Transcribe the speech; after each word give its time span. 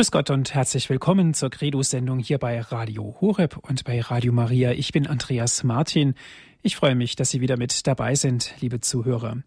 Grüß 0.00 0.12
Gott 0.12 0.30
und 0.30 0.54
herzlich 0.54 0.88
willkommen 0.88 1.34
zur 1.34 1.50
Credo-Sendung 1.50 2.20
hier 2.20 2.38
bei 2.38 2.58
Radio 2.58 3.18
Horeb 3.20 3.58
und 3.58 3.84
bei 3.84 4.00
Radio 4.00 4.32
Maria. 4.32 4.72
Ich 4.72 4.92
bin 4.92 5.06
Andreas 5.06 5.62
Martin. 5.62 6.14
Ich 6.62 6.74
freue 6.76 6.94
mich, 6.94 7.16
dass 7.16 7.28
Sie 7.28 7.42
wieder 7.42 7.58
mit 7.58 7.86
dabei 7.86 8.14
sind, 8.14 8.54
liebe 8.60 8.80
Zuhörer. 8.80 9.42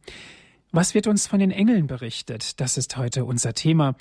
Was 0.71 0.93
wird 0.93 1.07
uns 1.07 1.25
von 1.25 1.39
den 1.39 1.49
Engeln 1.49 1.87
berichtet? 1.87 2.61
Das 2.61 2.77
ist 2.77 2.95
heute 2.97 3.25
unser 3.25 3.55
Thema. 3.55 3.95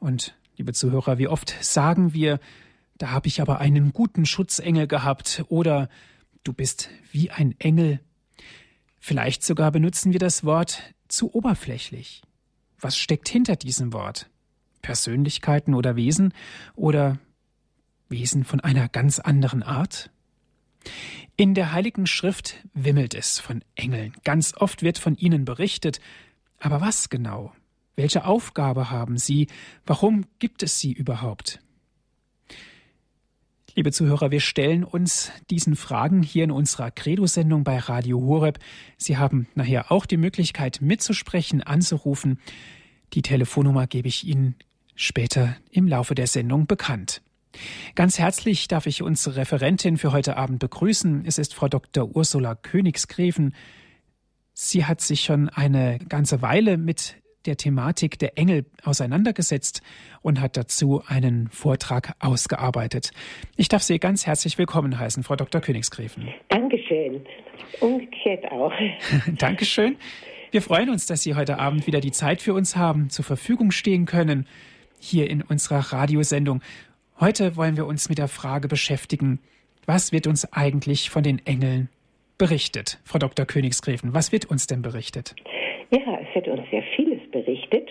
Und 0.00 0.34
liebe 0.56 0.72
Zuhörer, 0.72 1.18
wie 1.18 1.28
oft 1.28 1.54
sagen 1.62 2.14
wir, 2.14 2.40
da 2.96 3.10
habe 3.10 3.28
ich 3.28 3.42
aber 3.42 3.58
einen 3.58 3.92
guten 3.92 4.24
Schutzengel 4.24 4.86
gehabt 4.86 5.44
oder 5.50 5.90
du 6.42 6.54
bist 6.54 6.88
wie 7.12 7.30
ein 7.30 7.54
Engel. 7.58 8.00
Vielleicht 8.98 9.44
sogar 9.44 9.70
benutzen 9.72 10.14
wir 10.14 10.20
das 10.20 10.42
Wort 10.42 10.82
zu 11.08 11.34
oberflächlich. 11.34 12.22
Was 12.80 12.96
steckt 12.96 13.28
hinter 13.28 13.56
diesem 13.56 13.92
Wort? 13.92 14.30
Persönlichkeiten 14.88 15.74
oder 15.74 15.96
Wesen 15.96 16.32
oder 16.74 17.18
Wesen 18.08 18.44
von 18.44 18.60
einer 18.60 18.88
ganz 18.88 19.18
anderen 19.18 19.62
Art? 19.62 20.10
In 21.36 21.52
der 21.52 21.72
Heiligen 21.72 22.06
Schrift 22.06 22.54
wimmelt 22.72 23.12
es 23.12 23.38
von 23.38 23.62
Engeln. 23.74 24.14
Ganz 24.24 24.54
oft 24.56 24.82
wird 24.82 24.96
von 24.96 25.14
ihnen 25.16 25.44
berichtet. 25.44 26.00
Aber 26.58 26.80
was 26.80 27.10
genau? 27.10 27.52
Welche 27.96 28.24
Aufgabe 28.24 28.90
haben 28.90 29.18
sie? 29.18 29.48
Warum 29.84 30.24
gibt 30.38 30.62
es 30.62 30.80
sie 30.80 30.94
überhaupt? 30.94 31.60
Liebe 33.74 33.92
Zuhörer, 33.92 34.30
wir 34.30 34.40
stellen 34.40 34.84
uns 34.84 35.30
diesen 35.50 35.76
Fragen 35.76 36.22
hier 36.22 36.44
in 36.44 36.50
unserer 36.50 36.90
Credo-Sendung 36.90 37.62
bei 37.62 37.76
Radio 37.76 38.22
Horeb. 38.22 38.58
Sie 38.96 39.18
haben 39.18 39.48
nachher 39.54 39.92
auch 39.92 40.06
die 40.06 40.16
Möglichkeit 40.16 40.80
mitzusprechen, 40.80 41.62
anzurufen. 41.62 42.40
Die 43.12 43.22
Telefonnummer 43.22 43.86
gebe 43.86 44.08
ich 44.08 44.26
Ihnen 44.26 44.54
später 44.98 45.56
im 45.70 45.86
Laufe 45.86 46.14
der 46.14 46.26
Sendung 46.26 46.66
bekannt. 46.66 47.22
Ganz 47.94 48.18
herzlich 48.18 48.68
darf 48.68 48.86
ich 48.86 49.00
unsere 49.00 49.36
Referentin 49.36 49.96
für 49.96 50.12
heute 50.12 50.36
Abend 50.36 50.58
begrüßen. 50.58 51.24
Es 51.24 51.38
ist 51.38 51.54
Frau 51.54 51.68
Dr. 51.68 52.14
Ursula 52.14 52.54
Königsgräfen. 52.56 53.54
Sie 54.52 54.84
hat 54.84 55.00
sich 55.00 55.22
schon 55.22 55.48
eine 55.48 55.98
ganze 56.08 56.42
Weile 56.42 56.76
mit 56.76 57.16
der 57.46 57.56
Thematik 57.56 58.18
der 58.18 58.36
Engel 58.36 58.66
auseinandergesetzt 58.82 59.82
und 60.20 60.40
hat 60.40 60.56
dazu 60.56 61.02
einen 61.06 61.48
Vortrag 61.48 62.14
ausgearbeitet. 62.18 63.12
Ich 63.56 63.68
darf 63.68 63.82
Sie 63.82 63.98
ganz 64.00 64.26
herzlich 64.26 64.58
willkommen 64.58 64.98
heißen, 64.98 65.22
Frau 65.22 65.36
Dr. 65.36 65.60
Königsgräfen. 65.60 66.28
Dankeschön. 66.48 67.24
Umgekehrt 67.80 68.50
auch. 68.50 68.72
Dankeschön. 69.38 69.96
Wir 70.50 70.60
freuen 70.60 70.90
uns, 70.90 71.06
dass 71.06 71.22
Sie 71.22 71.36
heute 71.36 71.60
Abend 71.60 71.86
wieder 71.86 72.00
die 72.00 72.12
Zeit 72.12 72.42
für 72.42 72.52
uns 72.52 72.74
haben, 72.74 73.10
zur 73.10 73.24
Verfügung 73.24 73.70
stehen 73.70 74.06
können 74.06 74.46
hier 75.00 75.28
in 75.30 75.42
unserer 75.42 75.92
Radiosendung. 75.92 76.62
Heute 77.20 77.56
wollen 77.56 77.76
wir 77.76 77.86
uns 77.86 78.08
mit 78.08 78.18
der 78.18 78.28
Frage 78.28 78.68
beschäftigen, 78.68 79.40
was 79.86 80.12
wird 80.12 80.26
uns 80.26 80.52
eigentlich 80.52 81.10
von 81.10 81.22
den 81.22 81.44
Engeln 81.46 81.88
berichtet? 82.36 83.00
Frau 83.04 83.18
Dr. 83.18 83.46
Königsgräfen, 83.46 84.14
was 84.14 84.32
wird 84.32 84.44
uns 84.44 84.66
denn 84.66 84.82
berichtet? 84.82 85.34
Ja, 85.90 86.18
es 86.20 86.34
wird 86.34 86.48
uns 86.48 86.68
sehr 86.70 86.82
vieles 86.94 87.20
berichtet. 87.30 87.88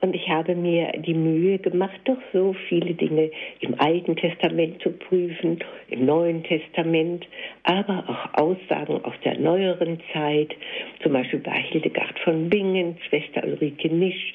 Und 0.00 0.14
ich 0.14 0.28
habe 0.28 0.54
mir 0.54 0.92
die 0.98 1.14
Mühe 1.14 1.58
gemacht, 1.58 1.98
doch 2.04 2.18
so 2.32 2.54
viele 2.68 2.92
Dinge 2.92 3.30
im 3.60 3.80
Alten 3.80 4.16
Testament 4.16 4.82
zu 4.82 4.90
prüfen, 4.90 5.60
im 5.88 6.04
Neuen 6.04 6.42
Testament, 6.42 7.26
aber 7.62 8.04
auch 8.06 8.42
Aussagen 8.42 9.02
aus 9.02 9.14
der 9.24 9.38
neueren 9.38 9.98
Zeit, 10.12 10.54
zum 11.02 11.14
Beispiel 11.14 11.38
bei 11.38 11.58
Hildegard 11.70 12.18
von 12.18 12.50
Bingen, 12.50 12.98
Schwester 13.08 13.44
Ulrike 13.44 13.88
Nisch, 13.88 14.34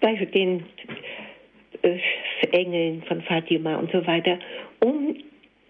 bei 0.00 0.14
den 0.14 0.64
Engeln 2.52 3.02
von 3.02 3.22
Fatima 3.22 3.76
und 3.76 3.90
so 3.92 4.06
weiter, 4.06 4.38
um 4.80 5.16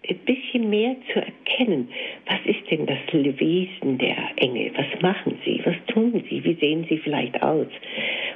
ein 0.09 0.17
bisschen 0.25 0.69
mehr 0.69 0.95
zu 1.13 1.19
erkennen, 1.19 1.89
was 2.25 2.39
ist 2.45 2.69
denn 2.71 2.85
das 2.85 2.97
Wesen 3.13 3.97
der 3.97 4.17
Engel? 4.37 4.71
Was 4.75 5.01
machen 5.01 5.37
sie? 5.45 5.61
Was 5.63 5.75
tun 5.87 6.23
sie? 6.29 6.43
Wie 6.43 6.55
sehen 6.55 6.85
sie 6.89 6.97
vielleicht 6.97 7.41
aus? 7.41 7.67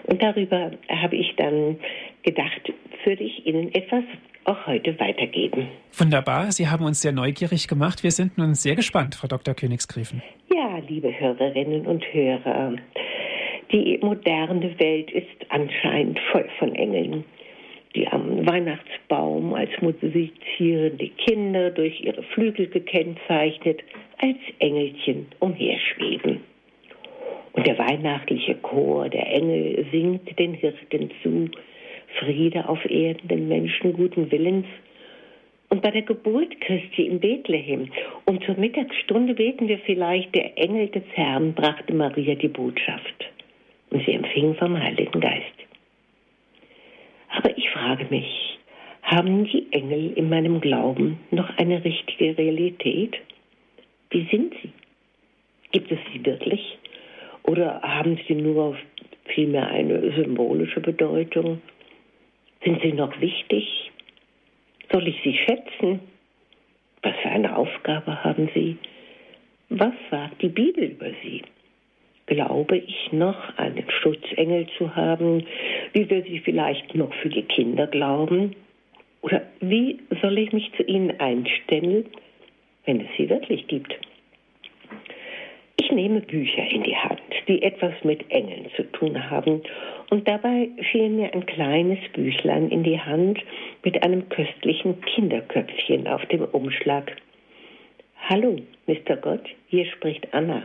Und 0.03 0.21
darüber 0.21 0.71
habe 0.89 1.15
ich 1.15 1.33
dann 1.37 1.77
gedacht, 2.23 2.71
würde 3.03 3.23
ich 3.23 3.45
Ihnen 3.45 3.73
etwas 3.73 4.03
auch 4.45 4.67
heute 4.67 4.99
weitergeben. 4.99 5.67
Wunderbar, 5.97 6.51
Sie 6.51 6.67
haben 6.67 6.85
uns 6.85 7.01
sehr 7.01 7.11
neugierig 7.11 7.67
gemacht. 7.67 8.03
Wir 8.03 8.11
sind 8.11 8.37
nun 8.37 8.53
sehr 8.53 8.75
gespannt, 8.75 9.15
Frau 9.15 9.27
Dr. 9.27 9.55
Königsgräfen. 9.55 10.21
Ja, 10.53 10.79
liebe 10.87 11.19
Hörerinnen 11.19 11.87
und 11.87 12.03
Hörer, 12.13 12.75
die 13.71 13.97
moderne 14.01 14.79
Welt 14.79 15.09
ist 15.11 15.49
anscheinend 15.49 16.19
voll 16.31 16.47
von 16.59 16.75
Engeln 16.75 17.25
die 17.95 18.07
am 18.07 18.45
Weihnachtsbaum 18.45 19.53
als 19.53 19.69
musizierende 19.81 21.09
Kinder 21.09 21.71
durch 21.71 22.01
ihre 22.01 22.23
Flügel 22.23 22.67
gekennzeichnet 22.67 23.81
als 24.17 24.37
Engelchen 24.59 25.27
umherschweben. 25.39 26.41
Und 27.53 27.65
der 27.65 27.77
weihnachtliche 27.77 28.55
Chor 28.55 29.07
der 29.09 29.27
Engel 29.31 29.85
singt 29.91 30.37
den 30.37 30.53
Hirten 30.55 31.09
zu, 31.23 31.49
Friede 32.19 32.67
auf 32.67 32.83
Erden 32.89 33.27
den 33.27 33.47
Menschen 33.47 33.93
guten 33.93 34.31
Willens. 34.31 34.67
Und 35.69 35.81
bei 35.81 35.91
der 35.91 36.03
Geburt 36.03 36.59
Christi 36.61 37.07
in 37.07 37.19
Bethlehem 37.19 37.89
und 38.25 38.43
zur 38.43 38.55
Mittagsstunde 38.55 39.33
beten 39.33 39.67
wir 39.67 39.79
vielleicht, 39.79 40.35
der 40.35 40.57
Engel 40.57 40.89
des 40.89 41.03
Herrn 41.13 41.53
brachte 41.53 41.93
Maria 41.93 42.35
die 42.35 42.47
Botschaft. 42.47 43.25
Und 43.89 44.05
sie 44.05 44.13
empfing 44.13 44.55
vom 44.55 44.77
Heiligen 44.77 45.19
Geist. 45.19 45.64
Aber 47.35 47.57
ich 47.57 47.69
frage 47.69 48.05
mich, 48.09 48.59
haben 49.03 49.45
die 49.45 49.67
Engel 49.71 50.13
in 50.13 50.29
meinem 50.29 50.61
Glauben 50.61 51.19
noch 51.31 51.49
eine 51.57 51.83
richtige 51.83 52.37
Realität? 52.37 53.15
Wie 54.09 54.25
sind 54.31 54.53
sie? 54.61 54.71
Gibt 55.71 55.91
es 55.91 55.99
sie 56.11 56.25
wirklich? 56.25 56.77
Oder 57.43 57.81
haben 57.81 58.17
sie 58.27 58.35
nur 58.35 58.77
vielmehr 59.25 59.67
eine 59.67 60.13
symbolische 60.15 60.79
Bedeutung? 60.79 61.61
Sind 62.63 62.81
sie 62.81 62.93
noch 62.93 63.19
wichtig? 63.19 63.91
Soll 64.91 65.07
ich 65.07 65.21
sie 65.23 65.37
schätzen? 65.37 65.99
Was 67.01 67.15
für 67.21 67.29
eine 67.29 67.55
Aufgabe 67.55 68.23
haben 68.23 68.49
sie? 68.53 68.77
Was 69.69 69.93
sagt 70.09 70.41
die 70.41 70.49
Bibel 70.49 70.85
über 70.85 71.11
sie? 71.21 71.43
Glaube 72.25 72.77
ich 72.77 73.11
noch, 73.11 73.57
einen 73.57 73.89
Schutzengel 73.89 74.67
zu 74.77 74.95
haben? 74.95 75.45
Wie 75.93 76.09
will 76.09 76.23
sie 76.23 76.39
vielleicht 76.39 76.95
noch 76.95 77.13
für 77.15 77.29
die 77.29 77.43
Kinder 77.43 77.87
glauben? 77.87 78.55
Oder 79.21 79.43
wie 79.59 79.99
soll 80.21 80.37
ich 80.37 80.51
mich 80.53 80.71
zu 80.77 80.83
ihnen 80.83 81.19
einstellen, 81.19 82.05
wenn 82.85 83.01
es 83.01 83.07
sie 83.17 83.29
wirklich 83.29 83.67
gibt? 83.67 83.95
Ich 85.77 85.91
nehme 85.91 86.21
Bücher 86.21 86.67
in 86.67 86.83
die 86.83 86.95
Hand, 86.95 87.21
die 87.47 87.61
etwas 87.61 87.93
mit 88.03 88.31
Engeln 88.31 88.67
zu 88.75 88.83
tun 88.91 89.29
haben. 89.29 89.61
Und 90.09 90.27
dabei 90.27 90.69
fiel 90.91 91.09
mir 91.09 91.33
ein 91.33 91.45
kleines 91.45 91.99
Büchlein 92.13 92.69
in 92.69 92.83
die 92.83 92.99
Hand 92.99 93.39
mit 93.83 94.01
einem 94.03 94.27
köstlichen 94.29 95.01
Kinderköpfchen 95.01 96.07
auf 96.07 96.25
dem 96.27 96.43
Umschlag. 96.45 97.15
Hallo, 98.29 98.57
Mr. 98.87 99.17
Gott, 99.17 99.47
hier 99.67 99.85
spricht 99.85 100.33
Anna. 100.33 100.63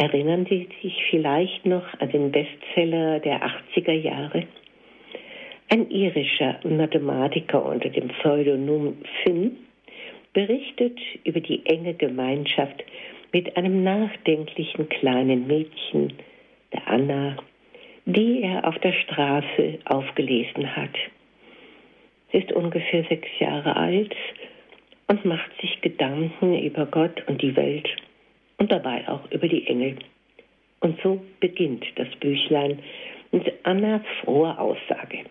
Erinnern 0.00 0.46
Sie 0.48 0.66
sich 0.80 0.94
vielleicht 1.10 1.66
noch 1.66 1.84
an 2.00 2.08
den 2.08 2.32
Bestseller 2.32 3.20
der 3.20 3.42
80er 3.42 3.92
Jahre? 3.92 4.44
Ein 5.68 5.90
irischer 5.90 6.58
Mathematiker 6.64 7.62
unter 7.62 7.90
dem 7.90 8.08
Pseudonym 8.08 8.96
Finn 9.22 9.58
berichtet 10.32 10.98
über 11.24 11.40
die 11.40 11.66
enge 11.66 11.92
Gemeinschaft 11.92 12.82
mit 13.30 13.54
einem 13.58 13.84
nachdenklichen 13.84 14.88
kleinen 14.88 15.46
Mädchen, 15.46 16.14
der 16.72 16.88
Anna, 16.88 17.36
die 18.06 18.40
er 18.42 18.66
auf 18.66 18.78
der 18.78 18.94
Straße 18.94 19.80
aufgelesen 19.84 20.76
hat. 20.76 20.96
Sie 22.32 22.38
ist 22.38 22.52
ungefähr 22.52 23.04
sechs 23.04 23.28
Jahre 23.38 23.76
alt 23.76 24.16
und 25.08 25.26
macht 25.26 25.50
sich 25.60 25.78
Gedanken 25.82 26.58
über 26.58 26.86
Gott 26.86 27.22
und 27.28 27.42
die 27.42 27.54
Welt 27.54 27.86
und 28.60 28.70
dabei 28.70 29.08
auch 29.08 29.28
über 29.32 29.48
die 29.48 29.66
Engel. 29.66 29.96
Und 30.80 31.00
so 31.02 31.20
beginnt 31.40 31.84
das 31.96 32.08
Büchlein 32.20 32.78
mit 33.32 33.52
Annas 33.64 34.02
frohe 34.22 34.56
Aussage. 34.58 35.24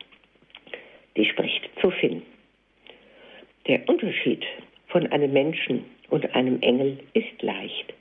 Die 1.15 1.25
spricht 1.25 1.69
zu 1.79 1.91
Finn. 1.91 2.23
Der 3.67 3.87
Unterschied 3.87 4.43
von 4.87 5.07
einem 5.07 5.31
Menschen 5.31 5.85
und 6.09 6.33
einem 6.33 6.59
Engel 6.61 6.99
ist 7.13 7.41
leicht. 7.41 7.93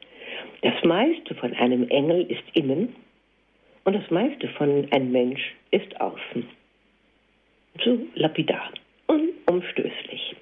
Das 0.62 0.82
meiste 0.82 1.34
von 1.34 1.52
einem 1.54 1.88
Engel 1.88 2.22
ist 2.30 2.44
innen 2.54 2.96
und 3.84 3.94
das 3.94 4.10
meiste 4.10 4.48
von 4.48 4.88
einem 4.90 5.12
Mensch 5.12 5.54
ist 5.70 6.00
außen. 6.00 6.48
So 7.84 7.98
lapidar, 8.14 8.72
unumstößlich. 9.06 10.36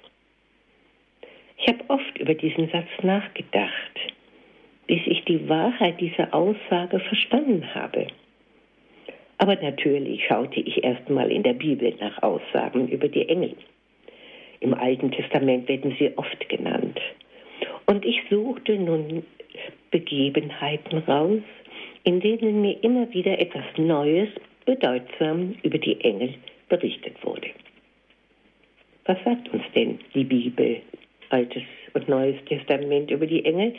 Ich 1.57 1.67
habe 1.67 1.83
oft 1.89 2.17
über 2.19 2.33
diesen 2.35 2.69
Satz 2.69 2.87
nachgedacht 3.01 3.99
bis 4.87 5.01
ich 5.05 5.23
die 5.25 5.47
Wahrheit 5.47 5.99
dieser 5.99 6.33
Aussage 6.33 6.99
verstanden 6.99 7.75
habe. 7.75 8.07
Aber 9.37 9.55
natürlich 9.55 10.25
schaute 10.25 10.59
ich 10.59 10.83
erstmal 10.83 11.31
in 11.31 11.43
der 11.43 11.53
Bibel 11.53 11.93
nach 11.99 12.23
Aussagen 12.23 12.87
über 12.87 13.07
die 13.07 13.29
Engel. 13.29 13.53
Im 14.59 14.73
Alten 14.73 15.11
Testament 15.11 15.67
werden 15.67 15.95
sie 15.99 16.17
oft 16.17 16.49
genannt. 16.49 16.99
Und 17.85 18.03
ich 18.05 18.21
suchte 18.29 18.77
nun 18.77 19.23
Begebenheiten 19.91 20.99
raus, 20.99 21.41
in 22.03 22.19
denen 22.19 22.61
mir 22.61 22.81
immer 22.83 23.11
wieder 23.13 23.39
etwas 23.39 23.65
Neues, 23.77 24.29
bedeutsam 24.65 25.55
über 25.63 25.77
die 25.77 25.99
Engel 26.01 26.33
berichtet 26.67 27.15
wurde. 27.23 27.47
Was 29.05 29.17
sagt 29.23 29.47
uns 29.53 29.63
denn 29.73 29.99
die 30.13 30.25
Bibel, 30.25 30.81
Altes 31.29 31.63
und 31.93 32.09
Neues 32.09 32.35
Testament 32.45 33.09
über 33.09 33.25
die 33.25 33.45
Engel? 33.45 33.73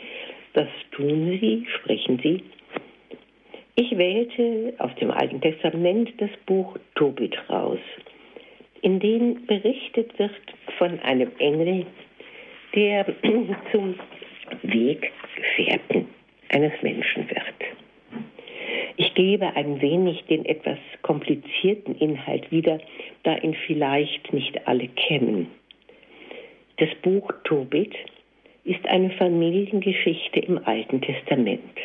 Was 0.53 0.67
tun 0.91 1.37
sie, 1.39 1.65
sprechen 1.79 2.19
sie? 2.23 2.43
Ich 3.75 3.97
wählte 3.97 4.73
aus 4.79 4.93
dem 4.95 5.11
Alten 5.11 5.39
Testament 5.41 6.11
das 6.17 6.31
Buch 6.45 6.77
Tobit 6.95 7.37
raus, 7.49 7.79
in 8.81 8.99
dem 8.99 9.45
berichtet 9.45 10.17
wird 10.17 10.31
von 10.77 10.99
einem 10.99 11.31
Engel, 11.37 11.85
der 12.75 13.05
zum 13.71 13.95
Weggefährten 14.63 16.07
eines 16.49 16.73
Menschen 16.81 17.29
wird. 17.29 17.69
Ich 18.97 19.13
gebe 19.13 19.55
ein 19.55 19.79
wenig 19.81 20.25
den 20.25 20.45
etwas 20.45 20.77
komplizierten 21.03 21.95
Inhalt 21.95 22.51
wieder, 22.51 22.79
da 23.23 23.37
ihn 23.37 23.55
vielleicht 23.65 24.33
nicht 24.33 24.67
alle 24.67 24.87
kennen. 24.89 25.47
Das 26.77 26.89
Buch 27.01 27.31
Tobit 27.43 27.95
ist 28.69 28.87
eine 28.87 29.09
Familiengeschichte 29.09 30.41
im 30.41 30.59
Alten 30.63 31.01
Testament. 31.01 31.75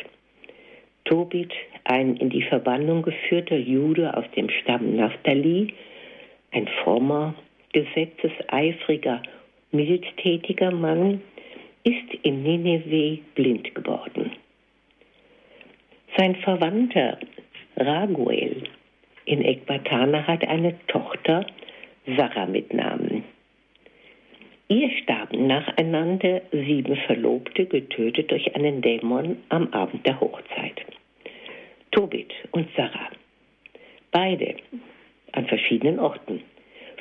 Tobit, 1.05 1.51
ein 1.83 2.15
in 2.17 2.29
die 2.29 2.43
Verbannung 2.43 3.01
geführter 3.01 3.57
Jude 3.57 4.15
aus 4.15 4.25
dem 4.35 4.49
Stamm 4.51 4.95
Naphtali, 4.95 5.73
ein 6.51 6.67
frommer, 6.83 7.33
gesetzeseifriger, 7.73 9.23
mildtätiger 9.71 10.69
Mann, 10.69 11.21
ist 11.83 12.13
in 12.21 12.43
Nineveh 12.43 13.19
blind 13.33 13.73
geworden. 13.73 14.33
Sein 16.15 16.35
Verwandter 16.35 17.17
Raguel 17.77 18.63
in 19.25 19.41
Ekbatana 19.43 20.27
hat 20.27 20.47
eine 20.47 20.75
Tochter, 20.85 21.47
Sarah 22.15 22.45
mit 22.45 22.71
Namen. 22.75 23.04
Ihr 24.67 24.89
starben 25.03 25.45
nacheinander 25.45 26.41
sieben 26.51 26.95
Verlobte, 26.95 27.67
getötet 27.67 28.31
durch 28.31 28.55
einen 28.55 28.81
Dämon 28.81 29.37
am 29.49 29.71
Abend 29.73 30.03
der 30.07 30.19
Hochzeit. 30.19 30.81
Tobit 31.91 32.33
und 32.51 32.67
Sarah, 32.75 33.11
beide 34.11 34.55
an 35.33 35.45
verschiedenen 35.45 35.99
Orten, 35.99 36.41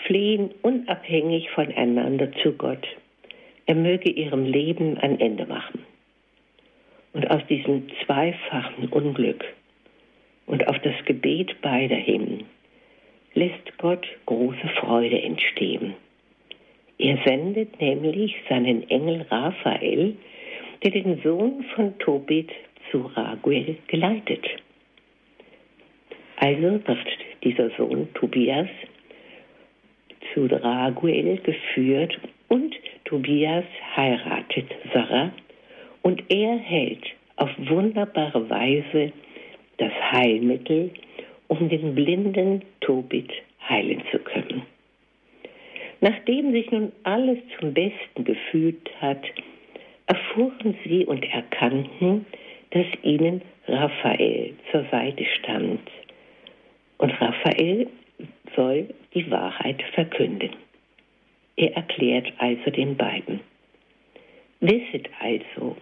flehen 0.06 0.50
unabhängig 0.60 1.48
voneinander 1.50 2.30
zu 2.42 2.52
Gott. 2.52 2.86
Er 3.64 3.76
möge 3.76 4.10
ihrem 4.10 4.44
Leben 4.44 4.98
ein 4.98 5.18
Ende 5.18 5.46
machen. 5.46 5.86
Und 7.14 7.30
aus 7.30 7.46
diesem 7.46 7.88
zweifachen 8.04 8.90
Unglück 8.90 9.42
und 10.44 10.68
auf 10.68 10.78
das 10.80 11.02
Gebet 11.06 11.62
beider 11.62 11.96
hin 11.96 12.44
lässt 13.32 13.78
Gott 13.78 14.06
große 14.26 14.68
Freude 14.80 15.20
entstehen. 15.22 15.94
Er 16.98 17.18
sendet 17.24 17.80
nämlich 17.80 18.34
seinen 18.48 18.88
Engel 18.88 19.26
Raphael, 19.30 20.16
der 20.82 20.90
den 20.90 21.20
Sohn 21.22 21.64
von 21.74 21.98
Tobit 21.98 22.50
zu 22.90 23.00
Raguel 23.14 23.76
geleitet. 23.88 24.44
Also 26.36 26.80
wird 26.86 27.08
dieser 27.42 27.70
Sohn 27.70 28.08
Tobias 28.14 28.68
zu 30.32 30.46
Raguel 30.46 31.38
geführt 31.38 32.18
und 32.48 32.74
Tobias 33.04 33.64
heiratet 33.96 34.66
Sarah 34.92 35.32
und 36.02 36.22
er 36.28 36.56
hält 36.58 37.04
auf 37.36 37.50
wunderbare 37.58 38.48
Weise 38.48 39.12
das 39.78 39.92
Heilmittel, 40.12 40.90
um 41.48 41.68
den 41.68 41.94
blinden 41.94 42.62
Tobit 42.80 43.30
heilen 43.68 44.02
zu 44.10 44.18
können. 44.18 44.62
Nachdem 46.04 46.52
sich 46.52 46.70
nun 46.70 46.92
alles 47.04 47.38
zum 47.58 47.72
Besten 47.72 48.24
gefühlt 48.24 48.90
hat, 49.00 49.24
erfuhren 50.04 50.76
sie 50.84 51.06
und 51.06 51.24
erkannten, 51.24 52.26
dass 52.72 52.84
ihnen 53.02 53.40
Raphael 53.66 54.52
zur 54.70 54.84
Seite 54.90 55.24
stand. 55.24 55.80
Und 56.98 57.10
Raphael 57.18 57.86
soll 58.54 58.90
die 59.14 59.30
Wahrheit 59.30 59.82
verkünden. 59.94 60.50
Er 61.56 61.74
erklärt 61.74 62.30
also 62.36 62.70
den 62.70 62.98
beiden. 62.98 63.40
Wisset 64.60 65.08
also, 65.20 65.74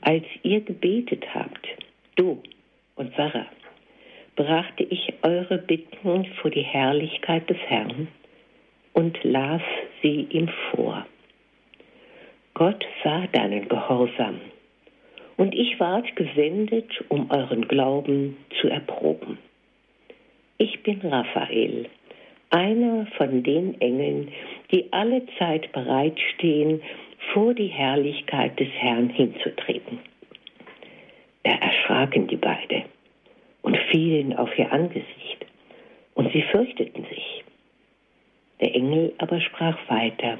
als 0.00 0.24
ihr 0.42 0.62
gebetet 0.62 1.26
habt, 1.34 1.68
du 2.16 2.42
und 2.96 3.14
Sarah, 3.14 3.44
brachte 4.36 4.84
ich 4.84 5.12
eure 5.20 5.58
Bitten 5.58 6.24
vor 6.40 6.50
die 6.50 6.62
Herrlichkeit 6.62 7.50
des 7.50 7.58
Herrn 7.66 8.08
und 8.92 9.22
las 9.22 9.62
sie 10.02 10.26
ihm 10.30 10.48
vor. 10.70 11.06
Gott 12.54 12.84
sah 13.02 13.26
deinen 13.28 13.68
Gehorsam, 13.68 14.40
und 15.36 15.54
ich 15.54 15.80
ward 15.80 16.14
gesendet, 16.16 16.90
um 17.08 17.30
euren 17.30 17.66
Glauben 17.66 18.36
zu 18.60 18.68
erproben. 18.68 19.38
Ich 20.58 20.82
bin 20.82 21.00
Raphael, 21.00 21.88
einer 22.50 23.06
von 23.16 23.42
den 23.42 23.80
Engeln, 23.80 24.32
die 24.70 24.92
alle 24.92 25.22
Zeit 25.38 25.72
bereitstehen, 25.72 26.82
vor 27.32 27.54
die 27.54 27.68
Herrlichkeit 27.68 28.60
des 28.60 28.68
Herrn 28.68 29.08
hinzutreten. 29.08 30.00
Da 31.44 31.52
erschraken 31.52 32.26
die 32.26 32.36
beide 32.36 32.84
und 33.62 33.78
fielen 33.90 34.36
auf 34.36 34.50
ihr 34.58 34.70
Angesicht, 34.70 35.46
und 36.14 36.30
sie 36.32 36.42
fürchteten 36.42 37.04
sich. 37.04 37.39
Der 38.60 38.74
Engel 38.74 39.12
aber 39.18 39.40
sprach 39.40 39.78
weiter, 39.88 40.38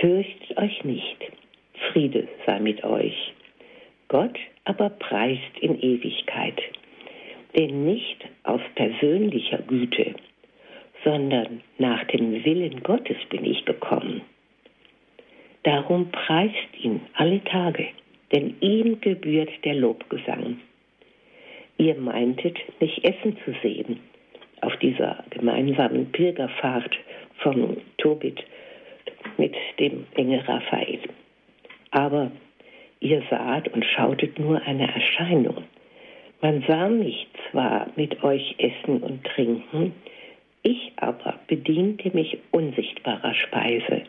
Fürchtet 0.00 0.56
euch 0.56 0.84
nicht, 0.84 1.16
Friede 1.90 2.28
sei 2.46 2.60
mit 2.60 2.84
euch. 2.84 3.32
Gott 4.08 4.38
aber 4.64 4.90
preist 4.90 5.58
in 5.60 5.80
Ewigkeit, 5.80 6.60
denn 7.56 7.84
nicht 7.84 8.24
aus 8.44 8.60
persönlicher 8.74 9.58
Güte, 9.58 10.14
sondern 11.04 11.62
nach 11.78 12.04
dem 12.04 12.44
Willen 12.44 12.82
Gottes 12.82 13.16
bin 13.30 13.44
ich 13.44 13.64
gekommen. 13.64 14.22
Darum 15.62 16.10
preist 16.10 16.54
ihn 16.80 17.00
alle 17.14 17.42
Tage, 17.44 17.88
denn 18.32 18.54
ihm 18.60 19.00
gebührt 19.00 19.50
der 19.64 19.74
Lobgesang. 19.74 20.60
Ihr 21.78 21.96
meintet, 21.96 22.58
mich 22.80 23.04
essen 23.04 23.36
zu 23.44 23.54
sehen 23.62 24.00
auf 24.62 24.76
dieser 24.76 25.24
gemeinsamen 25.30 26.10
Pilgerfahrt 26.12 26.96
vom 27.38 27.76
Tobit 27.98 28.44
mit 29.36 29.54
dem 29.78 30.06
Engel 30.14 30.40
Raphael. 30.40 31.00
Aber 31.90 32.30
ihr 33.00 33.22
saht 33.30 33.68
und 33.68 33.84
schautet 33.84 34.38
nur 34.38 34.60
eine 34.62 34.92
Erscheinung. 34.92 35.64
Man 36.40 36.64
sah 36.66 36.88
mich 36.88 37.26
zwar 37.50 37.88
mit 37.96 38.22
euch 38.22 38.54
essen 38.58 39.02
und 39.02 39.24
trinken, 39.24 39.92
ich 40.62 40.92
aber 40.96 41.38
bediente 41.46 42.10
mich 42.14 42.38
unsichtbarer 42.50 43.34
Speise 43.34 44.02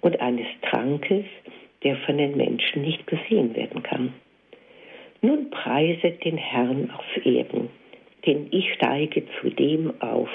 und 0.00 0.20
eines 0.20 0.46
Trankes, 0.62 1.24
der 1.82 1.96
von 1.96 2.18
den 2.18 2.36
Menschen 2.36 2.82
nicht 2.82 3.06
gesehen 3.06 3.54
werden 3.54 3.82
kann. 3.82 4.14
Nun 5.20 5.50
preiset 5.50 6.24
den 6.24 6.36
Herrn 6.36 6.90
auf 6.90 7.26
Erden, 7.26 7.70
denn 8.26 8.48
ich 8.50 8.72
steige 8.74 9.24
zu 9.40 9.50
dem 9.50 10.00
auf, 10.00 10.30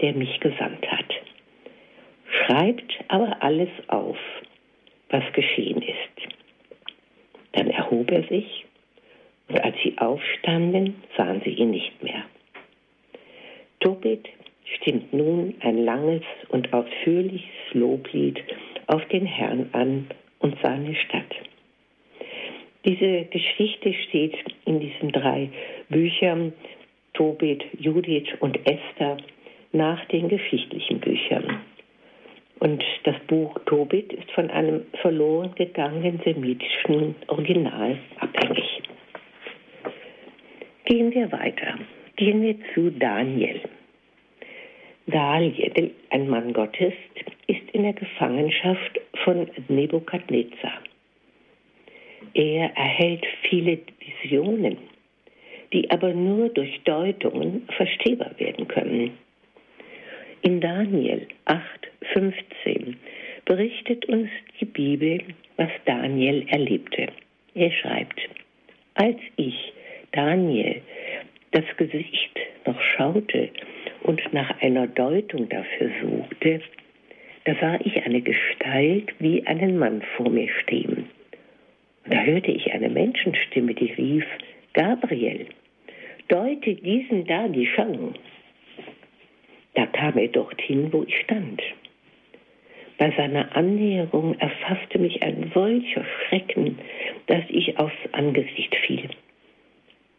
der 0.00 0.14
mich 0.14 0.40
gesandt 0.40 0.90
hat. 0.90 1.06
Schreibt 2.30 2.92
aber 3.08 3.42
alles 3.42 3.70
auf, 3.88 4.18
was 5.08 5.24
geschehen 5.32 5.82
ist. 5.82 6.34
Dann 7.52 7.70
erhob 7.70 8.10
er 8.10 8.22
sich, 8.24 8.64
und 9.48 9.62
als 9.62 9.76
sie 9.82 9.98
aufstanden, 9.98 11.02
sahen 11.16 11.42
sie 11.44 11.50
ihn 11.50 11.70
nicht 11.70 12.02
mehr. 12.02 12.24
Tobit 13.80 14.28
stimmt 14.76 15.12
nun 15.12 15.54
ein 15.60 15.84
langes 15.84 16.22
und 16.50 16.72
ausführliches 16.72 17.50
Loblied 17.72 18.38
auf 18.86 19.04
den 19.06 19.26
Herrn 19.26 19.68
an 19.72 20.06
und 20.38 20.56
seine 20.62 20.94
Stadt. 20.94 21.34
Diese 22.84 23.24
Geschichte 23.24 23.92
steht 24.08 24.36
in 24.64 24.80
diesen 24.80 25.12
drei 25.12 25.50
Büchern, 25.88 26.52
Tobit, 27.20 27.62
Judith 27.78 28.28
und 28.40 28.56
Esther, 28.66 29.18
nach 29.72 30.02
den 30.06 30.30
geschichtlichen 30.30 31.00
Büchern. 31.00 31.60
Und 32.60 32.82
das 33.04 33.14
Buch 33.28 33.58
Tobit 33.66 34.10
ist 34.10 34.30
von 34.30 34.48
einem 34.48 34.86
verloren 35.02 35.54
gegangenen 35.54 36.18
semitischen 36.24 37.14
Original 37.26 37.98
abhängig. 38.20 38.64
Gehen 40.86 41.12
wir 41.12 41.30
weiter. 41.30 41.80
Gehen 42.16 42.40
wir 42.40 42.56
zu 42.72 42.90
Daniel. 42.90 43.60
Daniel, 45.06 45.90
ein 46.08 46.26
Mann 46.26 46.54
Gottes, 46.54 46.94
ist 47.48 47.70
in 47.74 47.82
der 47.82 47.92
Gefangenschaft 47.92 48.98
von 49.24 49.46
Nebukadnezar. 49.68 50.80
Er 52.32 52.74
erhält 52.74 53.26
viele 53.42 53.78
Visionen, 53.98 54.78
die 55.72 55.90
aber 55.90 56.12
nur 56.12 56.48
durch 56.48 56.80
Deutungen 56.84 57.66
verstehbar 57.76 58.32
werden 58.38 58.66
können. 58.68 59.12
In 60.42 60.60
Daniel 60.60 61.26
8,15 61.46 62.94
berichtet 63.44 64.06
uns 64.06 64.28
die 64.60 64.64
Bibel, 64.64 65.20
was 65.56 65.70
Daniel 65.84 66.46
erlebte. 66.48 67.08
Er 67.54 67.70
schreibt, 67.72 68.20
als 68.94 69.18
ich, 69.36 69.72
Daniel, 70.12 70.80
das 71.52 71.64
Gesicht 71.76 72.38
noch 72.66 72.80
schaute 72.96 73.50
und 74.02 74.20
nach 74.32 74.60
einer 74.60 74.86
Deutung 74.86 75.48
dafür 75.48 75.90
suchte, 76.00 76.60
da 77.44 77.54
sah 77.60 77.78
ich 77.84 78.04
eine 78.04 78.20
Gestalt 78.20 79.12
wie 79.18 79.46
einen 79.46 79.78
Mann 79.78 80.02
vor 80.16 80.30
mir 80.30 80.48
stehen. 80.62 81.06
Und 82.04 82.14
da 82.14 82.22
hörte 82.22 82.50
ich 82.50 82.72
eine 82.72 82.88
Menschenstimme, 82.88 83.74
die 83.74 83.92
rief, 83.92 84.26
Gabriel, 84.74 85.46
deute 86.30 86.74
diesen 86.74 87.26
da 87.26 87.48
die 87.48 87.66
Schlangen. 87.66 88.14
Da 89.74 89.86
kam 89.86 90.16
er 90.16 90.28
dorthin, 90.28 90.92
wo 90.92 91.02
ich 91.02 91.16
stand. 91.20 91.62
Bei 92.98 93.10
seiner 93.16 93.56
Annäherung 93.56 94.38
erfasste 94.38 94.98
mich 94.98 95.22
ein 95.22 95.50
solcher 95.54 96.04
Schrecken, 96.04 96.78
dass 97.26 97.42
ich 97.48 97.78
aufs 97.78 97.96
Angesicht 98.12 98.74
fiel. 98.86 99.08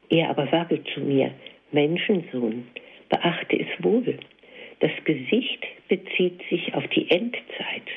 Er 0.10 0.30
aber 0.30 0.48
sagte 0.48 0.84
zu 0.94 1.00
mir, 1.00 1.32
Menschensohn, 1.72 2.68
beachte 3.10 3.60
es 3.60 3.84
wohl, 3.84 4.18
das 4.80 4.92
Gesicht 5.06 5.66
bezieht 5.88 6.42
sich 6.50 6.74
auf 6.74 6.86
die 6.88 7.10
Endzeit. 7.12 7.88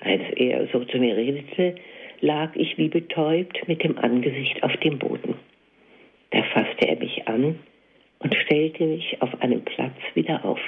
Als 0.00 0.22
er 0.36 0.68
so 0.68 0.84
zu 0.84 0.98
mir 0.98 1.16
redete, 1.16 1.74
lag 2.20 2.54
ich 2.54 2.78
wie 2.78 2.88
betäubt 2.88 3.66
mit 3.66 3.82
dem 3.82 3.98
Angesicht 3.98 4.62
auf 4.62 4.76
dem 4.78 4.98
Boden. 4.98 5.34
Da 6.30 6.42
fasste 6.44 6.86
er 6.86 6.96
mich 6.96 7.26
an 7.26 7.58
und 8.20 8.34
stellte 8.58 8.84
mich 8.86 9.22
auf 9.22 9.40
einem 9.40 9.62
Platz 9.62 9.94
wieder 10.14 10.44
auf. 10.44 10.58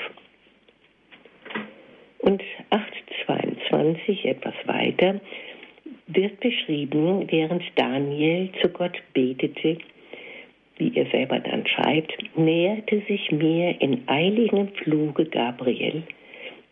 Und 2.19 2.41
8.22 2.71 4.25
etwas 4.27 4.55
weiter 4.67 5.21
wird 6.07 6.39
beschrieben, 6.39 7.27
während 7.31 7.65
Daniel 7.75 8.51
zu 8.61 8.69
Gott 8.69 8.97
betete, 9.13 9.79
wie 10.77 10.93
er 10.95 11.07
selber 11.07 11.41
dann 11.41 11.67
schreibt, 11.67 12.17
näherte 12.37 13.03
sich 13.09 13.33
mir 13.33 13.81
in 13.81 14.07
eiligem 14.07 14.69
Fluge 14.69 15.25
Gabriel, 15.25 16.05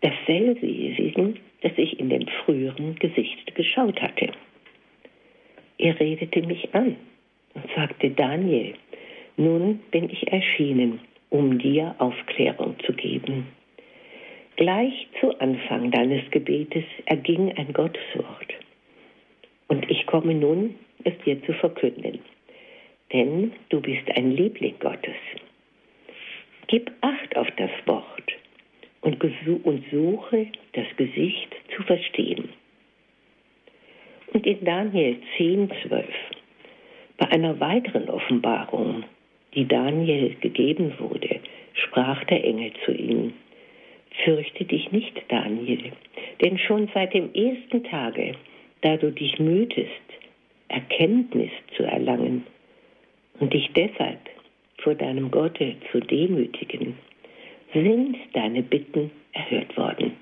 dasselbe 0.02 0.62
Wesen, 0.62 1.40
das 1.62 1.72
ich 1.76 1.98
in 1.98 2.10
dem 2.10 2.28
früheren 2.44 2.94
Gesicht 2.96 3.56
geschaut 3.56 4.00
hatte. 4.00 4.30
Er 5.78 5.98
redete 5.98 6.42
mich 6.42 6.72
an 6.74 6.94
und 7.54 7.64
sagte, 7.74 8.10
Daniel, 8.10 8.74
nun 9.38 9.78
bin 9.92 10.10
ich 10.10 10.30
erschienen, 10.32 10.98
um 11.30 11.58
dir 11.58 11.94
Aufklärung 11.98 12.76
zu 12.84 12.92
geben. 12.92 13.48
Gleich 14.56 15.06
zu 15.20 15.38
Anfang 15.38 15.90
deines 15.90 16.28
Gebetes 16.30 16.84
erging 17.06 17.56
ein 17.56 17.72
Gotteswort. 17.72 18.54
Und 19.68 19.88
ich 19.90 20.06
komme 20.06 20.34
nun, 20.34 20.74
es 21.04 21.12
dir 21.24 21.42
zu 21.44 21.52
verkünden. 21.52 22.18
Denn 23.12 23.52
du 23.68 23.80
bist 23.80 24.10
ein 24.16 24.32
Liebling 24.32 24.74
Gottes. 24.80 25.14
Gib 26.66 26.90
Acht 27.00 27.36
auf 27.36 27.48
das 27.56 27.70
Wort 27.86 28.32
und, 29.00 29.22
und 29.64 29.84
suche 29.90 30.48
das 30.72 30.86
Gesicht 30.96 31.54
zu 31.74 31.82
verstehen. 31.84 32.48
Und 34.32 34.46
in 34.46 34.64
Daniel 34.64 35.16
10, 35.36 35.70
12, 35.88 36.06
bei 37.16 37.28
einer 37.30 37.58
weiteren 37.60 38.10
Offenbarung, 38.10 39.04
die 39.58 39.66
Daniel 39.66 40.36
gegeben 40.40 40.92
wurde, 41.00 41.40
sprach 41.74 42.22
der 42.24 42.44
Engel 42.44 42.70
zu 42.84 42.92
ihm, 42.92 43.32
Fürchte 44.24 44.64
dich 44.64 44.92
nicht, 44.92 45.20
Daniel, 45.28 45.92
denn 46.40 46.58
schon 46.58 46.88
seit 46.94 47.12
dem 47.12 47.34
ersten 47.34 47.82
Tage, 47.84 48.34
da 48.82 48.96
du 48.96 49.10
dich 49.10 49.38
mühtest, 49.40 49.90
Erkenntnis 50.68 51.50
zu 51.76 51.82
erlangen 51.82 52.44
und 53.40 53.52
dich 53.52 53.68
deshalb 53.74 54.20
vor 54.78 54.94
deinem 54.94 55.30
Gotte 55.30 55.74
zu 55.90 56.00
demütigen, 56.00 56.94
sind 57.74 58.16
deine 58.34 58.62
Bitten 58.62 59.10
erhört 59.32 59.76
worden. 59.76 60.12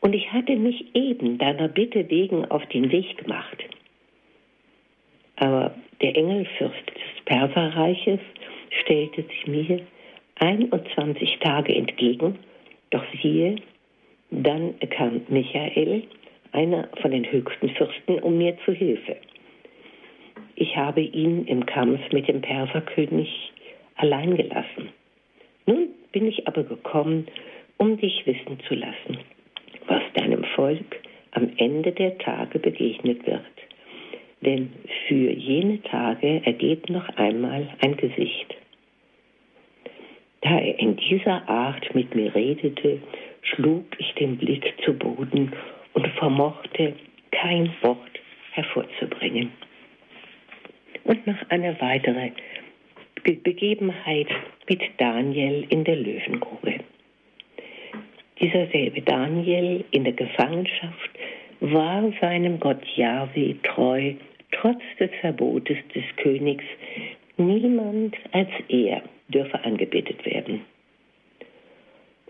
Und 0.00 0.14
ich 0.14 0.30
hatte 0.30 0.56
mich 0.56 0.94
eben 0.94 1.38
deiner 1.38 1.68
Bitte 1.68 2.08
wegen 2.10 2.44
auf 2.46 2.64
den 2.66 2.92
Weg 2.92 3.16
gemacht. 3.16 3.64
Aber 5.36 5.74
der 6.00 6.16
Engelfürst 6.16 6.86
des 6.86 7.24
Perserreiches 7.24 8.20
stellte 8.82 9.22
sich 9.22 9.46
mir 9.46 9.80
21 10.36 11.38
Tage 11.40 11.74
entgegen, 11.74 12.38
doch 12.90 13.04
siehe, 13.22 13.56
dann 14.30 14.74
kam 14.90 15.22
Michael, 15.28 16.02
einer 16.52 16.88
von 17.00 17.10
den 17.10 17.30
höchsten 17.30 17.70
Fürsten, 17.70 18.18
um 18.20 18.38
mir 18.38 18.56
zu 18.64 18.72
Hilfe. 18.72 19.16
Ich 20.56 20.76
habe 20.76 21.00
ihn 21.00 21.46
im 21.46 21.66
Kampf 21.66 22.00
mit 22.12 22.28
dem 22.28 22.40
Perserkönig 22.40 23.52
allein 23.96 24.36
gelassen. 24.36 24.88
Nun 25.66 25.88
bin 26.12 26.26
ich 26.26 26.46
aber 26.48 26.62
gekommen, 26.62 27.26
um 27.78 27.98
dich 27.98 28.26
wissen 28.26 28.58
zu 28.66 28.74
lassen, 28.74 29.18
was 29.86 30.02
deinem 30.14 30.44
Volk 30.54 31.00
am 31.32 31.50
Ende 31.58 31.92
der 31.92 32.16
Tage 32.18 32.58
begegnet 32.58 33.26
wird. 33.26 33.42
Denn 34.42 34.72
für 35.08 35.30
jene 35.30 35.82
Tage 35.82 36.42
ergeht 36.44 36.90
noch 36.90 37.08
einmal 37.16 37.68
ein 37.80 37.96
Gesicht. 37.96 38.54
Da 40.42 40.58
er 40.58 40.78
in 40.78 40.96
dieser 40.96 41.48
Art 41.48 41.94
mit 41.94 42.14
mir 42.14 42.34
redete, 42.34 43.00
schlug 43.42 43.84
ich 43.98 44.12
den 44.14 44.36
Blick 44.36 44.74
zu 44.84 44.92
Boden 44.92 45.52
und 45.94 46.06
vermochte 46.18 46.94
kein 47.32 47.72
Wort 47.82 48.20
hervorzubringen. 48.52 49.50
Und 51.04 51.26
noch 51.26 51.38
eine 51.48 51.80
weitere 51.80 52.30
Begebenheit 53.24 54.28
mit 54.68 54.82
Daniel 54.98 55.64
in 55.68 55.84
der 55.84 55.96
Löwengrube. 55.96 56.80
Dieser 58.40 58.66
selbe 58.68 59.00
Daniel 59.02 59.84
in 59.90 60.04
der 60.04 60.12
Gefangenschaft 60.12 61.10
war 61.60 62.12
seinem 62.20 62.60
Gott 62.60 62.82
Yahweh 62.96 63.54
treu, 63.62 64.14
trotz 64.52 64.80
des 64.98 65.10
Verbotes 65.20 65.78
des 65.94 66.04
Königs. 66.16 66.64
Niemand 67.36 68.16
als 68.32 68.48
er 68.68 69.02
dürfe 69.28 69.62
angebetet 69.64 70.24
werden. 70.24 70.62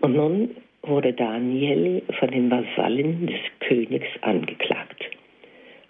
Und 0.01 0.15
nun 0.15 0.51
wurde 0.83 1.13
Daniel 1.13 2.01
von 2.19 2.31
den 2.31 2.49
Vasallen 2.51 3.27
des 3.27 3.39
Königs 3.59 4.07
angeklagt. 4.21 5.03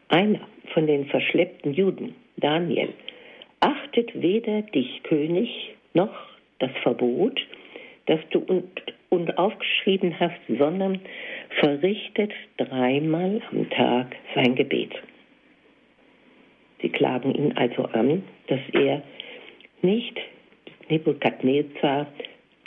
Einer 0.09 0.39
von 0.73 0.87
den 0.87 1.05
verschleppten 1.05 1.73
Juden, 1.73 2.15
Daniel, 2.37 2.89
achtet 3.59 4.21
weder 4.21 4.61
dich, 4.61 5.03
König, 5.03 5.75
noch 5.93 6.13
das 6.59 6.71
Verbot, 6.83 7.39
das 8.05 8.19
du 8.31 8.39
und, 8.39 8.69
und 9.09 9.37
aufgeschrieben 9.37 10.19
hast, 10.19 10.39
sondern 10.47 10.99
verrichtet 11.59 12.31
dreimal 12.57 13.41
am 13.51 13.69
Tag 13.69 14.15
sein 14.35 14.55
Gebet. 14.55 14.93
Sie 16.81 16.89
klagen 16.89 17.33
ihn 17.33 17.53
also 17.57 17.85
an, 17.85 18.23
dass 18.47 18.59
er 18.73 19.01
nicht 19.81 20.17
Nebukadnezar 20.89 22.07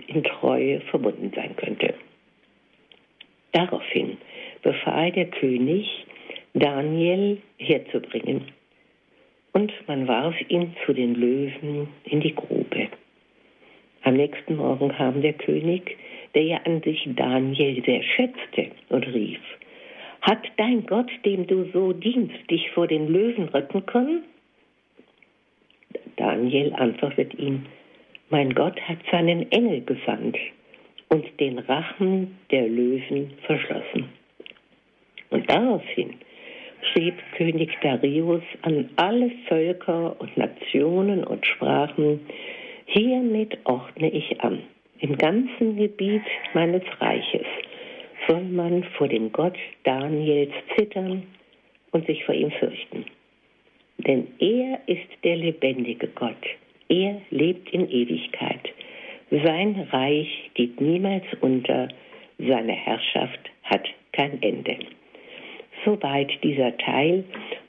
in 0.07 0.25
Treue 0.25 0.81
verbunden 0.83 1.33
sein 1.35 1.55
könnte. 1.57 1.95
Daraufhin 3.53 4.19
befahl 4.63 5.13
der 5.13 5.27
König, 5.27 5.87
Daniel 6.55 7.39
herzubringen, 7.59 8.53
und 9.53 9.73
man 9.89 10.07
warf 10.07 10.35
ihn 10.49 10.75
zu 10.87 10.93
den 10.93 11.15
Löwen 11.15 11.89
in 12.05 12.21
die 12.21 12.35
Grube. 12.35 12.89
Am 14.03 14.15
nächsten 14.15 14.57
Morgen 14.57 14.91
kam 14.91 15.23
der 15.23 15.33
König, 15.33 15.97
der 16.35 16.43
ja 16.43 16.61
an 16.65 16.83
sich 16.83 17.09
Daniel 17.17 17.83
sehr 17.85 18.03
schätzte, 18.03 18.71
und 18.89 19.07
rief, 19.15 19.41
hat 20.23 20.43
dein 20.57 20.87
Gott, 20.87 21.11
dem 21.25 21.47
du 21.47 21.65
so 21.73 21.93
dienst, 21.93 22.51
dich 22.51 22.71
vor 22.73 22.87
den 22.87 23.09
Löwen 23.09 23.49
retten 23.49 23.85
können? 23.87 24.25
Daniel 26.17 26.75
antwortet 26.75 27.35
ihm, 27.39 27.67
mein 28.29 28.55
Gott 28.55 28.81
hat 28.83 28.99
seinen 29.11 29.51
Engel 29.51 29.81
gesandt 29.81 30.37
und 31.09 31.25
den 31.41 31.59
Rachen 31.59 32.39
der 32.51 32.69
Löwen 32.69 33.33
verschlossen. 33.47 34.11
Und 35.31 35.51
daraufhin 35.51 36.15
schrieb 36.93 37.15
König 37.37 37.71
Darius 37.83 38.43
an 38.63 38.91
alle 38.97 39.31
Völker 39.49 40.21
und 40.21 40.37
Nationen 40.37 41.25
und 41.25 41.47
Sprachen, 41.47 42.21
Hiermit 42.87 43.57
ordne 43.65 44.11
ich 44.11 44.41
an, 44.41 44.63
im 45.01 45.17
ganzen 45.17 45.77
Gebiet 45.77 46.23
meines 46.55 46.83
Reiches 47.01 47.47
soll 48.29 48.43
man 48.43 48.85
vor 48.97 49.09
dem 49.09 49.33
Gott 49.33 49.57
Daniels 49.85 50.53
zittern 50.77 51.23
und 51.93 52.07
sich 52.07 52.25
vor 52.25 52.35
ihm 52.35 52.51
fürchten. 52.53 53.07
Denn 53.99 54.29
er 54.39 54.81
ist 54.87 55.09
der 55.25 55.37
lebendige 55.37 56.09
Gott. 56.09 56.47
Er 56.89 57.21
lebt 57.31 57.71
in 57.71 57.91
Ewigkeit. 57.91 58.73
Sein 59.31 59.89
Reich 59.91 60.51
geht 60.55 60.81
niemals 60.81 61.25
unter. 61.41 61.89
Seine 62.39 62.73
Herrschaft 62.73 63.51
hat 63.65 63.87
kein 64.13 64.43
Ende. 64.43 64.77
Soweit 65.85 66.31
dieser 66.43 66.77
Teil 66.79 67.25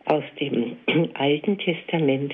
aus 0.06 0.24
dem 0.40 0.78
Alten 1.14 1.58
Testament 1.58 2.34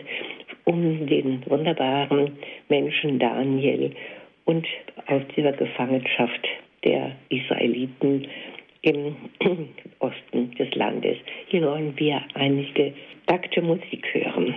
um 0.66 1.08
den 1.08 1.44
wunderbaren 1.48 2.38
Menschen 2.70 3.20
Daniel 3.20 3.92
und 4.48 4.66
aus 5.08 5.22
dieser 5.36 5.52
Gefangenschaft 5.52 6.48
der 6.84 7.12
Israeliten 7.30 8.28
im 8.82 9.16
Osten 10.00 10.52
des 10.56 10.74
Landes. 10.74 11.18
Hier 11.48 11.64
wollen 11.64 11.94
wir 11.98 12.22
einige 12.34 12.94
Takte 13.26 13.62
Musik 13.62 14.08
hören. 14.14 14.56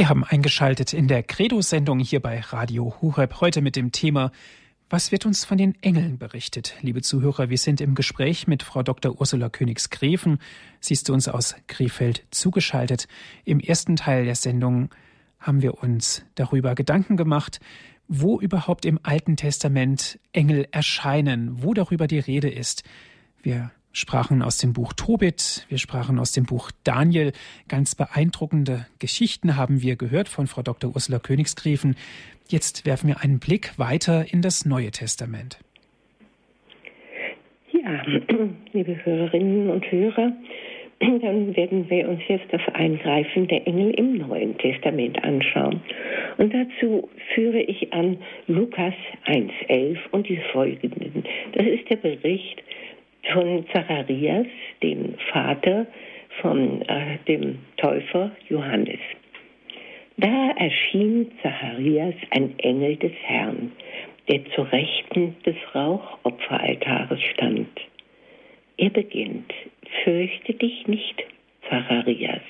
Sie 0.00 0.06
haben 0.06 0.24
eingeschaltet 0.24 0.94
in 0.94 1.08
der 1.08 1.22
Credo-Sendung 1.22 1.98
hier 1.98 2.20
bei 2.20 2.40
Radio 2.40 2.94
Hureb 3.02 3.42
heute 3.42 3.60
mit 3.60 3.76
dem 3.76 3.92
Thema 3.92 4.32
Was 4.88 5.12
wird 5.12 5.26
uns 5.26 5.44
von 5.44 5.58
den 5.58 5.74
Engeln 5.82 6.16
berichtet? 6.16 6.74
Liebe 6.80 7.02
Zuhörer, 7.02 7.50
wir 7.50 7.58
sind 7.58 7.82
im 7.82 7.94
Gespräch 7.94 8.46
mit 8.46 8.62
Frau 8.62 8.82
Dr. 8.82 9.20
Ursula 9.20 9.50
Königs-Greven. 9.50 10.38
Sie 10.80 10.94
ist 10.94 11.10
uns 11.10 11.28
aus 11.28 11.54
Krefeld 11.66 12.24
zugeschaltet. 12.30 13.08
Im 13.44 13.60
ersten 13.60 13.96
Teil 13.96 14.24
der 14.24 14.36
Sendung 14.36 14.88
haben 15.38 15.60
wir 15.60 15.82
uns 15.82 16.24
darüber 16.34 16.74
Gedanken 16.74 17.18
gemacht, 17.18 17.60
wo 18.08 18.40
überhaupt 18.40 18.86
im 18.86 19.00
Alten 19.02 19.36
Testament 19.36 20.18
Engel 20.32 20.66
erscheinen, 20.70 21.62
wo 21.62 21.74
darüber 21.74 22.06
die 22.06 22.20
Rede 22.20 22.48
ist. 22.48 22.84
Wir 23.42 23.70
sprachen 23.92 24.42
aus 24.42 24.58
dem 24.58 24.72
Buch 24.72 24.92
Tobit, 24.92 25.66
wir 25.68 25.78
sprachen 25.78 26.18
aus 26.18 26.32
dem 26.32 26.44
Buch 26.44 26.70
Daniel. 26.84 27.32
Ganz 27.68 27.94
beeindruckende 27.94 28.86
Geschichten 28.98 29.56
haben 29.56 29.82
wir 29.82 29.96
gehört 29.96 30.28
von 30.28 30.46
Frau 30.46 30.62
Dr. 30.62 30.92
Ursula 30.94 31.18
Königsgriefen. 31.18 31.96
Jetzt 32.48 32.86
werfen 32.86 33.08
wir 33.08 33.20
einen 33.20 33.38
Blick 33.38 33.78
weiter 33.78 34.32
in 34.32 34.42
das 34.42 34.64
Neue 34.64 34.90
Testament. 34.90 35.58
Ja, 37.72 38.02
liebe 38.72 39.04
Hörerinnen 39.04 39.70
und 39.70 39.90
Hörer, 39.90 40.32
dann 41.00 41.56
werden 41.56 41.88
wir 41.88 42.08
uns 42.08 42.20
jetzt 42.28 42.52
das 42.52 42.60
Eingreifen 42.74 43.48
der 43.48 43.66
Engel 43.66 43.92
im 43.94 44.18
Neuen 44.18 44.58
Testament 44.58 45.22
anschauen. 45.24 45.80
Und 46.36 46.52
dazu 46.52 47.08
führe 47.34 47.60
ich 47.60 47.92
an 47.92 48.18
Lukas 48.48 48.92
1.11 49.26 49.96
und 50.10 50.28
die 50.28 50.38
folgenden. 50.52 51.24
Das 51.52 51.66
ist 51.66 51.88
der 51.88 51.96
Bericht 51.96 52.62
von 53.32 53.66
Zacharias, 53.72 54.46
dem 54.82 55.14
Vater 55.32 55.86
von 56.40 56.82
äh, 56.82 57.18
dem 57.28 57.58
Täufer 57.76 58.32
Johannes. 58.48 59.00
Da 60.16 60.50
erschien 60.56 61.30
Zacharias 61.42 62.14
ein 62.30 62.58
Engel 62.58 62.96
des 62.96 63.12
Herrn, 63.22 63.72
der 64.28 64.44
zu 64.54 64.62
Rechten 64.62 65.36
des 65.44 65.56
Rauchopferaltares 65.74 67.20
stand. 67.34 67.68
Er 68.76 68.90
beginnt, 68.90 69.52
fürchte 70.04 70.54
dich 70.54 70.86
nicht, 70.86 71.22
Zacharias, 71.68 72.42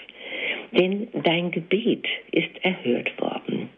denn 0.73 1.09
dein 1.25 1.51
Gebet 1.51 2.07
ist 2.33 2.51
erhört 2.62 3.21
worden. 3.21 3.69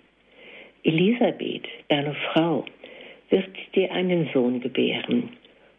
Elisabeth, 0.85 1.67
deine 1.89 2.15
Frau, 2.33 2.65
wird 3.31 3.51
dir 3.75 3.91
einen 3.93 4.29
Sohn 4.35 4.61
gebären, 4.61 5.31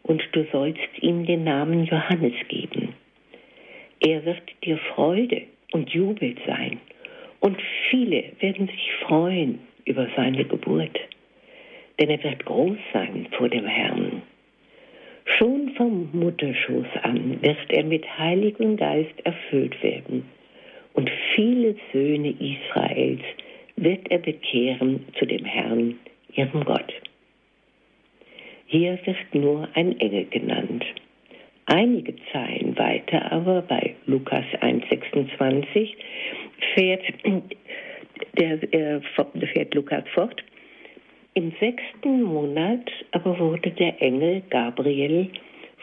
und 0.04 0.22
du 0.32 0.46
sollst 0.52 0.88
ihm 1.00 1.26
den 1.26 1.44
Namen 1.44 1.84
Johannes 1.84 2.34
geben. 2.48 2.94
Er 4.00 4.24
wird 4.24 4.42
dir 4.64 4.78
Freude 4.94 5.42
und 5.72 5.90
Jubel 5.90 6.34
sein, 6.46 6.78
und 7.40 7.58
viele 7.90 8.24
werden 8.40 8.68
sich 8.68 8.92
freuen 9.06 9.58
über 9.84 10.06
seine 10.16 10.44
Geburt, 10.44 10.98
denn 12.00 12.10
er 12.10 12.22
wird 12.22 12.44
groß 12.44 12.78
sein 12.92 13.26
vor 13.32 13.48
dem 13.48 13.66
Herrn. 13.66 14.22
Schon 15.24 15.70
vom 15.70 16.10
Mutterschoß 16.12 16.86
an 17.02 17.42
wird 17.42 17.70
er 17.70 17.84
mit 17.84 18.06
Heiligem 18.18 18.76
Geist 18.76 19.14
erfüllt 19.24 19.82
werden, 19.82 20.24
und 20.92 21.10
viele 21.34 21.74
Söhne 21.92 22.34
Israels 22.38 23.22
wird 23.76 24.10
er 24.10 24.18
bekehren 24.18 25.04
zu 25.18 25.26
dem 25.26 25.44
Herrn, 25.44 25.98
ihrem 26.34 26.64
Gott. 26.64 26.92
Hier 28.74 28.98
wird 29.04 29.32
nur 29.36 29.68
ein 29.74 30.00
Engel 30.00 30.24
genannt. 30.24 30.84
Einige 31.66 32.12
Zeilen 32.32 32.76
weiter 32.76 33.30
aber 33.30 33.62
bei 33.62 33.94
Lukas 34.06 34.44
1,26 34.60 35.94
fährt, 36.74 37.02
äh, 38.34 39.00
fährt 39.52 39.74
Lukas 39.76 40.02
fort. 40.12 40.42
Im 41.34 41.52
sechsten 41.60 42.24
Monat 42.24 42.90
aber 43.12 43.38
wurde 43.38 43.70
der 43.70 44.02
Engel 44.02 44.42
Gabriel 44.50 45.30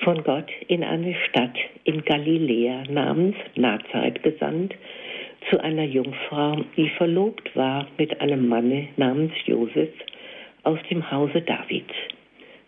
von 0.04 0.22
Gott 0.26 0.52
in 0.68 0.84
eine 0.84 1.16
Stadt 1.30 1.56
in 1.86 2.04
Galiläa 2.04 2.84
namens 2.90 3.38
Nazareth 3.56 4.22
gesandt, 4.22 4.76
zu 5.50 5.64
einer 5.64 5.86
Jungfrau, 5.86 6.58
die 6.76 6.90
verlobt 6.90 7.56
war 7.56 7.88
mit 7.98 8.20
einem 8.20 8.50
Manne 8.50 8.90
namens 8.98 9.32
Josef 9.46 9.92
aus 10.64 10.80
dem 10.90 11.10
Hause 11.10 11.40
Davids. 11.40 11.96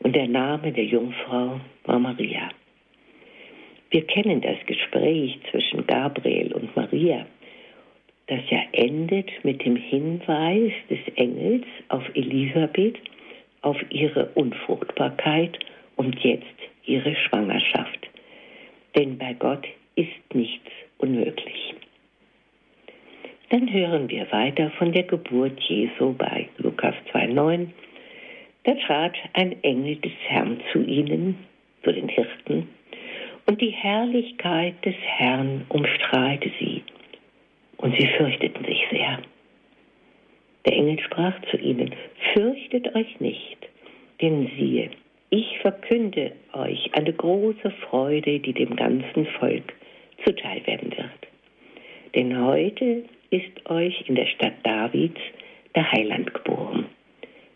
Und 0.04 0.16
der 0.16 0.28
Name 0.28 0.72
der 0.72 0.86
Jungfrau 0.86 1.60
war 1.86 2.00
Maria. 2.00 2.50
Wir 3.90 4.06
kennen 4.06 4.42
das 4.42 4.58
Gespräch 4.66 5.40
zwischen 5.50 5.88
Gabriel 5.88 6.52
und 6.54 6.76
Maria, 6.76 7.26
das 8.28 8.40
ja 8.50 8.60
endet 8.72 9.30
mit 9.44 9.64
dem 9.64 9.76
Hinweis 9.76 10.72
des 10.90 11.00
Engels 11.16 11.66
auf 11.90 12.04
Elisabeth, 12.16 12.98
auf 13.62 13.78
ihre 13.90 14.26
Unfruchtbarkeit 14.36 15.58
und 15.96 16.20
jetzt 16.22 16.44
ihre 16.86 17.16
Schwangerschaft. 17.16 18.10
Denn 18.96 19.18
bei 19.18 19.34
Gott 19.34 19.66
ist 19.96 20.34
nichts 20.34 20.72
unmöglich. 20.98 21.76
Dann 23.50 23.72
hören 23.72 24.10
wir 24.10 24.30
weiter 24.32 24.72
von 24.72 24.92
der 24.92 25.04
Geburt 25.04 25.60
Jesu 25.62 26.14
bei 26.14 26.50
Lukas 26.58 26.96
2,9. 27.14 27.68
Da 28.64 28.76
trat 28.76 29.16
ein 29.34 29.62
Engel 29.64 29.98
des 29.98 30.14
Herrn 30.28 30.62
zu 30.72 30.84
ihnen, 30.84 31.38
zu 31.84 31.92
den 31.92 32.08
Hirten, 32.08 32.70
und 33.46 33.60
die 33.60 33.72
Herrlichkeit 33.72 34.76
des 34.86 34.96
Herrn 35.02 35.66
umstrahlte 35.70 36.50
sie, 36.60 36.82
und 37.78 37.94
sie 38.00 38.08
fürchteten 38.08 38.64
sich 38.64 38.82
sehr. 38.90 39.20
Der 40.66 40.74
Engel 40.74 41.00
sprach 41.02 41.34
zu 41.52 41.58
ihnen, 41.58 41.94
fürchtet 42.34 42.96
euch 42.96 43.20
nicht, 43.20 43.58
denn 44.22 44.50
siehe, 44.58 44.92
ich 45.30 45.60
verkünde 45.60 46.32
euch 46.54 46.90
eine 46.94 47.12
große 47.12 47.72
Freude, 47.90 48.40
die 48.40 48.54
dem 48.54 48.76
ganzen 48.76 49.26
Volk 49.40 49.74
zuteil 50.24 50.66
werden 50.66 50.92
wird. 50.92 51.28
Denn 52.16 52.40
heute 52.46 53.04
ist 53.30 53.70
euch 53.70 54.08
in 54.08 54.16
der 54.16 54.28
Stadt 54.28 54.54
Davids 54.64 55.20
der 55.76 55.92
Heiland 55.92 56.34
geboren, 56.34 56.86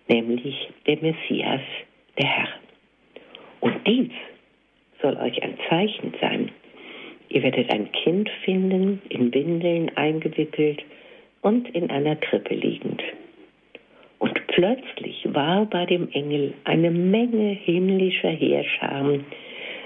nämlich 0.07 0.69
der 0.85 0.97
Messias, 1.01 1.61
der 2.17 2.27
Herr. 2.27 2.49
Und 3.59 3.75
dies 3.87 4.11
soll 5.01 5.17
euch 5.17 5.41
ein 5.43 5.57
Zeichen 5.69 6.13
sein. 6.21 6.51
Ihr 7.29 7.43
werdet 7.43 7.69
ein 7.71 7.91
Kind 7.91 8.29
finden, 8.43 9.01
in 9.09 9.33
Windeln 9.33 9.91
eingewickelt 9.95 10.83
und 11.41 11.69
in 11.75 11.89
einer 11.89 12.15
Krippe 12.15 12.55
liegend. 12.55 13.03
Und 14.19 14.47
plötzlich 14.47 15.27
war 15.33 15.65
bei 15.65 15.85
dem 15.85 16.09
Engel 16.11 16.53
eine 16.63 16.89
Menge 16.89 17.51
himmlischer 17.51 18.29
Heerscharen, 18.29 19.25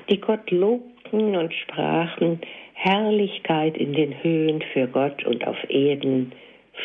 die 0.10 0.20
Gott 0.20 0.50
lobten 0.52 1.36
und 1.36 1.54
sprachen, 1.54 2.40
Herrlichkeit 2.74 3.78
in 3.78 3.94
den 3.94 4.24
Höhen 4.24 4.64
für 4.74 4.88
Gott 4.88 5.26
und 5.26 5.46
auf 5.46 5.58
Erden, 5.70 6.32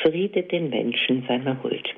Friede 0.03 0.43
den 0.43 0.69
Menschen 0.71 1.25
seiner 1.29 1.63
Huld. 1.63 1.95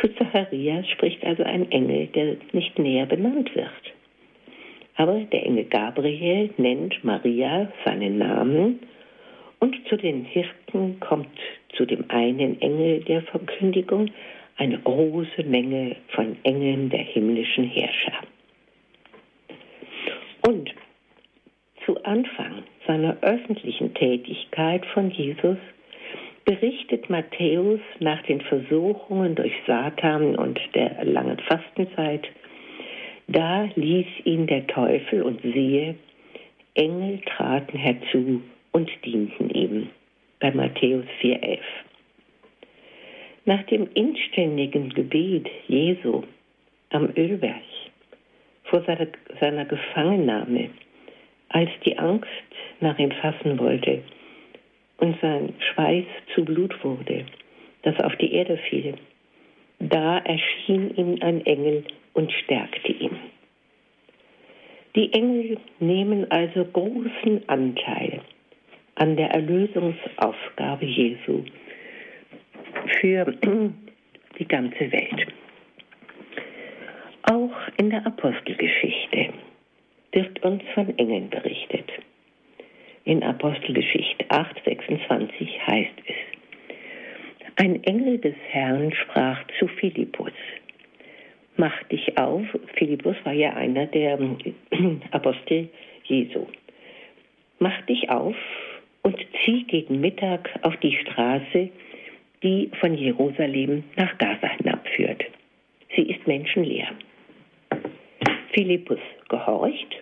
Zu 0.00 0.08
Zacharias 0.14 0.88
spricht 0.88 1.24
also 1.24 1.42
ein 1.42 1.70
Engel, 1.70 2.06
der 2.08 2.36
nicht 2.52 2.78
näher 2.78 3.06
benannt 3.06 3.54
wird. 3.54 3.70
Aber 4.96 5.20
der 5.20 5.44
Engel 5.44 5.64
Gabriel 5.64 6.50
nennt 6.56 7.02
Maria 7.04 7.70
seinen 7.84 8.18
Namen 8.18 8.80
und 9.58 9.76
zu 9.88 9.96
den 9.96 10.24
Hirten 10.24 11.00
kommt 11.00 11.38
zu 11.74 11.84
dem 11.84 12.04
einen 12.08 12.60
Engel 12.60 13.00
der 13.00 13.22
Verkündigung 13.22 14.10
eine 14.56 14.78
große 14.78 15.42
Menge 15.44 15.96
von 16.08 16.36
Engeln 16.42 16.90
der 16.90 17.00
himmlischen 17.00 17.64
Herrscher. 17.64 18.20
Und 20.46 20.70
zu 21.84 22.02
Anfang 22.04 22.62
seiner 22.86 23.16
öffentlichen 23.22 23.94
Tätigkeit 23.94 24.84
von 24.86 25.10
Jesus 25.10 25.58
berichtet 26.44 27.08
Matthäus 27.10 27.80
nach 27.98 28.22
den 28.22 28.40
Versuchungen 28.40 29.34
durch 29.34 29.52
Satan 29.66 30.36
und 30.36 30.58
der 30.74 31.04
langen 31.04 31.38
Fastenzeit 31.38 32.28
da 33.32 33.68
ließ 33.76 34.06
ihn 34.24 34.48
der 34.48 34.66
Teufel 34.66 35.22
und 35.22 35.40
siehe, 35.42 35.94
Engel 36.74 37.20
traten 37.20 37.78
herzu 37.78 38.42
und 38.72 38.90
dienten 39.04 39.50
ihm. 39.50 39.90
Bei 40.40 40.50
Matthäus 40.50 41.04
4,11. 41.20 41.60
Nach 43.44 43.62
dem 43.64 43.88
inständigen 43.94 44.88
Gebet 44.92 45.48
Jesu 45.68 46.24
am 46.90 47.10
Ölberg 47.16 47.62
vor 48.64 48.82
seiner, 48.82 49.06
seiner 49.38 49.64
Gefangennahme, 49.64 50.70
als 51.50 51.70
die 51.84 51.96
Angst 51.98 52.26
nach 52.80 52.98
ihm 52.98 53.12
fassen 53.12 53.60
wollte 53.60 54.02
und 55.00 55.16
sein 55.20 55.54
Schweiß 55.58 56.04
zu 56.34 56.44
Blut 56.44 56.84
wurde, 56.84 57.26
das 57.82 57.98
auf 58.00 58.14
die 58.16 58.32
Erde 58.32 58.58
fiel, 58.68 58.94
da 59.78 60.18
erschien 60.18 60.94
ihm 60.96 61.18
ein 61.22 61.44
Engel 61.46 61.84
und 62.12 62.30
stärkte 62.32 62.92
ihn. 62.92 63.16
Die 64.94 65.12
Engel 65.12 65.58
nehmen 65.78 66.30
also 66.30 66.64
großen 66.64 67.48
Anteil 67.48 68.20
an 68.96 69.16
der 69.16 69.30
Erlösungsaufgabe 69.30 70.84
Jesu 70.84 71.44
für 73.00 73.24
die 74.38 74.48
ganze 74.48 74.92
Welt. 74.92 75.26
Auch 77.30 77.56
in 77.78 77.90
der 77.90 78.04
Apostelgeschichte 78.06 79.32
wird 80.12 80.42
uns 80.42 80.62
von 80.74 80.98
Engeln 80.98 81.30
berichtet. 81.30 81.90
In 83.10 83.24
Apostelgeschichte 83.24 84.24
8, 84.28 84.62
26 84.64 85.66
heißt 85.66 85.98
es, 86.06 86.14
ein 87.56 87.82
Engel 87.82 88.18
des 88.18 88.36
Herrn 88.50 88.92
sprach 88.92 89.40
zu 89.58 89.66
Philippus, 89.66 90.30
mach 91.56 91.82
dich 91.88 92.16
auf. 92.16 92.44
Philippus 92.76 93.16
war 93.24 93.32
ja 93.32 93.54
einer 93.54 93.86
der 93.86 94.16
Apostel 95.10 95.70
Jesu. 96.04 96.46
Mach 97.58 97.82
dich 97.86 98.08
auf 98.08 98.36
und 99.02 99.16
zieh 99.44 99.64
gegen 99.64 100.00
Mittag 100.00 100.48
auf 100.62 100.76
die 100.76 100.96
Straße, 100.96 101.68
die 102.44 102.70
von 102.78 102.94
Jerusalem 102.94 103.82
nach 103.96 104.16
Gaza 104.18 104.46
hinabführt. 104.56 105.24
Sie 105.96 106.02
ist 106.02 106.28
menschenleer. 106.28 106.92
Philippus 108.52 109.00
gehorcht 109.28 110.00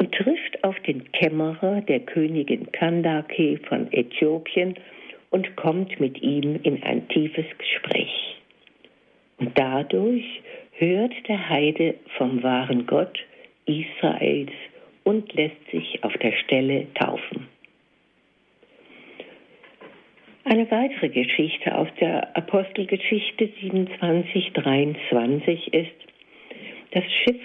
und 0.00 0.12
trifft 0.12 0.64
auf 0.64 0.80
den 0.80 1.12
Kämmerer 1.12 1.82
der 1.82 2.00
Königin 2.00 2.72
Kandake 2.72 3.60
von 3.68 3.92
Äthiopien 3.92 4.74
und 5.28 5.56
kommt 5.56 6.00
mit 6.00 6.22
ihm 6.22 6.58
in 6.62 6.82
ein 6.82 7.06
tiefes 7.08 7.44
Gespräch. 7.58 8.38
Und 9.36 9.58
dadurch 9.58 10.24
hört 10.72 11.12
der 11.28 11.50
Heide 11.50 11.96
vom 12.16 12.42
wahren 12.42 12.86
Gott 12.86 13.18
Israels 13.66 14.52
und 15.04 15.34
lässt 15.34 15.70
sich 15.70 16.02
auf 16.02 16.14
der 16.14 16.32
Stelle 16.32 16.86
taufen. 16.94 17.46
Eine 20.44 20.70
weitere 20.70 21.10
Geschichte 21.10 21.76
aus 21.76 21.88
der 22.00 22.34
Apostelgeschichte 22.34 23.50
27, 23.60 24.52
23 24.54 25.74
ist, 25.74 25.90
das 26.92 27.04
Schiff, 27.22 27.42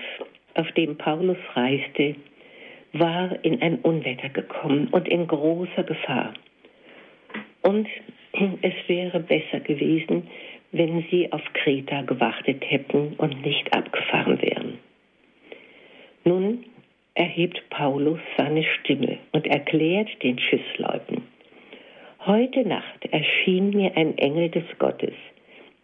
auf 0.53 0.71
dem 0.71 0.97
Paulus 0.97 1.37
reiste, 1.53 2.15
war 2.99 3.43
in 3.43 3.61
ein 3.61 3.79
Unwetter 3.79 4.29
gekommen 4.29 4.87
und 4.91 5.07
in 5.07 5.27
großer 5.27 5.83
Gefahr. 5.83 6.33
Und 7.61 7.87
es 8.61 8.73
wäre 8.87 9.19
besser 9.19 9.59
gewesen, 9.59 10.27
wenn 10.71 11.05
sie 11.09 11.31
auf 11.31 11.41
Kreta 11.53 12.01
gewartet 12.01 12.63
hätten 12.67 13.13
und 13.17 13.45
nicht 13.45 13.75
abgefahren 13.75 14.41
wären. 14.41 14.77
Nun 16.23 16.65
erhebt 17.13 17.61
Paulus 17.69 18.19
seine 18.37 18.63
Stimme 18.63 19.17
und 19.31 19.47
erklärt 19.47 20.09
den 20.23 20.39
Schiffsleuten, 20.39 21.23
Heute 22.25 22.67
Nacht 22.67 23.05
erschien 23.11 23.69
mir 23.69 23.95
ein 23.95 24.17
Engel 24.17 24.49
des 24.49 24.63
Gottes, 24.79 25.13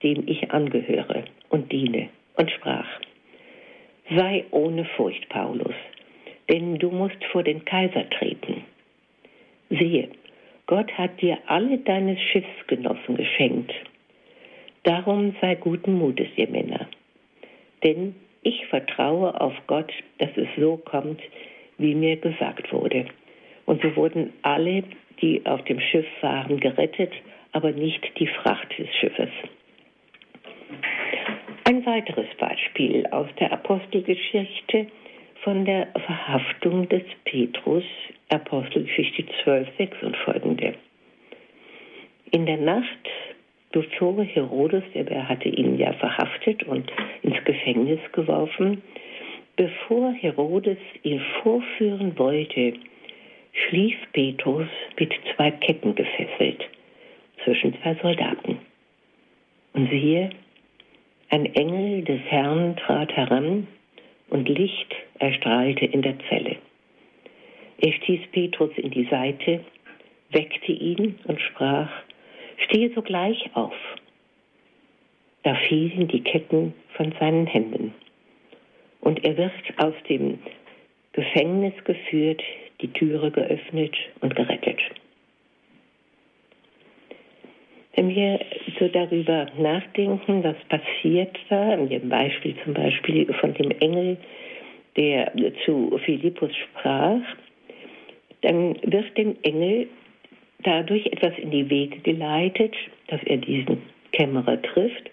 dem 0.01 0.23
ich 0.27 0.49
angehöre 0.49 1.25
und 1.49 1.71
diene, 1.71 2.09
und 2.35 2.49
sprach, 2.49 2.87
Sei 4.09 4.45
ohne 4.49 4.85
Furcht, 4.85 5.29
Paulus, 5.29 5.75
denn 6.49 6.77
du 6.77 6.89
musst 6.91 7.23
vor 7.31 7.43
den 7.43 7.63
Kaiser 7.65 8.09
treten. 8.09 8.63
Siehe, 9.69 10.09
Gott 10.67 10.91
hat 10.97 11.21
dir 11.21 11.37
alle 11.47 11.77
deine 11.79 12.17
Schiffsgenossen 12.17 13.15
geschenkt. 13.15 13.73
Darum 14.83 15.35
sei 15.41 15.55
guten 15.55 15.93
Mutes, 15.93 16.27
ihr 16.35 16.49
Männer. 16.49 16.87
Denn 17.83 18.15
ich 18.41 18.65
vertraue 18.67 19.39
auf 19.39 19.53
Gott, 19.67 19.91
dass 20.17 20.29
es 20.35 20.47
so 20.57 20.77
kommt, 20.77 21.21
wie 21.77 21.93
mir 21.95 22.15
gesagt 22.17 22.71
wurde. 22.73 23.05
Und 23.65 23.81
so 23.81 23.95
wurden 23.95 24.33
alle, 24.41 24.83
die 25.21 25.45
auf 25.45 25.63
dem 25.65 25.79
Schiff 25.79 26.07
waren, 26.21 26.59
gerettet, 26.59 27.11
aber 27.51 27.71
nicht 27.71 28.01
die 28.19 28.27
Fracht 28.27 28.77
des 28.77 28.87
Schiffes. 28.95 29.29
Ein 31.65 31.85
weiteres 31.85 32.27
Beispiel 32.39 33.05
aus 33.07 33.27
der 33.39 33.51
Apostelgeschichte 33.51 34.87
von 35.43 35.65
der 35.65 35.87
Verhaftung 36.05 36.87
des 36.89 37.03
Petrus, 37.25 37.83
Apostelgeschichte 38.29 39.25
12, 39.43 39.67
6 39.77 40.03
und 40.03 40.17
folgende. 40.17 40.75
In 42.31 42.45
der 42.45 42.57
Nacht 42.57 43.09
bevor 43.71 44.23
Herodes, 44.23 44.83
er 44.93 45.27
hatte 45.27 45.49
ihn 45.49 45.77
ja 45.77 45.93
verhaftet 45.93 46.63
und 46.63 46.91
ins 47.23 47.43
Gefängnis 47.45 47.99
geworfen, 48.11 48.81
bevor 49.55 50.11
Herodes 50.13 50.77
ihn 51.03 51.21
vorführen 51.41 52.17
wollte, 52.17 52.73
schlief 53.53 53.95
Petrus 54.13 54.67
mit 54.99 55.13
zwei 55.35 55.51
Ketten 55.51 55.95
gefesselt 55.95 56.63
zwischen 57.43 57.73
zwei 57.81 57.95
Soldaten. 58.01 58.59
Und 59.73 59.89
siehe, 59.89 60.29
ein 61.29 61.45
Engel 61.55 62.03
des 62.03 62.19
Herrn 62.29 62.75
trat 62.75 63.15
heran 63.15 63.67
und 64.31 64.49
Licht 64.49 64.95
erstrahlte 65.19 65.85
in 65.85 66.01
der 66.01 66.15
Zelle. 66.27 66.55
Er 67.79 67.93
stieß 67.93 68.21
Petrus 68.31 68.71
in 68.77 68.89
die 68.89 69.05
Seite, 69.05 69.63
weckte 70.31 70.71
ihn 70.71 71.19
und 71.25 71.39
sprach, 71.41 71.89
stehe 72.65 72.91
sogleich 72.93 73.49
auf. 73.53 73.75
Da 75.43 75.55
fielen 75.67 76.07
die 76.07 76.23
Ketten 76.23 76.73
von 76.95 77.13
seinen 77.19 77.45
Händen. 77.45 77.93
Und 79.01 79.23
er 79.25 79.35
wird 79.37 79.51
aus 79.77 79.95
dem 80.07 80.39
Gefängnis 81.13 81.73
geführt, 81.83 82.41
die 82.81 82.93
Türe 82.93 83.31
geöffnet 83.31 83.95
und 84.21 84.35
gerettet. 84.35 84.79
Wenn 87.95 88.09
wir 88.09 88.39
so 88.79 88.87
darüber 88.87 89.47
nachdenken, 89.57 90.43
was 90.43 90.55
passiert 90.69 91.37
da, 91.49 91.73
in 91.73 91.89
dem 91.89 92.09
Beispiel 92.09 92.55
zum 92.63 92.73
Beispiel 92.73 93.31
von 93.33 93.53
dem 93.53 93.71
Engel, 93.79 94.17
der 94.95 95.31
zu 95.65 95.99
Philippus 96.05 96.51
sprach, 96.55 97.21
dann 98.41 98.75
wird 98.83 99.17
dem 99.17 99.35
Engel 99.43 99.87
dadurch 100.63 101.05
etwas 101.07 101.37
in 101.37 101.51
die 101.51 101.69
Wege 101.69 101.99
geleitet, 101.99 102.75
dass 103.07 103.21
er 103.23 103.37
diesen 103.37 103.81
Kämmerer 104.11 104.61
trifft, 104.61 105.09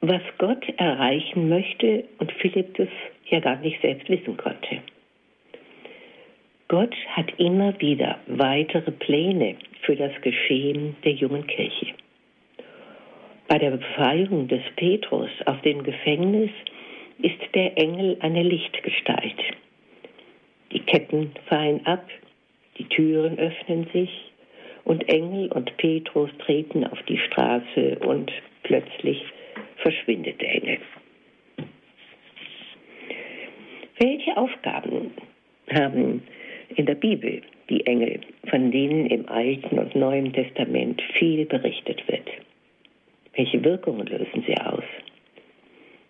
was 0.00 0.22
Gott 0.38 0.64
erreichen 0.76 1.48
möchte 1.48 2.04
und 2.18 2.32
Philipp 2.32 2.74
das 2.76 2.88
ja 3.26 3.40
gar 3.40 3.56
nicht 3.56 3.80
selbst 3.82 4.08
wissen 4.08 4.36
konnte. 4.36 4.80
Gott 6.68 6.94
hat 7.08 7.32
immer 7.38 7.78
wieder 7.80 8.18
weitere 8.26 8.92
Pläne 8.92 9.56
für 9.82 9.96
das 9.96 10.12
Geschehen 10.22 10.96
der 11.04 11.12
jungen 11.12 11.46
Kirche. 11.46 11.94
Bei 13.48 13.58
der 13.58 13.72
Befreiung 13.72 14.48
des 14.48 14.62
Petrus 14.76 15.30
aus 15.46 15.60
dem 15.62 15.82
Gefängnis 15.82 16.50
ist 17.18 17.54
der 17.54 17.76
Engel 17.76 18.16
eine 18.20 18.42
Lichtgestalt. 18.42 19.36
Die 20.72 20.80
Ketten 20.80 21.32
fallen 21.48 21.84
ab, 21.84 22.08
die 22.78 22.84
Türen 22.84 23.38
öffnen 23.38 23.88
sich, 23.92 24.10
und 24.84 25.08
Engel 25.08 25.52
und 25.52 25.76
Petrus 25.76 26.30
treten 26.38 26.86
auf 26.86 27.02
die 27.08 27.18
Straße 27.18 27.98
und 28.00 28.32
plötzlich 28.62 29.22
verschwindet 29.76 30.40
der 30.40 30.54
Engel. 30.54 30.78
Welche 33.98 34.36
Aufgaben 34.36 35.10
haben 35.72 36.22
in 36.76 36.86
der 36.86 36.94
Bibel 36.94 37.42
die 37.70 37.86
Engel, 37.86 38.20
von 38.48 38.70
denen 38.70 39.06
im 39.06 39.28
Alten 39.28 39.78
und 39.78 39.94
Neuen 39.94 40.32
Testament 40.32 41.00
viel 41.18 41.46
berichtet 41.46 42.06
wird? 42.08 42.28
Welche 43.34 43.64
Wirkungen 43.64 44.06
lösen 44.06 44.44
sie 44.46 44.56
aus? 44.58 44.84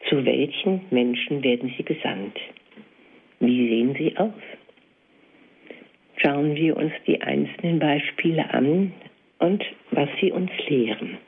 Zu 0.09 0.25
welchen 0.25 0.81
Menschen 0.91 1.45
werden 1.45 1.73
sie 1.77 1.85
gesandt? 1.85 2.39
Wie 3.39 3.69
sehen 3.69 3.95
sie 3.97 4.17
aus? 4.17 4.33
schauen 6.23 6.55
wir 6.55 6.77
uns 6.77 6.93
die 7.07 7.21
einzelnen 7.21 7.79
Beispiele 7.79 8.53
an 8.53 8.93
und 9.39 9.65
was 9.91 10.09
sie 10.21 10.33
uns 10.33 10.51
lehren. 10.69 11.19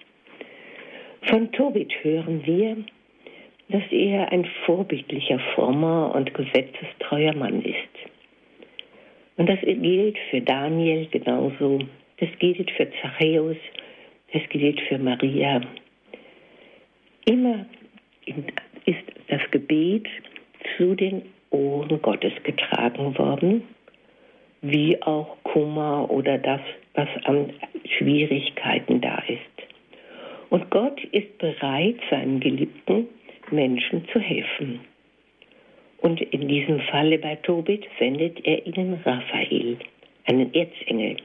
Von 1.22 1.50
Tobit 1.52 1.92
hören 2.02 2.44
wir, 2.44 2.76
dass 3.68 3.82
er 3.90 4.30
ein 4.32 4.46
vorbildlicher, 4.66 5.38
frommer 5.54 6.14
und 6.14 6.34
gesetzestreuer 6.34 7.34
Mann 7.34 7.62
ist. 7.62 7.81
Und 9.42 9.48
das 9.48 9.58
gilt 9.62 10.16
für 10.30 10.40
Daniel 10.40 11.08
genauso, 11.10 11.80
das 12.18 12.28
gilt 12.38 12.70
für 12.70 12.88
Zachäus, 13.02 13.56
das 14.32 14.42
gilt 14.50 14.80
für 14.82 14.98
Maria. 14.98 15.60
Immer 17.24 17.66
ist 18.86 19.02
das 19.26 19.40
Gebet 19.50 20.06
zu 20.76 20.94
den 20.94 21.22
Ohren 21.50 22.00
Gottes 22.02 22.32
getragen 22.44 23.18
worden 23.18 23.64
wie 24.60 25.02
auch 25.02 25.36
Kummer 25.42 26.08
oder 26.08 26.38
das, 26.38 26.60
was 26.94 27.08
an 27.24 27.52
Schwierigkeiten 27.98 29.00
da 29.00 29.24
ist. 29.26 29.66
Und 30.50 30.70
Gott 30.70 31.02
ist 31.06 31.36
bereit, 31.38 31.96
seinen 32.10 32.38
geliebten 32.38 33.08
Menschen 33.50 34.06
zu 34.12 34.20
helfen. 34.20 34.91
Und 36.02 36.20
in 36.20 36.48
diesem 36.48 36.80
Falle 36.80 37.16
bei 37.18 37.36
Tobit 37.36 37.86
sendet 38.00 38.44
er 38.44 38.66
ihnen 38.66 39.00
Raphael, 39.04 39.78
einen 40.26 40.52
Erzengel, 40.52 41.16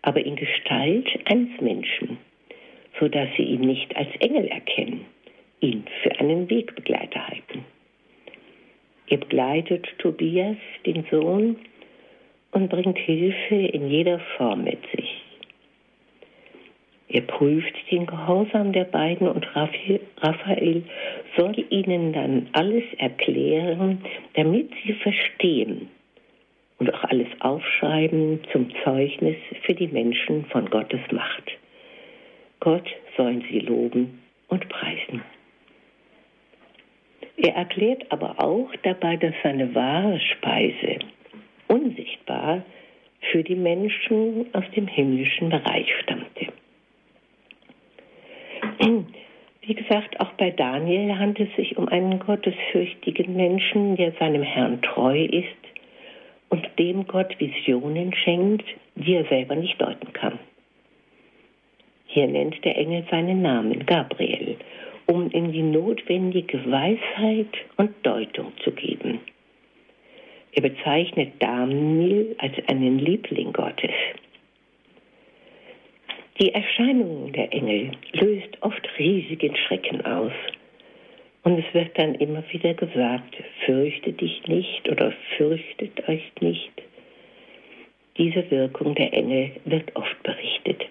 aber 0.00 0.24
in 0.24 0.36
Gestalt 0.36 1.06
eines 1.26 1.60
Menschen, 1.60 2.16
sodass 2.98 3.28
sie 3.36 3.42
ihn 3.42 3.60
nicht 3.60 3.94
als 3.96 4.08
Engel 4.20 4.46
erkennen, 4.46 5.04
ihn 5.60 5.84
für 6.02 6.18
einen 6.18 6.48
Wegbegleiter 6.48 7.28
halten. 7.28 7.66
Er 9.08 9.18
begleitet 9.18 9.86
Tobias, 9.98 10.56
den 10.86 11.04
Sohn, 11.10 11.56
und 12.52 12.70
bringt 12.70 12.98
Hilfe 12.98 13.54
in 13.54 13.90
jeder 13.90 14.18
Form 14.38 14.64
mit 14.64 14.78
sich. 14.96 15.19
Er 17.12 17.22
prüft 17.22 17.74
den 17.90 18.06
Gehorsam 18.06 18.72
der 18.72 18.84
beiden 18.84 19.26
und 19.26 19.44
Raphael 19.56 20.84
soll 21.36 21.64
ihnen 21.70 22.12
dann 22.12 22.48
alles 22.52 22.84
erklären, 22.98 24.04
damit 24.34 24.70
sie 24.84 24.92
verstehen 24.92 25.88
und 26.78 26.94
auch 26.94 27.02
alles 27.04 27.26
aufschreiben 27.40 28.40
zum 28.52 28.70
Zeugnis 28.84 29.36
für 29.62 29.74
die 29.74 29.88
Menschen 29.88 30.44
von 30.46 30.70
Gottes 30.70 31.00
Macht. 31.10 31.50
Gott 32.60 32.88
sollen 33.16 33.44
sie 33.50 33.58
loben 33.58 34.22
und 34.48 34.68
preisen. 34.68 35.22
Er 37.36 37.54
erklärt 37.54 38.04
aber 38.12 38.38
auch 38.38 38.70
dabei, 38.82 39.16
dass 39.16 39.34
seine 39.42 39.74
wahre 39.74 40.20
Speise 40.20 41.00
unsichtbar 41.66 42.62
für 43.32 43.42
die 43.42 43.56
Menschen 43.56 44.46
aus 44.52 44.64
dem 44.76 44.86
himmlischen 44.86 45.50
Bereich 45.50 45.88
stammte. 46.02 46.39
Wie 49.70 49.76
gesagt, 49.76 50.18
auch 50.18 50.32
bei 50.32 50.50
Daniel 50.50 51.16
handelt 51.16 51.48
es 51.48 51.54
sich 51.54 51.78
um 51.78 51.86
einen 51.86 52.18
gottesfürchtigen 52.18 53.36
Menschen, 53.36 53.94
der 53.94 54.10
seinem 54.18 54.42
Herrn 54.42 54.82
treu 54.82 55.26
ist 55.26 55.46
und 56.48 56.68
dem 56.76 57.06
Gott 57.06 57.38
Visionen 57.38 58.12
schenkt, 58.12 58.64
die 58.96 59.14
er 59.14 59.26
selber 59.26 59.54
nicht 59.54 59.80
deuten 59.80 60.12
kann. 60.12 60.40
Hier 62.06 62.26
nennt 62.26 62.64
der 62.64 62.76
Engel 62.76 63.04
seinen 63.12 63.42
Namen 63.42 63.86
Gabriel, 63.86 64.56
um 65.06 65.30
ihm 65.30 65.52
die 65.52 65.62
notwendige 65.62 66.68
Weisheit 66.68 67.54
und 67.76 67.92
Deutung 68.02 68.50
zu 68.64 68.72
geben. 68.72 69.20
Er 70.50 70.62
bezeichnet 70.62 71.34
Daniel 71.38 72.34
als 72.38 72.54
einen 72.66 72.98
Liebling 72.98 73.52
Gottes. 73.52 73.92
Die 76.40 76.54
Erscheinung 76.54 77.30
der 77.32 77.52
Engel 77.52 77.90
löst 78.12 78.56
oft 78.62 78.88
riesigen 78.98 79.54
Schrecken 79.56 80.02
aus. 80.06 80.32
Und 81.42 81.58
es 81.58 81.74
wird 81.74 81.98
dann 81.98 82.14
immer 82.14 82.42
wieder 82.50 82.72
gesagt, 82.72 83.36
fürchte 83.66 84.14
dich 84.14 84.46
nicht 84.46 84.88
oder 84.88 85.12
fürchtet 85.36 86.08
euch 86.08 86.32
nicht. 86.40 86.72
Diese 88.16 88.50
Wirkung 88.50 88.94
der 88.94 89.12
Engel 89.12 89.50
wird 89.66 89.94
oft 89.94 90.22
berichtet. 90.22 90.86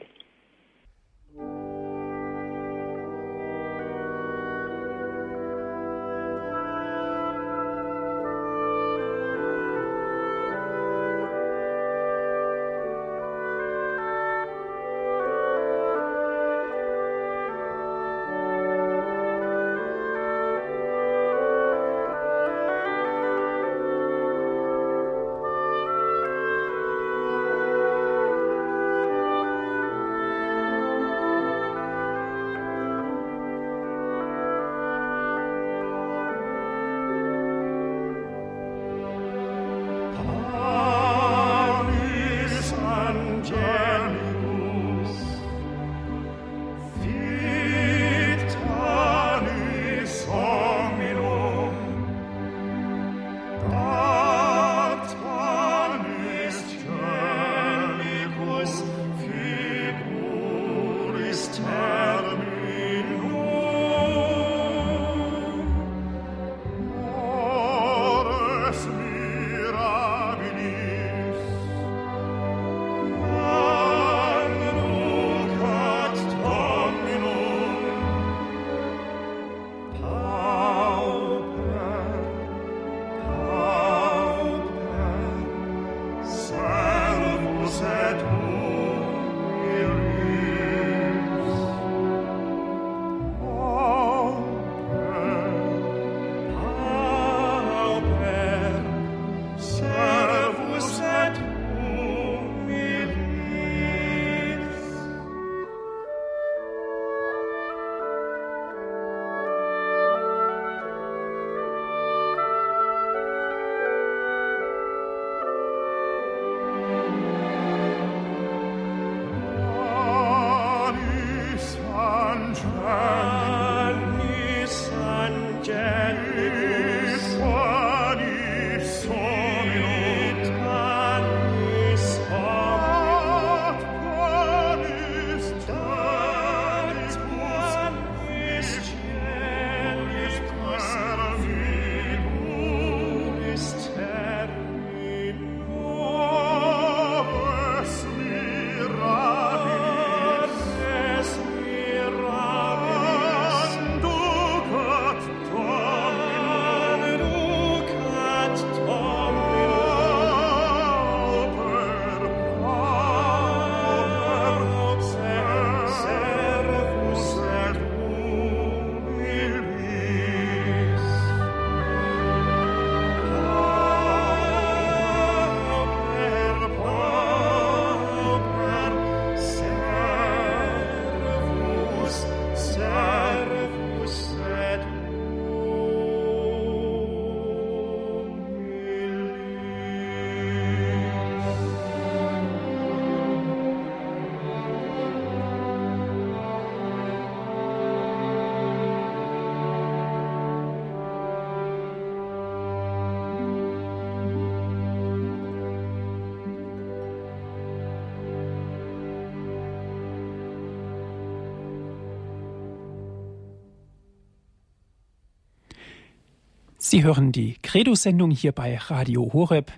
Sie 216.90 217.04
hören 217.04 217.32
die 217.32 217.56
Credo-Sendung 217.62 218.32
hier 218.32 218.52
bei 218.52 218.76
Radio 218.76 219.32
Horeb. 219.32 219.72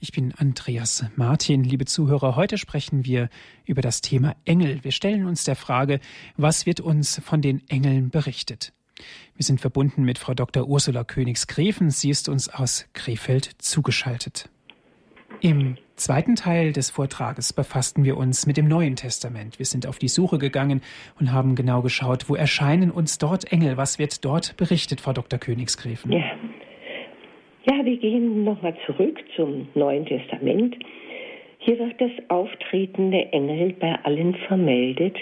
Ich 0.00 0.12
bin 0.12 0.34
Andreas 0.36 1.02
Martin, 1.16 1.64
liebe 1.64 1.86
Zuhörer. 1.86 2.36
Heute 2.36 2.58
sprechen 2.58 3.06
wir 3.06 3.30
über 3.64 3.80
das 3.80 4.02
Thema 4.02 4.36
Engel. 4.44 4.84
Wir 4.84 4.92
stellen 4.92 5.24
uns 5.24 5.44
der 5.44 5.56
Frage, 5.56 5.98
was 6.36 6.66
wird 6.66 6.80
uns 6.80 7.22
von 7.24 7.40
den 7.40 7.66
Engeln 7.70 8.10
berichtet? 8.10 8.74
Wir 9.34 9.46
sind 9.46 9.62
verbunden 9.62 10.02
mit 10.02 10.18
Frau 10.18 10.34
Dr. 10.34 10.68
Ursula 10.68 11.04
Königs-Greven. 11.04 11.88
Sie 11.88 12.10
ist 12.10 12.28
uns 12.28 12.50
aus 12.50 12.84
Krefeld 12.92 13.50
zugeschaltet. 13.56 14.50
Im 15.40 15.78
zweiten 15.96 16.36
Teil 16.36 16.72
des 16.72 16.90
Vortrages 16.90 17.52
befassten 17.52 18.04
wir 18.04 18.16
uns 18.16 18.44
mit 18.44 18.56
dem 18.56 18.68
Neuen 18.68 18.96
Testament. 18.96 19.58
Wir 19.58 19.66
sind 19.66 19.86
auf 19.86 19.98
die 19.98 20.08
Suche 20.08 20.38
gegangen 20.38 20.82
und 21.18 21.32
haben 21.32 21.54
genau 21.54 21.80
geschaut, 21.80 22.28
wo 22.28 22.34
erscheinen 22.34 22.90
uns 22.90 23.18
dort 23.18 23.52
Engel? 23.52 23.76
Was 23.76 23.98
wird 23.98 24.24
dort 24.24 24.56
berichtet, 24.56 25.00
Frau 25.00 25.12
Dr. 25.12 25.38
Königsgräfen? 25.38 26.12
Ja. 26.12 26.24
Ja, 27.70 27.84
wir 27.84 27.98
gehen 27.98 28.44
nochmal 28.44 28.74
zurück 28.86 29.22
zum 29.36 29.68
Neuen 29.74 30.06
Testament. 30.06 30.74
Hier 31.58 31.78
wird 31.78 32.00
das 32.00 32.10
Auftreten 32.28 33.10
der 33.10 33.34
Engel 33.34 33.74
bei 33.74 33.94
allen 34.04 34.34
vermeldet, 34.46 35.16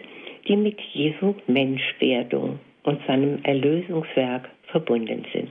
die 0.46 0.56
mit 0.56 0.80
Jesu 0.92 1.34
Menschwerdung 1.48 2.60
und 2.84 3.04
seinem 3.08 3.42
Erlösungswerk 3.42 4.48
verbunden 4.68 5.24
sind. 5.32 5.50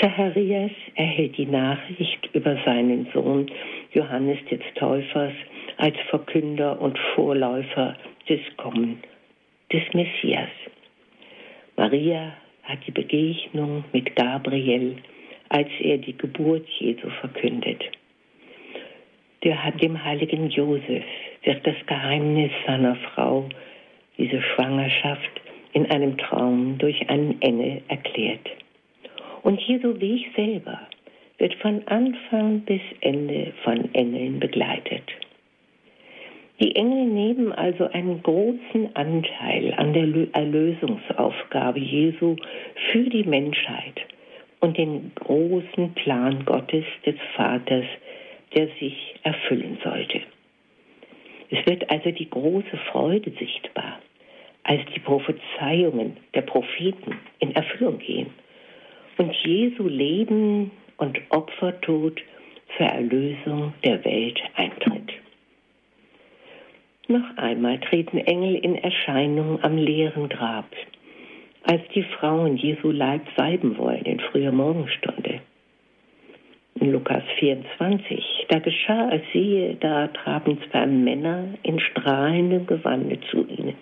Zacharias 0.00 0.70
erhält 0.94 1.36
die 1.36 1.46
Nachricht 1.46 2.28
über 2.32 2.56
seinen 2.64 3.08
Sohn 3.12 3.50
Johannes 3.92 4.38
des 4.48 4.60
Täufers 4.76 5.32
als 5.78 5.96
Verkünder 6.10 6.80
und 6.80 6.96
Vorläufer 7.16 7.96
des 8.28 8.40
Kommen 8.56 9.02
des 9.72 9.82
Messias. 9.94 10.50
Maria 11.76 12.34
hat 12.62 12.78
die 12.86 12.92
Begegnung 12.92 13.82
mit 13.92 14.14
Gabriel 14.14 14.98
als 15.48 15.68
er 15.80 15.98
die 15.98 16.16
Geburt 16.16 16.66
Jesu 16.78 17.08
verkündet. 17.20 17.82
Dem 19.44 20.04
heiligen 20.04 20.50
Josef 20.50 21.04
wird 21.44 21.66
das 21.66 21.76
Geheimnis 21.86 22.50
seiner 22.66 22.96
Frau, 22.96 23.48
diese 24.16 24.42
Schwangerschaft, 24.42 25.40
in 25.72 25.86
einem 25.90 26.18
Traum 26.18 26.76
durch 26.78 27.08
einen 27.08 27.40
Engel 27.40 27.82
erklärt. 27.88 28.48
Und 29.42 29.60
Jesu 29.60 30.00
Weg 30.00 30.26
selber 30.34 30.80
wird 31.38 31.54
von 31.54 31.86
Anfang 31.86 32.60
bis 32.62 32.80
Ende 33.00 33.52
von 33.62 33.94
Engeln 33.94 34.40
begleitet. 34.40 35.04
Die 36.60 36.74
Engel 36.74 37.06
nehmen 37.06 37.52
also 37.52 37.88
einen 37.92 38.20
großen 38.20 38.94
Anteil 38.94 39.72
an 39.76 39.92
der 39.92 40.08
Erlösungsaufgabe 40.32 41.78
Jesu 41.78 42.34
für 42.90 43.04
die 43.04 43.22
Menschheit 43.22 43.94
und 44.60 44.76
den 44.76 45.12
großen 45.14 45.94
Plan 45.94 46.44
Gottes 46.44 46.84
des 47.06 47.16
Vaters, 47.36 47.84
der 48.54 48.68
sich 48.80 49.14
erfüllen 49.22 49.78
sollte. 49.84 50.20
Es 51.50 51.64
wird 51.66 51.90
also 51.90 52.10
die 52.10 52.28
große 52.28 52.76
Freude 52.90 53.30
sichtbar, 53.38 54.00
als 54.64 54.82
die 54.94 55.00
Prophezeiungen 55.00 56.16
der 56.34 56.42
Propheten 56.42 57.16
in 57.38 57.54
Erfüllung 57.54 57.98
gehen 57.98 58.30
und 59.16 59.34
Jesu 59.44 59.88
Leben 59.88 60.70
und 60.98 61.18
Opfertod 61.30 62.20
zur 62.76 62.86
Erlösung 62.86 63.72
der 63.84 64.04
Welt 64.04 64.40
eintritt. 64.56 65.12
Noch 67.08 67.36
einmal 67.38 67.80
treten 67.80 68.18
Engel 68.18 68.56
in 68.56 68.74
Erscheinung 68.74 69.62
am 69.62 69.78
leeren 69.78 70.28
Grab, 70.28 70.66
als 71.68 71.82
die 71.94 72.02
Frauen 72.02 72.56
Jesu 72.56 72.90
Leib 72.90 73.20
salben 73.36 73.76
wollen 73.76 74.04
in 74.06 74.18
früher 74.20 74.52
Morgenstunde. 74.52 75.40
In 76.80 76.92
Lukas 76.92 77.22
24, 77.38 78.46
da 78.48 78.58
geschah 78.58 79.10
es, 79.12 79.20
siehe, 79.34 79.74
da 79.74 80.06
traten 80.08 80.58
zwei 80.70 80.86
Männer 80.86 81.44
in 81.64 81.78
strahlendem 81.78 82.66
Gewande 82.66 83.20
zu 83.30 83.46
ihnen. 83.46 83.74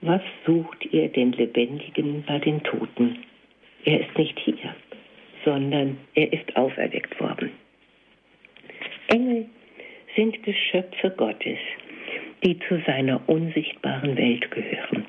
Was 0.00 0.22
sucht 0.44 0.84
ihr 0.90 1.08
den 1.08 1.30
Lebendigen 1.32 2.24
bei 2.26 2.40
den 2.40 2.60
Toten? 2.64 3.18
Er 3.84 4.00
ist 4.00 4.18
nicht 4.18 4.36
hier, 4.40 4.74
sondern 5.44 5.98
er 6.14 6.32
ist 6.32 6.56
auferweckt 6.56 7.20
worden. 7.20 7.50
Engel 9.06 9.46
sind 10.16 10.42
Geschöpfe 10.42 11.10
Gottes, 11.10 11.58
die 12.42 12.58
zu 12.66 12.82
seiner 12.86 13.20
unsichtbaren 13.28 14.16
Welt 14.16 14.50
gehören, 14.50 15.06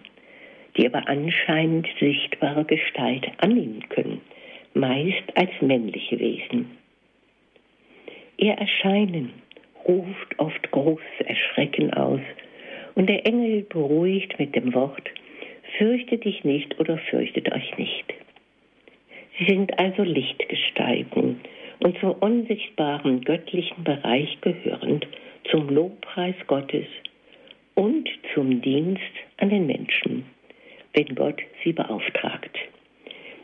die 0.78 0.88
aber 0.88 1.08
anscheinend 1.08 1.88
sichtbare 2.00 2.66
Gestalt 2.66 3.28
annehmen 3.38 3.88
können, 3.90 4.22
meist 4.74 5.36
als 5.36 5.52
männliche 5.62 6.20
Wesen. 6.20 6.78
Ihr 8.38 8.54
Erscheinen 8.54 9.32
ruft 9.88 10.40
oft 10.40 10.72
großes 10.72 11.26
Erschrecken 11.26 11.94
aus, 11.94 12.22
und 12.96 13.10
der 13.10 13.26
Engel 13.26 13.64
beruhigt 13.64 14.38
mit 14.38 14.56
dem 14.56 14.74
Wort, 14.74 15.10
fürchtet 15.78 16.26
dich 16.26 16.44
nicht 16.44 16.80
oder 16.80 16.98
fürchtet 16.98 17.52
euch 17.52 17.78
nicht. 17.78 18.14
Sie 19.38 19.46
sind 19.46 19.78
also 19.80 20.04
Lichtgestalten 20.04 21.42
und 21.80 21.98
zum 22.00 22.12
unsichtbaren 22.12 23.22
göttlichen 23.22 23.84
Bereich 23.84 24.38
gehörend, 24.42 25.08
zum 25.50 25.70
Lobpreis 25.70 26.36
Gottes 26.48 26.86
und 27.76 28.08
zum 28.34 28.62
Dienst 28.62 29.02
an 29.38 29.50
den 29.50 29.66
Menschen, 29.66 30.26
wenn 30.94 31.16
Gott 31.16 31.42
sie 31.64 31.74
beauftragt. 31.74 32.58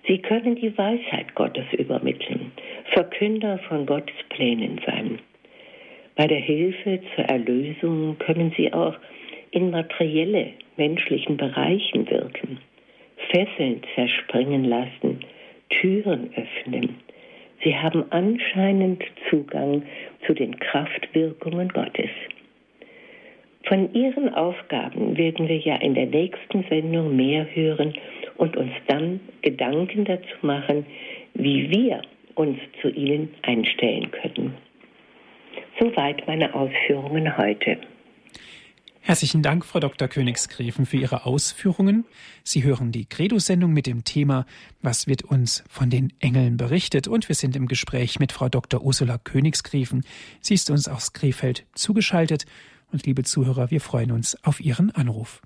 Sie 0.08 0.20
können 0.20 0.56
die 0.56 0.76
Weisheit 0.78 1.36
Gottes 1.36 1.66
übermitteln, 1.74 2.52
Verkünder 2.94 3.60
von 3.68 3.86
Gottes 3.86 4.16
Plänen 4.30 4.80
sein. 4.86 5.20
Bei 6.16 6.28
der 6.28 6.40
Hilfe 6.40 7.00
zur 7.16 7.26
Erlösung 7.26 8.18
können 8.20 8.54
sie 8.58 8.74
auch 8.74 8.96
in 9.52 9.72
materielle, 9.72 10.54
menschlichen 10.78 11.38
Bereichen 11.38 12.10
wirken, 12.10 12.60
Fesseln 13.32 13.82
zerspringen 13.96 14.66
lassen, 14.66 15.20
Türen 15.70 16.32
öffnen. 16.36 16.96
Sie 17.64 17.76
haben 17.76 18.06
anscheinend 18.12 19.04
Zugang 19.30 19.84
zu 20.26 20.34
den 20.34 20.60
Kraftwirkungen 20.60 21.70
Gottes. 21.70 22.10
Von 23.70 23.94
ihren 23.94 24.34
Aufgaben 24.34 25.16
werden 25.16 25.48
wir 25.48 25.60
ja 25.60 25.76
in 25.76 25.94
der 25.94 26.08
nächsten 26.08 26.66
Sendung 26.70 27.16
mehr 27.16 27.46
hören 27.54 27.94
und 28.38 28.58
uns 28.58 28.72
dann 28.88 29.20
Gedanken 29.44 30.06
dazu 30.06 30.34
machen, 30.42 30.88
wie 31.36 31.70
wir 31.70 32.02
uns 32.34 32.58
zu 32.82 32.90
ihnen 32.90 33.30
einstellen 33.44 34.10
können. 34.10 34.56
Soweit 35.80 36.26
meine 36.26 36.52
Ausführungen 36.56 37.38
heute. 37.38 37.78
Herzlichen 39.02 39.44
Dank, 39.44 39.64
Frau 39.66 39.80
Dr. 39.80 40.08
Königsgräfen, 40.08 40.88
für 40.88 40.98
Ihre 40.98 41.28
Ausführungen. 41.28 42.06
Sie 42.44 42.64
hören 42.64 42.92
die 42.92 43.06
Credo-Sendung 43.06 43.72
mit 43.72 43.86
dem 43.86 44.04
Thema 44.04 44.48
Was 44.82 45.06
wird 45.06 45.24
uns 45.24 45.64
von 45.70 45.92
den 45.92 46.12
Engeln 46.20 46.58
berichtet? 46.58 47.08
Und 47.08 47.30
wir 47.30 47.36
sind 47.36 47.56
im 47.56 47.68
Gespräch 47.68 48.20
mit 48.20 48.32
Frau 48.32 48.50
Dr. 48.50 48.82
Ursula 48.82 49.20
Königsgräfen. 49.20 50.04
Sie 50.42 50.56
ist 50.56 50.72
uns 50.72 50.88
aus 50.88 51.14
Krefeld 51.14 51.68
zugeschaltet. 51.76 52.46
Und 52.92 53.06
liebe 53.06 53.24
Zuhörer, 53.24 53.72
wir 53.72 53.82
freuen 53.82 54.12
uns 54.12 54.38
auf 54.44 54.60
Ihren 54.60 54.92
Anruf. 54.92 55.42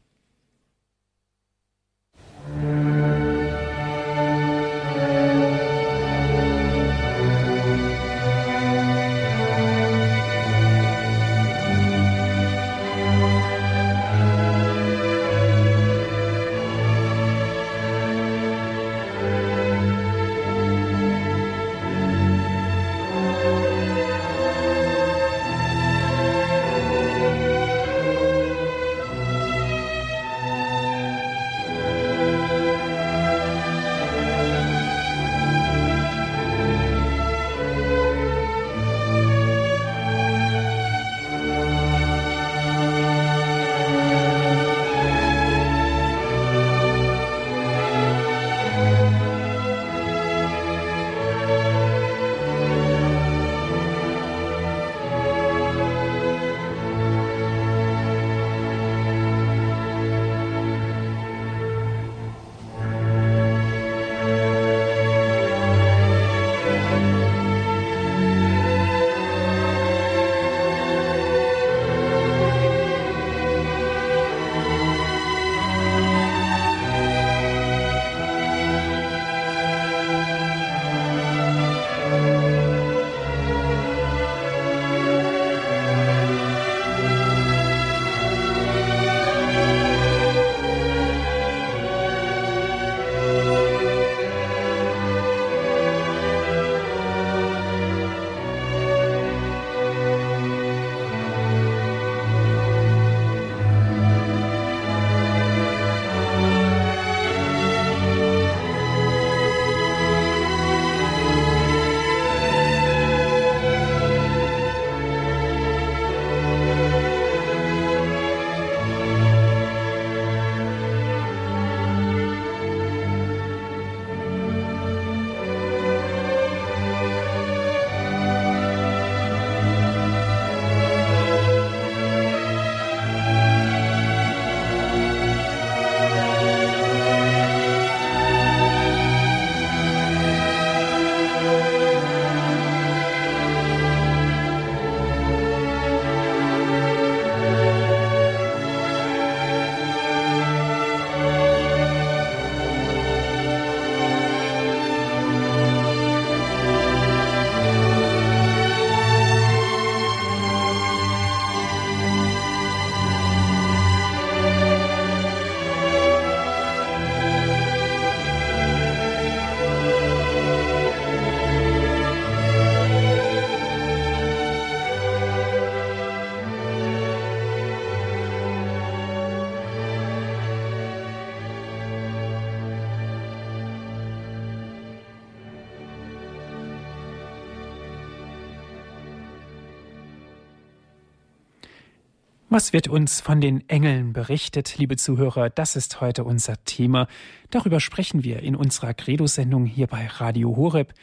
Was 192.54 192.72
wird 192.72 192.88
uns 192.88 193.20
von 193.20 193.42
den 193.42 193.68
Engeln 193.68 194.14
berichtet, 194.14 194.78
liebe 194.78 194.96
Zuhörer? 194.96 195.50
Das 195.50 195.76
ist 195.76 196.02
heute 196.02 196.24
unser 196.24 196.64
Thema. 196.66 197.08
Darüber 197.50 197.80
sprechen 197.80 198.24
wir 198.24 198.44
in 198.44 198.56
unserer 198.56 198.94
Credo-Sendung 198.94 199.66
hier 199.66 199.88
bei 199.88 200.06
Radio 200.06 200.56
Horeb 200.56 200.94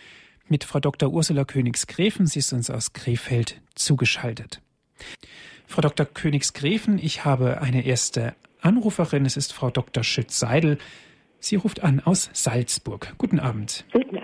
mit 0.46 0.62
Frau 0.62 0.78
Dr. 0.78 1.10
Ursula 1.10 1.44
Königsgräfen. 1.44 2.28
Sie 2.28 2.38
ist 2.38 2.52
uns 2.52 2.70
aus 2.70 2.92
Krefeld 2.92 3.60
zugeschaltet. 3.74 4.62
Frau 5.66 5.80
Dr. 5.80 6.06
Königsgräfen, 6.06 7.00
ich 7.00 7.24
habe 7.24 7.60
eine 7.60 7.84
erste 7.84 8.36
Anruferin. 8.60 9.26
Es 9.26 9.36
ist 9.36 9.52
Frau 9.52 9.70
Dr. 9.70 10.04
Schütz-Seidel. 10.04 10.78
Sie 11.40 11.56
ruft 11.56 11.82
an 11.82 11.98
aus 11.98 12.30
Salzburg. 12.32 13.14
Guten 13.18 13.40
Abend. 13.40 13.84
Guten 13.92 14.18
Abend. 14.18 14.19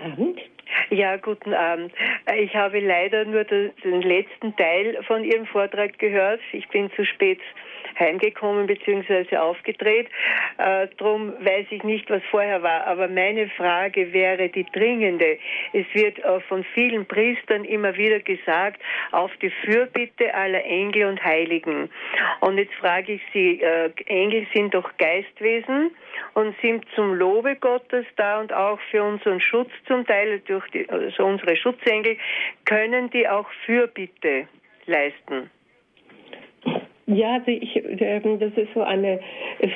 Ja, 0.89 1.17
guten 1.17 1.53
Abend. 1.53 1.91
Ich 2.37 2.55
habe 2.55 2.79
leider 2.79 3.25
nur 3.25 3.43
den 3.43 4.01
letzten 4.01 4.55
Teil 4.55 4.97
von 5.05 5.23
Ihrem 5.23 5.45
Vortrag 5.45 5.99
gehört. 5.99 6.39
Ich 6.53 6.67
bin 6.69 6.89
zu 6.95 7.05
spät 7.05 7.39
heimgekommen 7.99 8.67
bzw. 8.67 9.37
aufgedreht. 9.37 10.07
Äh, 10.57 10.87
drum 10.97 11.33
weiß 11.39 11.67
ich 11.69 11.83
nicht, 11.83 12.09
was 12.09 12.21
vorher 12.29 12.63
war. 12.63 12.85
Aber 12.87 13.07
meine 13.07 13.49
Frage 13.49 14.13
wäre 14.13 14.49
die 14.49 14.65
dringende. 14.65 15.37
Es 15.73 15.85
wird 15.93 16.19
äh, 16.19 16.39
von 16.41 16.63
vielen 16.73 17.05
Priestern 17.05 17.65
immer 17.65 17.95
wieder 17.97 18.19
gesagt, 18.19 18.81
auf 19.11 19.31
die 19.41 19.49
Fürbitte 19.49 20.33
aller 20.33 20.63
Engel 20.63 21.05
und 21.05 21.23
Heiligen. 21.23 21.89
Und 22.41 22.57
jetzt 22.57 22.73
frage 22.75 23.13
ich 23.13 23.21
Sie, 23.33 23.61
äh, 23.61 23.91
Engel 24.05 24.47
sind 24.53 24.73
doch 24.73 24.89
Geistwesen 24.97 25.91
und 26.33 26.55
sind 26.61 26.85
zum 26.95 27.13
Lobe 27.13 27.55
Gottes 27.55 28.05
da 28.15 28.39
und 28.39 28.53
auch 28.53 28.79
für 28.91 29.03
unseren 29.03 29.39
Schutz 29.41 29.71
zum 29.87 30.05
Teil 30.05 30.39
durch 30.47 30.67
die, 30.69 30.89
also 30.89 31.25
unsere 31.25 31.55
Schutzengel, 31.55 32.17
können 32.65 33.09
die 33.09 33.27
auch 33.27 33.47
Fürbitte 33.65 34.47
leisten? 34.85 35.49
Ja, 37.09 37.41
ich, 37.45 37.73
ähm, 38.01 38.37
das 38.37 38.51
ist 38.57 38.73
so 38.73 38.81
eine 38.81 39.21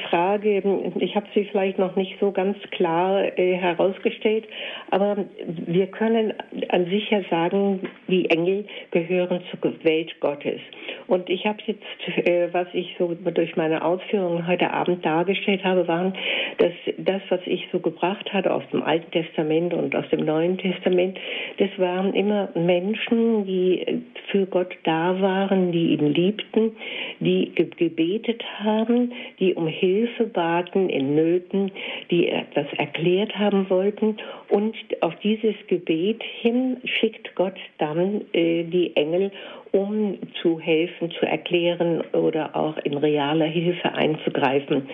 Frage, 0.09 0.61
ich 0.99 1.15
habe 1.15 1.27
sie 1.33 1.45
vielleicht 1.45 1.79
noch 1.79 1.95
nicht 1.95 2.17
so 2.19 2.33
ganz 2.33 2.57
klar 2.71 3.23
äh, 3.39 3.55
herausgestellt, 3.55 4.45
aber 4.89 5.23
wir 5.47 5.87
können 5.87 6.33
an 6.67 6.85
sich 6.87 7.09
ja 7.09 7.21
sagen, 7.29 7.87
die 8.09 8.29
Engel 8.29 8.65
gehören 8.91 9.39
zur 9.49 9.73
Welt 9.85 10.13
Gottes. 10.19 10.59
Und 11.07 11.29
ich 11.29 11.45
habe 11.45 11.59
jetzt, 11.67 12.27
äh, 12.27 12.49
was 12.51 12.67
ich 12.73 12.93
so 12.99 13.13
durch 13.13 13.55
meine 13.55 13.81
Ausführungen 13.81 14.45
heute 14.45 14.69
Abend 14.69 15.05
dargestellt 15.05 15.63
habe, 15.63 15.87
waren, 15.87 16.13
dass 16.57 16.73
das, 16.97 17.21
was 17.29 17.39
ich 17.45 17.65
so 17.71 17.79
gebracht 17.79 18.33
hatte 18.33 18.53
aus 18.53 18.63
dem 18.73 18.83
Alten 18.83 19.09
Testament 19.11 19.73
und 19.73 19.95
aus 19.95 20.09
dem 20.09 20.25
Neuen 20.25 20.57
Testament, 20.57 21.17
das 21.59 21.69
waren 21.77 22.13
immer 22.13 22.49
Menschen, 22.55 23.45
die 23.45 24.03
für 24.31 24.45
Gott 24.47 24.75
da 24.83 25.21
waren, 25.21 25.71
die 25.71 25.93
ihn 25.93 26.13
liebten, 26.13 26.73
die 27.21 27.51
gebetet 27.55 28.43
haben, 28.59 29.13
die 29.39 29.53
um 29.53 29.67
Hilfe 29.67 30.25
baten 30.25 30.89
in 30.89 31.15
Nöten, 31.15 31.71
die 32.09 32.27
etwas 32.27 32.65
erklärt 32.77 33.37
haben 33.37 33.69
wollten. 33.69 34.17
Und 34.49 34.75
auf 35.01 35.15
dieses 35.23 35.55
Gebet 35.67 36.21
hin 36.41 36.77
schickt 36.83 37.33
Gott 37.35 37.57
dann 37.77 38.21
äh, 38.33 38.63
die 38.63 38.95
Engel, 38.95 39.31
um 39.71 40.17
zu 40.41 40.59
helfen, 40.59 41.11
zu 41.11 41.25
erklären 41.25 42.01
oder 42.11 42.55
auch 42.55 42.77
in 42.79 42.97
realer 42.97 43.45
Hilfe 43.45 43.93
einzugreifen. 43.93 44.89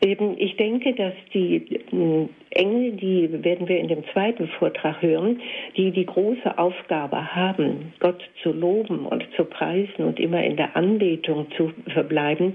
Ich 0.00 0.56
denke, 0.56 0.94
dass 0.94 1.14
die 1.34 1.56
äh, 1.56 2.28
Engel, 2.50 2.92
die 2.92 3.44
werden 3.44 3.68
wir 3.68 3.78
in 3.78 3.88
dem 3.88 4.04
zweiten 4.12 4.48
Vortrag 4.58 5.02
hören, 5.02 5.40
die 5.76 5.90
die 5.90 6.06
große 6.06 6.56
Aufgabe 6.58 7.34
haben, 7.34 7.92
Gott 7.98 8.22
zu 8.42 8.52
loben 8.52 9.06
und 9.06 9.24
zu 9.36 9.44
preisen 9.44 10.04
und 10.04 10.20
immer 10.20 10.42
in 10.42 10.56
der 10.56 10.76
Anbetung 10.76 11.46
zu 11.56 11.72
verbleiben, 11.92 12.54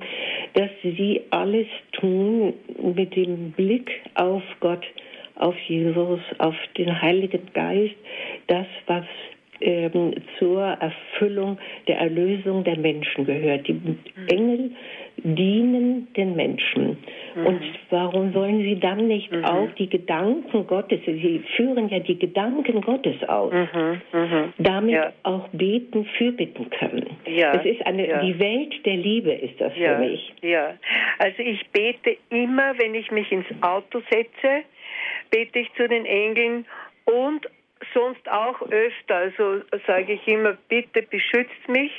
dass 0.54 0.70
sie 0.84 1.22
alles 1.32 1.68
tun 1.94 2.54
mit 2.96 3.16
dem 3.16 3.52
Blick 3.52 3.92
auf 4.16 4.44
Gott, 4.60 4.86
auf 5.36 5.56
Jesus, 5.68 6.20
auf 6.38 6.56
den 6.78 7.02
Heiligen 7.02 7.42
Geist, 7.54 7.96
das, 8.48 8.68
was 8.86 9.06
ähm, 9.62 10.14
zur 10.38 10.64
Erfüllung 10.64 11.58
der 11.88 12.00
Erlösung 12.00 12.64
der 12.64 12.78
Menschen 12.78 13.26
gehört. 13.26 13.68
Die 13.68 13.74
mhm. 13.74 13.98
Engel 14.28 14.72
dienen 15.18 16.08
den 16.16 16.36
Menschen. 16.36 16.98
Mhm. 17.36 17.46
Und 17.46 17.62
warum 17.90 18.34
sollen 18.34 18.60
sie 18.62 18.80
dann 18.80 19.08
nicht 19.08 19.32
mhm. 19.32 19.46
auch 19.46 19.70
die 19.78 19.90
Gedanken 19.90 20.68
Gottes, 20.68 21.00
sie 21.06 21.44
führen 21.56 21.90
ja 21.90 22.00
die 22.00 22.20
Gedanken 22.20 22.82
Gottes 22.82 23.16
aus, 23.28 23.52
mhm. 23.52 24.02
mhm. 24.14 24.54
damit 24.60 24.96
ja. 24.96 25.14
auch 25.24 25.48
beten, 25.50 26.06
fürbitten 26.18 26.70
können. 26.70 27.08
Ja. 27.26 27.54
Es 27.54 27.66
ist 27.66 27.86
eine, 27.86 28.08
ja. 28.08 28.22
die 28.22 28.38
Welt 28.40 28.86
der 28.86 28.98
Liebe 28.98 29.32
ist 29.32 29.60
das 29.60 29.74
ja. 29.76 29.96
für 29.96 30.06
mich. 30.06 30.34
Ja, 30.42 30.74
also 31.20 31.42
ich 31.42 31.66
bete 31.70 32.18
immer, 32.30 32.78
wenn 32.78 32.94
ich 32.96 33.12
mich 33.12 33.32
ins 33.32 33.48
Auto 33.62 34.02
setze, 34.12 34.64
bete 35.32 35.60
ich 35.60 35.74
zu 35.74 35.88
den 35.88 36.06
Engeln 36.06 36.66
und 37.06 37.48
sonst 37.94 38.30
auch 38.30 38.62
öfter. 38.62 39.16
Also 39.16 39.62
sage 39.86 40.14
ich 40.14 40.28
immer, 40.28 40.58
bitte 40.68 41.02
beschützt 41.04 41.68
mich, 41.68 41.92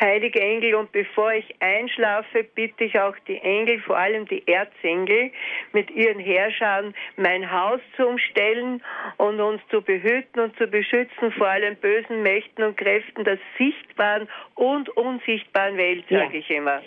heilige 0.00 0.40
Engel. 0.40 0.74
Und 0.74 0.92
bevor 0.92 1.32
ich 1.32 1.54
einschlafe, 1.60 2.44
bitte 2.54 2.84
ich 2.84 2.98
auch 2.98 3.16
die 3.26 3.38
Engel, 3.38 3.80
vor 3.80 3.96
allem 3.96 4.26
die 4.26 4.46
Erzengel, 4.46 5.30
mit 5.72 5.90
ihren 5.90 6.18
Herrschern 6.18 6.94
mein 7.16 7.50
Haus 7.50 7.80
zu 7.96 8.06
umstellen 8.06 8.82
und 9.16 9.40
uns 9.40 9.60
zu 9.70 9.82
behüten 9.82 10.40
und 10.40 10.56
zu 10.56 10.66
beschützen 10.66 11.32
vor 11.32 11.48
allen 11.48 11.76
bösen 11.76 12.22
Mächten 12.22 12.64
und 12.64 12.76
Kräften 12.76 13.24
der 13.24 13.38
sichtbaren 13.58 14.28
und 14.54 14.88
unsichtbaren 14.90 15.76
Welt, 15.76 16.04
sage 16.08 16.34
ja. 16.34 16.40
ich 16.40 16.50
immer. 16.50 16.82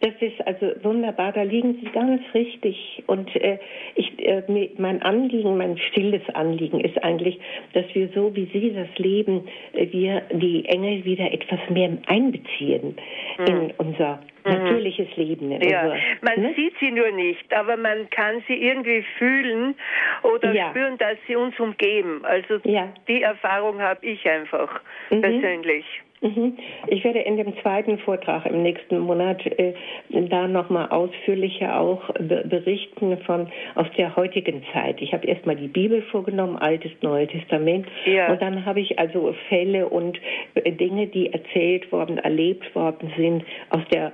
Das 0.00 0.14
ist 0.20 0.44
also 0.46 0.72
wunderbar, 0.82 1.32
da 1.32 1.42
liegen 1.42 1.74
Sie 1.80 1.88
ganz 1.90 2.22
richtig. 2.34 3.02
Und 3.06 3.34
äh, 3.36 3.58
ich, 3.94 4.18
äh, 4.18 4.42
mein 4.78 5.00
Anliegen, 5.02 5.56
mein 5.56 5.78
stilles 5.78 6.22
Anliegen 6.34 6.80
ist 6.80 7.02
eigentlich, 7.04 7.38
dass 7.72 7.84
wir 7.94 8.08
so, 8.14 8.34
wie 8.34 8.46
Sie 8.52 8.72
das 8.74 8.88
leben, 8.98 9.48
äh, 9.72 9.86
wir 9.92 10.22
die 10.32 10.64
Engel 10.64 11.04
wieder 11.04 11.32
etwas 11.32 11.60
mehr 11.70 11.90
einbeziehen 12.06 12.96
mhm. 13.38 13.46
in 13.46 13.72
unser 13.78 14.20
mhm. 14.44 14.52
natürliches 14.52 15.16
Leben. 15.16 15.52
Ja, 15.62 15.82
unser, 15.82 15.96
man 16.20 16.40
ne? 16.40 16.54
sieht 16.56 16.74
sie 16.80 16.90
nur 16.90 17.10
nicht, 17.12 17.52
aber 17.54 17.76
man 17.76 18.10
kann 18.10 18.42
sie 18.48 18.54
irgendwie 18.54 19.04
fühlen 19.18 19.76
oder 20.22 20.52
ja. 20.52 20.70
spüren, 20.70 20.98
dass 20.98 21.16
sie 21.28 21.36
uns 21.36 21.58
umgeben. 21.60 22.24
Also 22.24 22.58
ja. 22.64 22.88
die 23.06 23.22
Erfahrung 23.22 23.80
habe 23.80 24.04
ich 24.04 24.28
einfach 24.28 24.80
mhm. 25.10 25.20
persönlich. 25.20 25.84
Mhm. 26.22 26.56
Ich 26.86 27.02
werde 27.02 27.18
in 27.18 27.36
dem 27.36 27.52
zweiten 27.62 27.98
Vortrag 27.98 28.46
im 28.46 28.62
nächsten 28.62 29.00
Monat 29.00 29.44
äh, 29.44 29.74
da 30.08 30.46
nochmal 30.46 30.88
ausführlicher 30.90 31.78
auch 31.78 32.10
berichten 32.14 33.18
von 33.26 33.48
aus 33.74 33.88
der 33.98 34.14
heutigen 34.14 34.62
Zeit. 34.72 35.02
Ich 35.02 35.12
habe 35.12 35.26
erstmal 35.26 35.56
die 35.56 35.66
Bibel 35.66 36.00
vorgenommen, 36.02 36.56
Altes, 36.56 36.92
Neues 37.02 37.30
Testament. 37.30 37.86
Ja. 38.06 38.30
Und 38.32 38.40
dann 38.40 38.64
habe 38.64 38.80
ich 38.80 38.98
also 39.00 39.34
Fälle 39.48 39.88
und 39.88 40.18
äh, 40.54 40.70
Dinge, 40.70 41.08
die 41.08 41.32
erzählt 41.32 41.90
worden, 41.90 42.18
erlebt 42.18 42.72
worden 42.74 43.12
sind 43.16 43.44
aus 43.70 43.82
der 43.92 44.12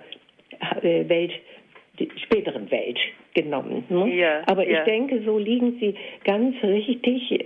äh, 0.83 1.09
Welt, 1.09 1.33
späteren 2.25 2.71
Welt 2.71 2.99
genommen. 3.35 3.85
Ne? 3.89 4.15
Ja, 4.15 4.43
Aber 4.47 4.69
ja. 4.69 4.79
ich 4.79 4.85
denke, 4.85 5.23
so 5.25 5.39
liegen 5.39 5.79
Sie 5.81 5.95
ganz 6.25 6.57
richtig. 6.63 7.45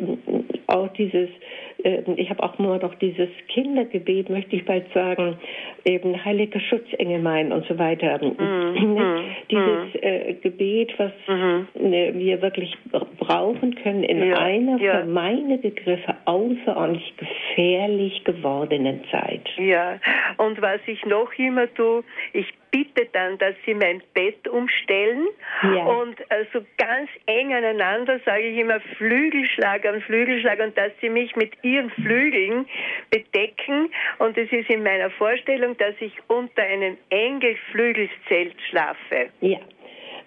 Auch 0.66 0.88
dieses 0.88 1.28
äh, 1.28 1.71
ich 1.84 2.30
habe 2.30 2.42
auch 2.42 2.58
nur 2.58 2.78
noch 2.78 2.94
dieses 2.96 3.28
Kindergebet, 3.48 4.30
möchte 4.30 4.56
ich 4.56 4.64
bald 4.64 4.92
sagen, 4.92 5.38
eben 5.84 6.24
Heiliger 6.24 6.60
Schutzengel 6.60 7.20
mein 7.20 7.52
und 7.52 7.66
so 7.66 7.78
weiter. 7.78 8.18
Mhm. 8.22 8.74
mhm. 8.74 9.36
Dieses 9.50 10.02
äh, 10.02 10.34
Gebet, 10.34 10.92
was 10.98 11.12
mhm. 11.26 11.68
äh, 11.74 12.14
wir 12.14 12.40
wirklich 12.42 12.76
brauchen 13.18 13.74
können 13.82 14.04
in 14.04 14.22
ja. 14.28 14.38
einer 14.38 14.78
ja. 14.78 15.00
für 15.00 15.06
meine 15.06 15.58
Begriffe 15.58 16.14
außerordentlich 16.24 17.14
gefährlich 17.16 18.24
gewordenen 18.24 19.02
Zeit. 19.10 19.48
Ja, 19.56 19.98
und 20.38 20.60
was 20.62 20.80
ich 20.86 21.04
noch 21.06 21.32
immer 21.38 21.72
tue, 21.74 22.04
ich 22.32 22.46
bitte 22.72 23.06
dann, 23.12 23.38
dass 23.38 23.54
sie 23.64 23.74
mein 23.74 24.02
Bett 24.14 24.48
umstellen 24.48 25.28
ja. 25.62 25.84
und 25.84 26.16
also 26.30 26.64
ganz 26.78 27.08
eng 27.26 27.52
aneinander, 27.52 28.18
sage 28.24 28.44
ich 28.44 28.58
immer, 28.58 28.80
Flügelschlag 28.96 29.84
an 29.86 30.00
Flügelschlag 30.00 30.58
und 30.58 30.76
dass 30.76 30.90
sie 31.00 31.10
mich 31.10 31.36
mit 31.36 31.52
ihren 31.62 31.90
Flügeln 31.90 32.66
bedecken 33.10 33.90
und 34.18 34.36
es 34.38 34.50
ist 34.50 34.70
in 34.70 34.82
meiner 34.82 35.10
Vorstellung, 35.10 35.71
dass 35.78 35.94
ich 36.00 36.12
unter 36.28 36.62
einem 36.62 36.96
Engelflügelszelt 37.10 38.54
schlafe. 38.68 39.30
Ja. 39.40 39.58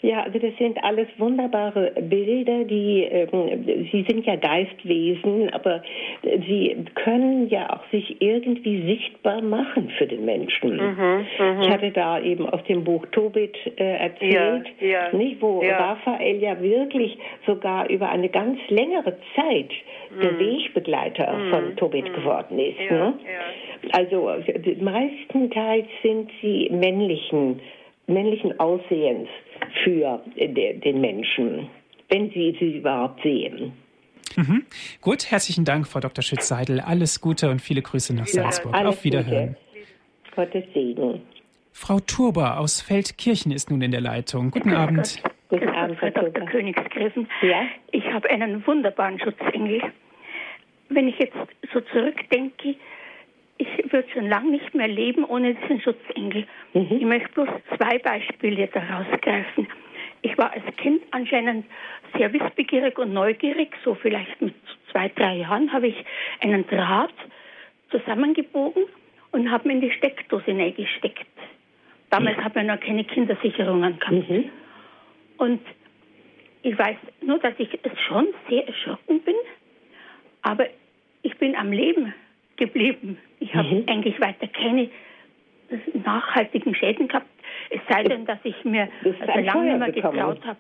Ja, 0.06 0.22
also 0.22 0.38
das 0.38 0.56
sind 0.60 0.78
alles 0.84 1.08
wunderbare 1.18 1.92
Bilder, 2.00 2.64
die 2.64 3.06
äh, 3.06 3.28
sie 3.92 4.06
sind 4.08 4.24
ja 4.28 4.36
Geistwesen, 4.36 5.52
aber 5.52 5.82
sie 6.22 6.78
können 6.94 7.50
ja 7.50 7.74
auch 7.74 7.90
sich 7.92 8.22
irgendwie 8.22 8.84
sichtbar 8.84 9.42
machen 9.42 9.90
für 9.98 10.06
den 10.06 10.24
Menschen. 10.24 10.78
Mhm, 10.78 11.26
mh. 11.40 11.62
Ich 11.64 11.70
hatte 11.70 11.90
da 11.90 12.20
eben 12.20 12.48
aus 12.48 12.64
dem 12.66 12.84
Buch 12.84 13.04
Tobit 13.14 13.58
äh, 13.78 13.98
erzählt, 13.98 14.68
ja, 14.80 14.88
ja, 14.88 15.18
nicht, 15.18 15.42
wo 15.42 15.64
ja. 15.64 15.76
Raphael 15.76 16.36
ja 16.38 16.62
wirklich 16.62 17.18
sogar 17.48 17.90
über 17.90 18.08
eine 18.10 18.30
ganz 18.30 18.60
längere 18.70 19.18
Zeit 19.36 19.72
mhm. 20.16 20.22
der 20.22 20.40
Wegbegleiter 20.40 21.34
mhm, 21.34 21.50
von 21.50 21.76
Tobit 21.78 22.10
mhm. 22.10 22.14
geworden 22.14 22.60
ist. 22.60 22.92
Ne? 22.92 23.14
Also 23.92 24.30
meistenteils 24.82 25.88
sind 26.04 26.30
sie 26.44 26.70
männlichen, 26.72 27.60
männlichen 28.06 28.60
Aussehens 28.60 29.30
für 29.84 30.22
den 30.38 31.02
Menschen, 31.02 31.70
wenn 32.10 32.30
sie 32.32 32.56
sie 32.60 32.78
überhaupt 32.78 33.22
sehen. 33.24 33.74
Mhm. 34.36 34.66
Gut, 35.02 35.32
herzlichen 35.32 35.66
Dank, 35.66 35.88
Frau 35.88 36.00
Dr. 36.00 36.22
Schütz-Seidel. 36.22 36.82
Alles 36.82 37.22
Gute 37.22 37.50
und 37.50 37.62
viele 37.62 37.82
Grüße 37.82 38.14
nach 38.14 38.28
ja, 38.28 38.44
Salzburg. 38.44 38.74
Auf 38.74 39.04
Wiederhören. 39.04 39.56
Gute. 39.56 40.36
Gottes 40.36 40.64
Segen. 40.74 41.22
Frau 41.72 42.00
Turber 42.00 42.60
aus 42.60 42.82
Feldkirchen 42.82 43.52
ist 43.52 43.70
nun 43.70 43.82
in 43.82 43.92
der 43.92 44.02
Leitung. 44.02 44.52
Guten 44.52 44.70
Grüß 44.70 44.78
Abend. 44.78 45.22
Gott. 45.22 45.32
Guten 45.50 45.70
Abend, 45.70 46.00
Frau 46.00 46.10
Dr. 46.10 46.46
Königsgräfen. 46.46 47.28
Ja? 47.42 47.64
Ich 47.92 48.06
habe 48.06 48.30
einen 48.30 48.66
wunderbaren 48.66 49.20
Schutzengel. 49.20 49.82
Wenn 50.90 51.08
ich 51.08 51.18
jetzt 51.20 51.36
so 51.74 51.82
zurückdenke, 51.82 52.76
ich 53.58 53.92
würde 53.92 54.10
schon 54.12 54.30
lange 54.30 54.52
nicht 54.52 54.74
mehr 54.74 54.88
leben 54.88 55.24
ohne 55.24 55.54
diesen 55.54 55.82
Schutzengel. 55.82 56.46
Mhm. 56.74 56.88
Ich 56.92 57.06
möchte 57.06 57.30
bloß 57.30 57.50
zwei 57.78 57.98
Beispiele 58.00 58.68
daraus 58.68 59.06
greifen. 59.22 59.68
Ich 60.22 60.38
war 60.38 60.52
als 60.52 60.64
Kind 60.78 61.04
anscheinend 61.12 61.66
sehr 62.18 62.34
wissbegierig 62.34 62.98
und 62.98 63.14
neugierig. 63.14 63.74
So 63.84 63.96
vielleicht 63.96 64.42
mit 64.42 64.56
zwei, 64.92 65.10
drei 65.10 65.38
Jahren 65.38 65.72
habe 65.72 65.88
ich 65.88 66.06
einen 66.42 66.68
Draht 66.68 67.14
zusammengebogen 67.92 68.84
und 69.32 69.52
habe 69.52 69.70
ihn 69.70 69.76
in 69.76 69.82
die 69.82 69.92
Steckdose 69.92 70.46
hineingesteckt. 70.46 71.26
Damals 72.10 72.38
mhm. 72.38 72.44
hat 72.44 72.56
man 72.56 72.68
noch 72.68 72.80
keine 72.80 73.04
Kindersicherungen 73.04 74.00
gehabt. 74.00 74.30
Mhm. 74.30 74.50
Und 75.38 75.62
ich 76.64 76.78
weiß 76.78 76.98
nur, 77.22 77.38
dass 77.40 77.54
ich 77.58 77.70
schon 78.08 78.28
sehr 78.50 78.68
erschrocken 78.68 79.22
bin, 79.22 79.36
aber 80.42 80.66
ich 81.22 81.38
bin 81.38 81.56
am 81.56 81.72
Leben 81.72 82.14
geblieben. 82.58 83.18
Ich 83.40 83.54
habe 83.54 83.68
mhm. 83.68 83.84
eigentlich 83.88 84.20
weiter 84.20 84.48
keine 84.48 84.90
nachhaltigen 85.94 86.76
Schäden 86.76 87.08
gehabt. 87.08 87.28
Es 87.70 87.82
sei 87.90 88.04
denn, 88.04 88.26
dass 88.26 88.40
ich 88.44 88.64
mir 88.64 88.90
also 89.04 89.40
lange 89.40 89.78
nicht 89.78 89.80
mehr 89.80 89.92
getraut 89.92 90.46
habe, 90.46 90.60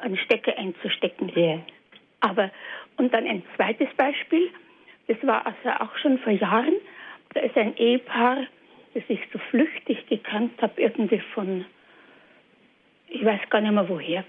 einen 0.00 0.16
Stecker 0.16 0.56
einzustecken. 0.58 1.32
Yeah. 1.36 1.60
Aber, 2.20 2.50
und 2.96 3.12
dann 3.12 3.26
ein 3.26 3.42
zweites 3.56 3.88
Beispiel, 3.96 4.50
das 5.08 5.16
war 5.22 5.46
also 5.46 5.82
auch 5.82 5.96
schon 5.98 6.18
vor 6.18 6.32
Jahren, 6.32 6.74
da 7.34 7.40
ist 7.40 7.56
ein 7.56 7.76
Ehepaar, 7.76 8.46
das 8.94 9.02
ich 9.08 9.20
so 9.32 9.38
flüchtig 9.50 10.06
gekannt 10.06 10.60
habe, 10.60 10.80
irgendwie 10.80 11.20
von, 11.34 11.64
ich 13.08 13.24
weiß 13.24 13.40
gar 13.50 13.60
nicht 13.60 13.72
mehr 13.72 13.88
woher. 13.88 14.24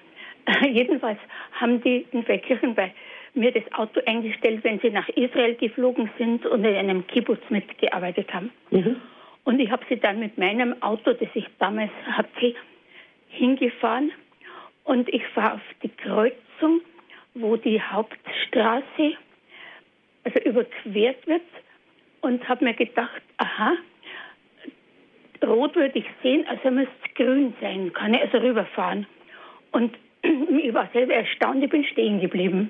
Jedenfalls 0.67 1.19
haben 1.53 1.81
die 1.81 2.05
in 2.11 2.23
Feldkirchen 2.23 2.75
bei 2.75 2.93
mir 3.33 3.51
das 3.51 3.63
Auto 3.73 3.99
eingestellt, 4.05 4.63
wenn 4.63 4.79
sie 4.79 4.89
nach 4.89 5.09
Israel 5.09 5.55
geflogen 5.55 6.09
sind 6.17 6.45
und 6.45 6.63
in 6.63 6.75
einem 6.75 7.07
Kibbutz 7.07 7.41
mitgearbeitet 7.49 8.33
haben. 8.33 8.51
Mhm. 8.69 8.97
Und 9.43 9.59
ich 9.59 9.71
habe 9.71 9.83
sie 9.89 9.97
dann 9.97 10.19
mit 10.19 10.37
meinem 10.37 10.81
Auto, 10.81 11.13
das 11.13 11.29
ich 11.33 11.45
damals 11.59 11.91
hatte, 12.05 12.55
hingefahren. 13.29 14.11
Und 14.83 15.09
ich 15.09 15.25
fahre 15.27 15.55
auf 15.55 15.61
die 15.81 15.89
Kreuzung, 15.89 16.81
wo 17.33 17.57
die 17.57 17.81
Hauptstraße 17.81 19.17
also 20.23 20.39
überquert 20.39 21.27
wird 21.27 21.41
und 22.21 22.47
habe 22.47 22.63
mir 22.63 22.73
gedacht, 22.73 23.21
aha, 23.37 23.73
rot 25.43 25.75
würde 25.75 25.99
ich 25.99 26.05
sehen, 26.21 26.45
also 26.47 26.71
müsste 26.71 26.93
es 27.05 27.13
grün 27.15 27.53
sein, 27.59 27.91
kann 27.93 28.13
ich 28.13 28.21
also 28.21 28.37
rüberfahren. 28.37 29.05
Und 29.71 29.95
ich 30.21 30.73
war 30.73 30.89
selber 30.93 31.13
erstaunt, 31.13 31.63
ich 31.63 31.69
bin 31.69 31.83
stehen 31.83 32.21
geblieben. 32.21 32.69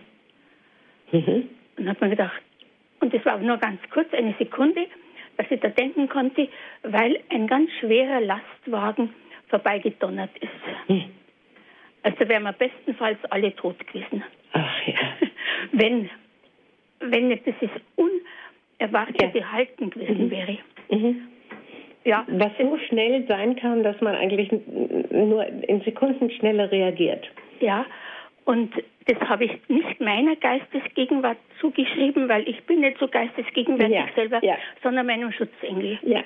Mhm. 1.14 1.50
Und 1.78 1.90
habe 1.90 2.06
mir 2.06 2.12
gedacht, 2.12 2.42
und 3.00 3.14
das 3.14 3.26
war 3.26 3.38
nur 3.38 3.58
ganz 3.58 3.80
kurz, 3.92 4.14
eine 4.14 4.36
Sekunde, 4.38 4.86
dass 5.38 5.48
ich 5.50 5.60
da 5.60 5.70
denken 5.70 6.10
konnte, 6.10 6.48
weil 6.84 7.20
ein 7.30 7.48
ganz 7.48 7.70
schwerer 7.80 8.22
Lastwagen 8.22 9.14
vorbeigedonnert 9.48 10.32
ist. 10.40 10.88
Hm. 10.88 11.04
Also 12.04 12.28
wären 12.28 12.44
wir 12.44 12.54
bestenfalls 12.54 13.20
alle 13.30 13.56
tot 13.56 13.76
gewesen. 13.88 14.24
Ach 14.54 14.88
ja. 14.88 14.94
Wenn, 15.72 16.10
wenn 17.00 17.30
nicht 17.30 17.46
dieses 17.46 17.70
Unerwartete 17.96 19.40
ja. 19.40 19.52
Halten 19.52 19.90
gewesen 19.90 20.26
mhm. 20.26 20.32
wäre. 20.32 20.58
Mhm. 20.90 21.28
Ja. 22.04 22.26
Was 22.28 22.52
so 22.60 22.78
schnell 22.90 23.26
sein 23.28 23.56
kann, 23.56 23.82
dass 23.84 24.00
man 24.02 24.16
eigentlich 24.16 24.52
nur 25.12 25.46
in 25.46 25.82
Sekunden 25.82 26.30
schneller 26.32 26.70
reagiert. 26.70 27.26
Ja, 27.62 27.86
und 28.46 28.74
das 29.06 29.20
habe 29.30 29.46
ich 29.46 29.52
nicht 29.70 30.00
meiner 30.00 30.36
Geistesgegenwart 30.36 31.38
zugeschrieben, 31.60 32.30
weil 32.30 32.48
ich 32.48 32.62
bin 32.64 32.82
nicht 32.82 32.98
so 33.00 33.08
geistesgegenwärtig 33.08 33.96
ja, 33.96 34.08
selber, 34.16 34.44
ja. 34.44 34.58
sondern 34.82 35.06
meinem 35.06 35.32
Schutzengel. 35.32 36.00
Ja, 36.04 36.24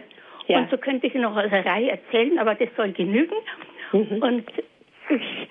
ja. 0.47 0.59
Und 0.59 0.70
so 0.72 0.78
könnte 0.78 1.07
ich 1.07 1.13
noch 1.15 1.36
eine 1.36 1.65
Reihe 1.65 1.91
erzählen, 1.91 2.39
aber 2.39 2.55
das 2.55 2.70
soll 2.76 2.91
genügen. 2.91 3.36
Mhm. 3.91 4.22
Und 4.22 4.45
ich, 5.09 5.47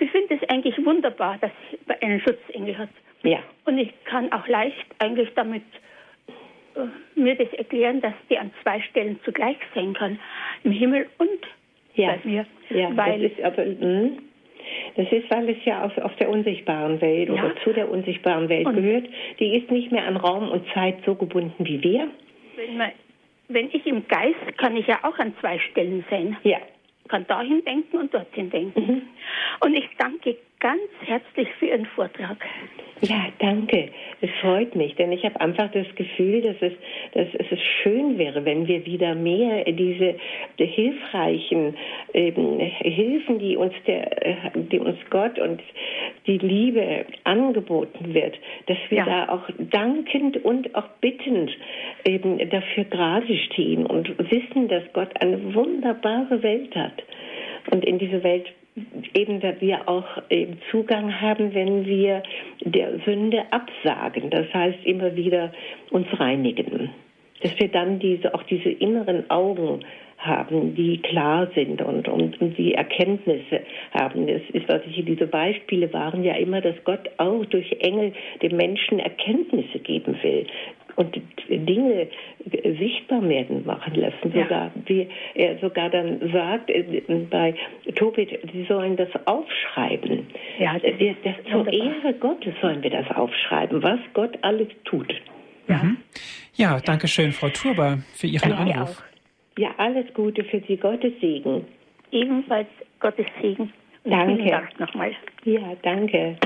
ich 0.00 0.10
finde 0.10 0.34
es 0.40 0.48
eigentlich 0.48 0.76
wunderbar, 0.84 1.38
dass 1.40 1.50
ich 1.70 2.02
einen 2.02 2.20
Schutzengel 2.20 2.76
hat. 2.76 2.90
Ja. 3.22 3.38
Und 3.64 3.78
ich 3.78 3.92
kann 4.04 4.30
auch 4.32 4.46
leicht 4.46 4.86
eigentlich 4.98 5.30
damit 5.34 5.64
äh, 6.76 7.18
mir 7.18 7.34
das 7.34 7.52
erklären, 7.54 8.00
dass 8.00 8.14
die 8.30 8.38
an 8.38 8.50
zwei 8.62 8.80
Stellen 8.82 9.18
zugleich 9.24 9.56
sein 9.74 9.94
kann. 9.94 10.18
Im 10.62 10.72
Himmel 10.72 11.08
und 11.18 11.28
ja. 11.94 12.12
bei 12.12 12.28
mir. 12.28 12.46
Ja, 12.70 12.96
weil, 12.96 13.22
das 13.22 13.32
ist 13.32 13.42
aber, 13.42 13.64
mh. 13.64 14.10
Das 14.96 15.10
ist, 15.12 15.30
weil 15.30 15.48
es 15.50 15.64
ja 15.64 15.84
auf, 15.84 15.96
auf 15.98 16.14
der 16.16 16.28
unsichtbaren 16.28 17.00
Welt 17.00 17.28
ja. 17.28 17.34
oder 17.34 17.56
zu 17.62 17.72
der 17.72 17.90
unsichtbaren 17.90 18.48
Welt 18.48 18.66
und 18.66 18.76
gehört. 18.76 19.06
Die 19.38 19.56
ist 19.56 19.70
nicht 19.70 19.92
mehr 19.92 20.06
an 20.06 20.16
Raum 20.16 20.50
und 20.50 20.64
Zeit 20.74 20.98
so 21.06 21.14
gebunden 21.14 21.64
wie 21.64 21.82
wir. 21.82 22.08
Wenn, 22.56 22.76
man, 22.76 22.90
wenn 23.48 23.68
ich 23.72 23.86
im 23.86 24.06
Geist 24.08 24.58
kann 24.58 24.76
ich 24.76 24.86
ja 24.86 24.98
auch 25.02 25.18
an 25.18 25.34
zwei 25.40 25.58
Stellen 25.58 26.04
sein. 26.10 26.36
Ja. 26.42 26.58
Kann 27.08 27.26
dahin 27.26 27.64
denken 27.64 27.96
und 27.96 28.12
dorthin 28.12 28.50
denken. 28.50 28.80
Mhm. 28.80 29.02
Und 29.60 29.74
ich 29.74 29.88
danke 29.96 30.36
ganz 30.60 30.82
herzlich 31.04 31.48
für 31.58 31.66
Ihren 31.66 31.86
Vortrag. 31.86 32.36
Ja, 33.00 33.28
danke. 33.38 33.90
Es 34.20 34.30
freut 34.40 34.74
mich, 34.74 34.96
denn 34.96 35.12
ich 35.12 35.24
habe 35.24 35.40
einfach 35.40 35.70
das 35.70 35.86
Gefühl, 35.94 36.42
dass 36.42 36.56
es, 36.60 36.72
dass 37.12 37.28
es 37.50 37.58
schön 37.82 38.18
wäre, 38.18 38.44
wenn 38.44 38.66
wir 38.66 38.84
wieder 38.86 39.14
mehr 39.14 39.64
diese 39.70 40.16
die 40.58 40.66
hilfreichen 40.66 41.76
ähm, 42.12 42.58
Hilfen, 42.58 43.38
die 43.38 43.56
uns 43.56 43.74
der, 43.86 44.50
die 44.54 44.80
uns 44.80 44.98
Gott 45.10 45.38
und 45.38 45.62
die 46.26 46.38
Liebe 46.38 47.06
angeboten 47.22 48.14
wird, 48.14 48.36
dass 48.66 48.78
wir 48.88 48.98
ja. 48.98 49.04
da 49.04 49.32
auch 49.32 49.48
dankend 49.58 50.44
und 50.44 50.74
auch 50.74 50.88
bittend 51.00 51.56
eben 52.04 52.38
dafür 52.50 52.84
gerade 52.84 53.36
stehen 53.46 53.86
und 53.86 54.08
wissen, 54.30 54.66
dass 54.66 54.82
Gott 54.92 55.10
eine 55.20 55.54
wunderbare 55.54 56.42
Welt 56.42 56.74
hat. 56.74 57.04
Und 57.70 57.84
in 57.84 57.98
diese 57.98 58.22
Welt 58.22 58.46
eben, 59.14 59.40
dass 59.40 59.60
wir 59.60 59.88
auch 59.88 60.06
eben 60.30 60.58
Zugang 60.70 61.20
haben, 61.20 61.54
wenn 61.54 61.86
wir 61.86 62.22
der 62.60 62.98
Sünde 63.04 63.42
absagen. 63.50 64.30
Das 64.30 64.52
heißt, 64.52 64.84
immer 64.84 65.14
wieder 65.16 65.52
uns 65.90 66.06
reinigen. 66.18 66.90
Dass 67.42 67.58
wir 67.58 67.68
dann 67.68 67.98
diese, 67.98 68.34
auch 68.34 68.42
diese 68.44 68.70
inneren 68.70 69.30
Augen 69.30 69.84
haben, 70.18 70.74
die 70.74 70.98
klar 70.98 71.48
sind 71.54 71.80
und, 71.80 72.08
und, 72.08 72.40
und 72.40 72.58
die 72.58 72.74
Erkenntnisse 72.74 73.60
haben. 73.92 74.26
Das 74.26 74.42
ist, 74.52 74.68
was 74.68 74.82
ich, 74.86 75.04
diese 75.04 75.28
Beispiele 75.28 75.92
waren 75.92 76.24
ja 76.24 76.34
immer, 76.34 76.60
dass 76.60 76.74
Gott 76.84 77.08
auch 77.18 77.44
durch 77.46 77.70
Engel 77.80 78.12
dem 78.42 78.56
Menschen 78.56 78.98
Erkenntnisse 78.98 79.78
geben 79.78 80.16
will 80.22 80.46
und 80.98 81.16
Dinge 81.48 82.08
sichtbar 82.78 83.26
werden 83.28 83.64
machen 83.64 83.94
lassen. 83.94 84.32
Ja. 84.34 84.42
Sogar, 84.42 84.70
wie 84.86 85.08
er 85.34 85.58
sogar 85.58 85.90
dann 85.90 86.18
sagt 86.32 86.70
äh, 86.70 87.02
bei 87.30 87.54
Tobit, 87.94 88.30
sie 88.52 88.64
sollen 88.64 88.96
das 88.96 89.08
aufschreiben. 89.26 90.26
Ja, 90.58 90.76
das, 90.78 90.92
das 91.22 91.34
zur 91.50 91.72
Ehre 91.72 92.14
Gottes 92.14 92.52
sollen 92.60 92.82
wir 92.82 92.90
das 92.90 93.08
aufschreiben, 93.12 93.80
was 93.82 94.00
Gott 94.12 94.36
alles 94.42 94.68
tut. 94.84 95.14
Ja, 95.68 95.76
mhm. 95.84 95.98
ja 96.56 96.80
danke 96.84 97.06
schön, 97.06 97.30
Frau 97.30 97.48
Turber, 97.48 97.98
für 98.14 98.26
Ihren 98.26 98.50
danke 98.50 98.74
Anruf. 98.74 98.98
Auch. 98.98 99.02
Ja, 99.58 99.70
alles 99.76 100.12
Gute 100.14 100.42
für 100.44 100.60
Sie, 100.66 100.76
Gottes 100.76 101.12
Segen. 101.20 101.64
Ebenfalls 102.10 102.68
Gottes 102.98 103.26
Segen. 103.40 103.72
danke. 104.02 104.34
Vielen 104.34 104.48
Dank 104.48 104.80
nochmal. 104.80 105.12
Ja, 105.44 105.76
danke. 105.82 106.36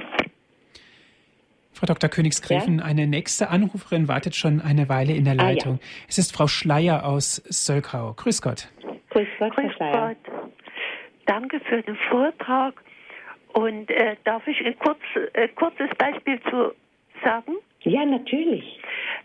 Frau 1.73 1.87
Dr. 1.87 2.11
Königsgräfen, 2.11 2.79
ja? 2.79 2.85
eine 2.85 3.07
nächste 3.07 3.51
Anruferin 3.51 4.09
wartet 4.09 4.37
schon 4.37 4.61
eine 4.61 4.89
Weile 4.89 5.15
in 5.15 5.25
der 5.25 5.35
Leitung. 5.35 5.75
Ah, 5.75 5.85
ja. 5.85 6.07
Es 6.09 6.19
ist 6.19 6.35
Frau 6.35 6.47
Schleier 6.47 7.07
aus 7.07 7.37
Sölkau. 7.47 8.13
Grüß 8.15 8.43
Gott. 8.43 8.69
Grüß 9.11 9.29
Gott, 9.39 9.55
Grüß 9.57 9.73
Gott. 9.79 10.17
Danke 11.27 11.61
für 11.61 11.83
den 11.83 11.97
Vortrag. 12.11 12.75
Und 13.55 13.91
äh, 13.91 14.17
darf 14.25 14.47
ich 14.47 14.65
ein 14.65 14.79
kurz, 14.79 15.01
äh, 15.35 15.49
kurzes 15.49 15.91
Beispiel 15.99 16.41
zu 16.51 16.73
sagen? 17.23 17.55
Ja, 17.81 18.05
natürlich. 18.05 18.79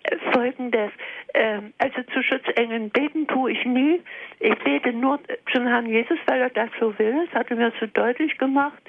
Äh, 0.04 0.18
folgendes. 0.32 0.92
ähm, 1.34 1.74
also 1.78 2.02
zu 2.14 2.24
Schutzengeln 2.24 2.90
beten 2.90 3.28
tue 3.28 3.52
ich 3.52 3.66
nie. 3.66 4.02
Ich 4.40 4.56
bete 4.60 4.94
nur 4.94 5.20
zum 5.54 5.68
Herrn 5.68 5.88
Jesus, 5.88 6.18
weil 6.28 6.42
er 6.42 6.50
das 6.50 6.70
so 6.80 6.98
will. 6.98 7.26
Das 7.26 7.42
hat 7.42 7.52
er 7.52 7.58
mir 7.58 7.72
so 7.80 7.86
deutlich 7.88 8.38
gemacht. 8.38 8.82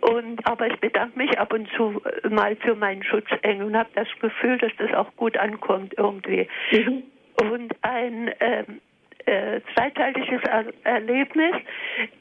Und, 0.00 0.46
aber 0.46 0.66
ich 0.66 0.78
bedanke 0.80 1.18
mich 1.18 1.38
ab 1.38 1.52
und 1.52 1.68
zu 1.76 2.02
mal 2.28 2.56
für 2.56 2.74
meinen 2.74 3.02
Schutzengel 3.02 3.66
und 3.66 3.76
habe 3.76 3.90
das 3.94 4.08
Gefühl, 4.20 4.58
dass 4.58 4.72
das 4.78 4.92
auch 4.94 5.14
gut 5.16 5.36
ankommt 5.36 5.94
irgendwie. 5.96 6.48
Mhm. 6.72 7.02
Und 7.40 7.74
ein 7.82 8.30
ähm, 8.40 8.80
äh, 9.26 9.60
zweiteiliges 9.74 10.40
er 10.44 10.64
Erlebnis 10.84 11.54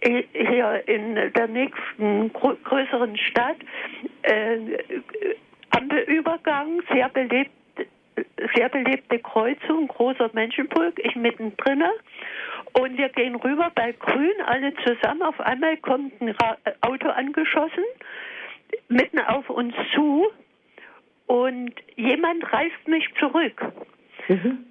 hier 0.02 0.84
in 0.88 1.16
der 1.34 1.48
nächsten 1.48 2.34
größeren 2.34 3.18
Stadt. 3.18 3.58
Äh, 4.24 4.58
Ampelübergang, 5.70 6.82
sehr 6.92 7.10
belebt 7.10 7.52
sehr 8.56 8.70
belebte 8.70 9.20
Kreuzung, 9.20 9.88
großer 9.88 10.30
Menschenpulk, 10.34 11.00
ich 11.04 11.16
mittendrin. 11.16 11.84
Und 12.74 12.98
wir 12.98 13.10
gehen 13.10 13.36
rüber 13.36 13.72
bei 13.74 13.92
Grün, 13.94 14.42
alle 14.46 14.74
zusammen. 14.84 15.22
Auf 15.22 15.40
einmal 15.40 15.78
kommt 15.78 16.20
ein 16.22 16.30
Ra 16.30 16.58
Auto 16.82 17.10
angeschossen, 17.10 17.84
mitten 18.90 19.20
auf 19.20 19.50
uns 19.50 19.74
zu. 19.94 20.28
Und 21.28 21.74
jemand 21.96 22.52
reißt 22.52 22.88
mich 22.88 23.08
zurück. 23.20 23.62
Mhm. 24.28 24.66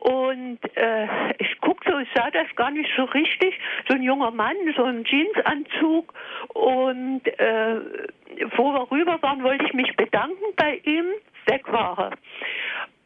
Und 0.00 0.58
äh, 0.76 1.06
ich 1.38 1.60
guckte 1.60 1.94
und 1.94 2.08
sah 2.14 2.30
das 2.30 2.46
gar 2.56 2.70
nicht 2.70 2.90
so 2.96 3.04
richtig. 3.04 3.54
So 3.86 3.94
ein 3.94 4.02
junger 4.02 4.30
Mann, 4.30 4.56
so 4.74 4.84
ein 4.84 5.04
Jeansanzug. 5.04 6.14
Und 6.54 7.26
äh, 7.26 7.76
wo 8.56 8.72
wir 8.72 8.90
rüber 8.90 9.18
waren, 9.20 9.42
wollte 9.42 9.66
ich 9.66 9.74
mich 9.74 9.94
bedanken 9.96 10.54
bei 10.56 10.80
ihm. 10.84 11.04
Weg 11.46 11.70
war 11.70 11.98
er. 11.98 12.10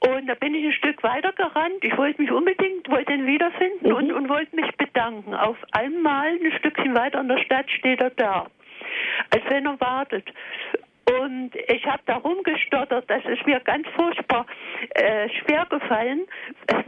Und 0.09 0.27
da 0.27 0.35
bin 0.35 0.55
ich 0.55 0.65
ein 0.67 0.73
Stück 0.73 1.03
weiter 1.03 1.33
gerannt. 1.33 1.83
Ich 1.83 1.97
wollte 1.97 2.21
mich 2.21 2.31
unbedingt, 2.31 2.89
wollte 2.91 3.13
ihn 3.13 3.27
wiederfinden 3.27 3.89
mhm. 3.89 3.95
und, 3.95 4.13
und 4.13 4.29
wollte 4.29 4.55
mich 4.55 4.71
bedanken. 4.77 5.35
Auf 5.35 5.57
einmal 5.73 6.27
ein 6.27 6.53
Stückchen 6.59 6.95
weiter 6.95 7.21
in 7.21 7.29
der 7.29 7.39
Stadt 7.39 7.71
steht 7.71 8.01
er 8.01 8.11
da, 8.11 8.47
als 9.31 9.43
wenn 9.49 9.67
er 9.67 9.81
wartet. 9.81 10.29
Und 11.11 11.51
ich 11.69 11.85
habe 11.87 12.03
da 12.07 12.17
rumgestottert, 12.17 13.05
das 13.09 13.25
ist 13.27 13.47
mir 13.47 13.61
ganz 13.61 13.87
furchtbar 13.95 14.47
äh, 14.95 15.29
schwer 15.29 15.67
gefallen, 15.69 16.23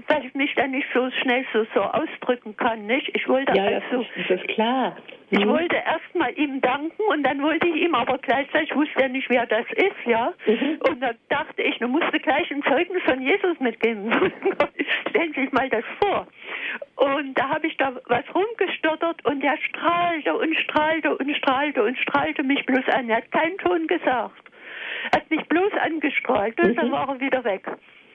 weil 0.08 0.26
ich 0.26 0.34
mich 0.34 0.54
dann 0.54 0.70
nicht 0.70 0.86
so 0.94 1.10
schnell 1.22 1.44
so, 1.52 1.66
so 1.74 1.82
ausdrücken 1.82 2.56
kann. 2.56 2.86
Nicht? 2.86 3.10
Ich 3.14 3.28
wollte 3.28 3.54
ja, 3.54 3.64
also, 3.64 4.06
das 4.16 4.40
ist 4.40 4.48
klar. 4.48 4.96
Ich 5.30 5.44
mhm. 5.44 5.48
wollte 5.48 5.76
erst 5.76 6.14
mal 6.14 6.32
ihm 6.38 6.60
danken 6.60 7.02
und 7.08 7.24
dann 7.24 7.42
wollte 7.42 7.66
ich 7.66 7.82
ihm 7.82 7.94
aber 7.94 8.16
gleichzeitig, 8.18 8.70
ich 8.70 8.76
wusste 8.76 9.00
ja 9.00 9.08
nicht, 9.08 9.28
wer 9.28 9.44
das 9.46 9.66
ist, 9.72 10.06
ja. 10.06 10.32
Mhm. 10.46 10.78
Und 10.88 11.00
dann 11.00 11.16
dachte 11.28 11.62
ich, 11.62 11.76
du 11.78 11.88
musst 11.88 12.12
gleich 12.22 12.50
ein 12.50 12.62
Zeugnis 12.62 13.02
von 13.02 13.20
Jesus 13.20 13.58
mitgeben. 13.58 14.12
Stellen 15.10 15.32
Sie 15.34 15.42
sich 15.42 15.52
mal 15.52 15.68
das 15.68 15.84
vor. 16.00 16.28
Und 16.96 17.34
da 17.36 17.48
habe 17.48 17.66
ich 17.66 17.76
da 17.76 17.92
was 18.06 18.24
rumgestottert 18.34 19.24
und 19.24 19.42
er 19.42 19.56
strahlte 19.58 20.34
und 20.34 20.56
strahlte 20.56 21.16
und 21.16 21.36
strahlte 21.36 21.82
und 21.82 21.98
strahlte 21.98 22.42
mich 22.44 22.64
bloß 22.64 22.88
an. 22.88 23.10
Er 23.10 23.16
hat 23.18 23.30
keinen 23.32 23.58
Ton 23.58 23.86
gesagt. 23.86 24.05
Er 24.06 25.20
hat 25.20 25.30
mich 25.30 25.46
bloß 25.48 25.72
angestrahlt 25.82 26.58
und 26.60 26.70
mhm. 26.70 26.76
dann 26.76 26.92
war 26.92 27.08
er 27.08 27.20
wieder 27.20 27.44
weg. 27.44 27.66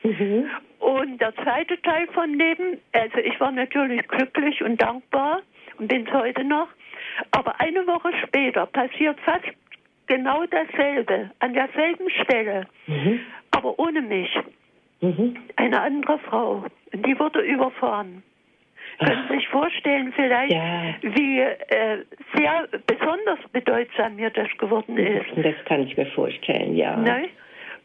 Mhm. 0.04 0.50
Und 0.80 1.22
der 1.22 1.36
zweite 1.36 1.80
Teil 1.82 2.08
von 2.08 2.34
Leben, 2.34 2.80
also 2.92 3.18
ich 3.18 3.40
war 3.40 3.52
natürlich 3.52 4.08
glücklich 4.08 4.62
und 4.64 4.82
dankbar 4.82 5.42
und 5.78 5.88
bin 5.88 6.08
es 6.08 6.14
heute 6.14 6.44
noch. 6.44 6.68
Aber 7.32 7.60
eine 7.60 7.86
Woche 7.88 8.12
später 8.26 8.66
passiert 8.66 9.20
fast 9.22 9.46
genau 10.08 10.46
dasselbe, 10.46 11.32
an 11.40 11.54
derselben 11.54 12.10
Stelle, 12.10 12.68
mhm. 12.88 13.20
aber 13.52 13.78
ohne 13.80 14.02
mich. 14.02 14.30
Mhm. 15.02 15.38
Eine 15.56 15.82
andere 15.82 16.20
Frau. 16.20 16.66
Die 16.94 17.18
wurde 17.18 17.42
überfahren. 17.42 18.24
Können 19.06 19.28
Sie 19.30 19.36
sich 19.36 19.48
vorstellen 19.48 20.14
vielleicht, 20.16 20.54
ja. 20.54 20.94
wie 21.02 21.40
äh, 21.40 22.06
sehr 22.36 22.68
besonders 22.86 23.40
bedeutsam 23.52 24.16
mir 24.16 24.30
das 24.30 24.48
geworden 24.58 24.98
ist? 24.98 25.26
Das 25.36 25.56
kann 25.66 25.88
ich 25.88 25.98
mir 25.98 26.06
vorstellen, 26.08 26.76
ja. 26.76 26.96
Ne? 26.98 27.30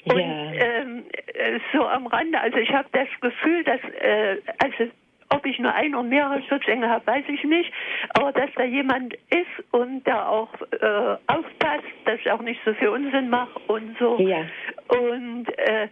Und 0.04 0.18
ja. 0.20 0.52
ähm, 0.52 1.04
äh, 1.34 1.58
so 1.72 1.86
am 1.86 2.06
Rande, 2.06 2.40
also 2.40 2.58
ich 2.58 2.70
habe 2.72 2.88
das 2.92 3.08
Gefühl, 3.20 3.64
dass 3.64 3.80
äh, 4.00 4.36
also 4.62 4.92
ob 5.30 5.44
ich 5.44 5.58
nur 5.58 5.74
ein 5.74 5.94
oder 5.94 6.04
mehrere 6.04 6.42
Schutzengel 6.42 6.88
habe, 6.88 7.06
weiß 7.06 7.24
ich 7.28 7.42
nicht. 7.44 7.72
Aber 8.10 8.32
dass 8.32 8.50
da 8.54 8.64
jemand 8.64 9.14
ist 9.14 9.72
und 9.72 10.06
der 10.06 10.28
auch 10.28 10.52
äh, 10.70 11.16
aufpasst, 11.26 11.84
dass 12.04 12.20
ich 12.20 12.30
auch 12.30 12.42
nicht 12.42 12.60
so 12.64 12.72
viel 12.74 12.88
Unsinn 12.88 13.28
mache 13.28 13.58
und 13.66 13.96
so. 13.98 14.18
Ja. 14.20 14.44
Und 14.88 15.46
äh, 15.58 15.88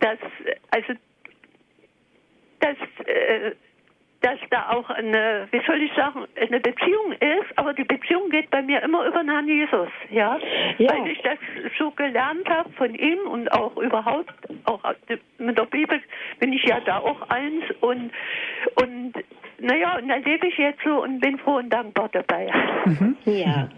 das, 0.00 0.18
also 0.70 0.92
das 2.60 2.76
äh, 3.06 3.52
dass 4.22 4.38
da 4.50 4.70
auch 4.70 4.90
eine, 4.90 5.48
wie 5.50 5.62
soll 5.66 5.80
ich 5.82 5.92
sagen, 5.94 6.26
eine 6.36 6.60
Beziehung 6.60 7.12
ist, 7.12 7.56
aber 7.56 7.72
die 7.72 7.84
Beziehung 7.84 8.28
geht 8.30 8.50
bei 8.50 8.62
mir 8.62 8.82
immer 8.82 9.06
über 9.06 9.20
den 9.20 9.30
Herrn 9.30 9.48
Jesus, 9.48 9.88
ja? 10.10 10.38
ja. 10.78 10.90
Weil 10.92 11.10
ich 11.10 11.22
das 11.22 11.38
so 11.78 11.90
gelernt 11.92 12.48
habe 12.48 12.70
von 12.72 12.94
ihm 12.94 13.18
und 13.26 13.50
auch 13.52 13.76
überhaupt, 13.78 14.34
auch 14.64 14.82
mit 15.38 15.56
der 15.56 15.64
Bibel 15.64 16.00
bin 16.38 16.52
ich 16.52 16.64
ja 16.64 16.80
da 16.80 16.98
auch 16.98 17.28
eins 17.30 17.64
und, 17.80 18.10
und 18.82 19.12
naja, 19.60 19.98
und 19.98 20.08
dann 20.08 20.22
lebe 20.22 20.46
ich 20.46 20.56
jetzt 20.56 20.80
so 20.84 21.02
und 21.02 21.20
bin 21.20 21.38
froh 21.38 21.56
und 21.56 21.70
dankbar 21.70 22.08
dabei. 22.12 22.50
Mhm. 22.86 23.16
Ja, 23.26 23.68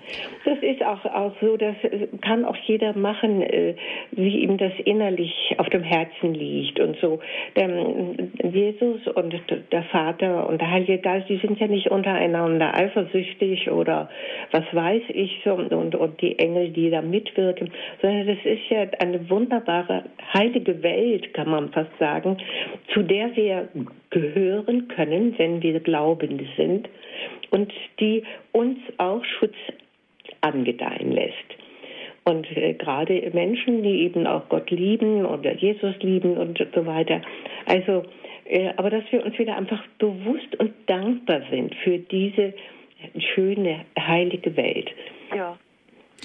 das 0.44 0.58
ist 0.60 0.82
auch, 0.82 1.04
auch 1.04 1.32
so, 1.40 1.56
das 1.56 1.74
kann 2.20 2.44
auch 2.44 2.56
jeder 2.56 2.96
machen, 2.96 3.42
äh, 3.42 3.74
wie 4.12 4.38
ihm 4.38 4.58
das 4.58 4.72
innerlich 4.84 5.54
auf 5.58 5.68
dem 5.70 5.82
Herzen 5.82 6.34
liegt 6.34 6.78
und 6.80 6.96
so. 7.00 7.20
Denn 7.56 8.32
Jesus 8.52 9.06
und 9.08 9.34
der 9.72 9.82
Vater 9.84 10.48
und 10.48 10.60
der 10.60 10.70
Heilige 10.70 10.98
Geist, 10.98 11.28
die 11.28 11.38
sind 11.38 11.58
ja 11.58 11.66
nicht 11.66 11.90
untereinander 11.90 12.74
eifersüchtig 12.74 13.70
oder 13.70 14.08
was 14.52 14.64
weiß 14.72 15.02
ich 15.08 15.40
so 15.44 15.54
und, 15.54 15.72
und 15.72 16.20
die 16.20 16.38
Engel, 16.38 16.70
die 16.70 16.90
da 16.90 17.02
mitwirken, 17.02 17.70
sondern 18.00 18.26
das 18.26 18.38
ist 18.44 18.68
ja 18.68 18.86
eine 19.00 19.28
wunderbare 19.28 20.04
heilige 20.32 20.82
Welt, 20.82 21.34
kann 21.34 21.50
man 21.50 21.70
fast 21.70 21.90
sagen, 21.98 22.38
zu 22.92 23.02
der 23.02 23.34
wir 23.36 23.68
gehören 24.12 24.86
können, 24.88 25.34
wenn 25.38 25.60
wir 25.62 25.80
Glaubende 25.80 26.46
sind 26.56 26.88
und 27.50 27.72
die 27.98 28.22
uns 28.52 28.78
auch 28.98 29.24
Schutz 29.24 29.56
angedeihen 30.42 31.12
lässt. 31.12 31.34
Und 32.24 32.46
äh, 32.56 32.74
gerade 32.74 33.30
Menschen, 33.32 33.82
die 33.82 34.02
eben 34.02 34.26
auch 34.28 34.48
Gott 34.48 34.70
lieben 34.70 35.26
oder 35.26 35.54
Jesus 35.54 35.96
lieben 36.00 36.36
und 36.36 36.64
so 36.72 36.86
weiter. 36.86 37.20
Also, 37.66 38.04
äh, 38.44 38.70
aber 38.76 38.90
dass 38.90 39.02
wir 39.10 39.24
uns 39.24 39.36
wieder 39.38 39.56
einfach 39.56 39.82
bewusst 39.98 40.54
und 40.58 40.72
dankbar 40.86 41.42
sind 41.50 41.74
für 41.82 41.98
diese 41.98 42.54
schöne, 43.34 43.84
heilige 43.98 44.56
Welt. 44.56 44.90
Ja. 45.34 45.58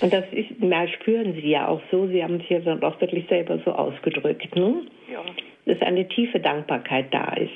Und 0.01 0.13
das 0.13 0.25
ist, 0.31 0.49
na, 0.59 0.87
spüren 0.87 1.33
Sie 1.33 1.49
ja 1.49 1.67
auch 1.67 1.81
so. 1.89 2.07
Sie 2.07 2.23
haben 2.23 2.35
es 2.35 2.49
ja 2.49 2.59
dann 2.59 2.83
auch 2.83 3.01
wirklich 3.01 3.25
selber 3.27 3.59
so 3.65 3.71
ausgedrückt, 3.71 4.55
ne? 4.55 4.83
Ja. 5.11 5.23
Dass 5.65 5.81
eine 5.81 6.07
tiefe 6.07 6.39
Dankbarkeit 6.39 7.07
da 7.11 7.33
ist. 7.33 7.51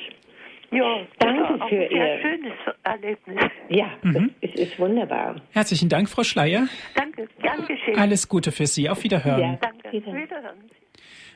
Ja, 0.72 1.06
danke 1.20 1.60
für 1.68 1.76
ein 1.76 1.92
Ihr 1.92 2.20
schönes 2.22 2.54
Erlebnis. 2.84 3.52
Ja, 3.70 3.92
mhm. 4.04 4.32
es 4.40 4.54
ist 4.56 4.80
wunderbar. 4.80 5.36
Herzlichen 5.52 5.90
Dank, 5.90 6.10
Frau 6.10 6.24
Schleier. 6.24 6.68
Danke, 6.96 7.28
gern 7.42 7.66
geschehen. 7.68 7.98
Alles 7.98 8.30
Gute 8.30 8.54
für 8.54 8.66
Sie. 8.68 8.90
Auf 8.90 9.04
Wiederhören. 9.04 9.42
Ja, 9.42 9.60
danke. 9.62 9.92
Wiederhören. 9.92 10.72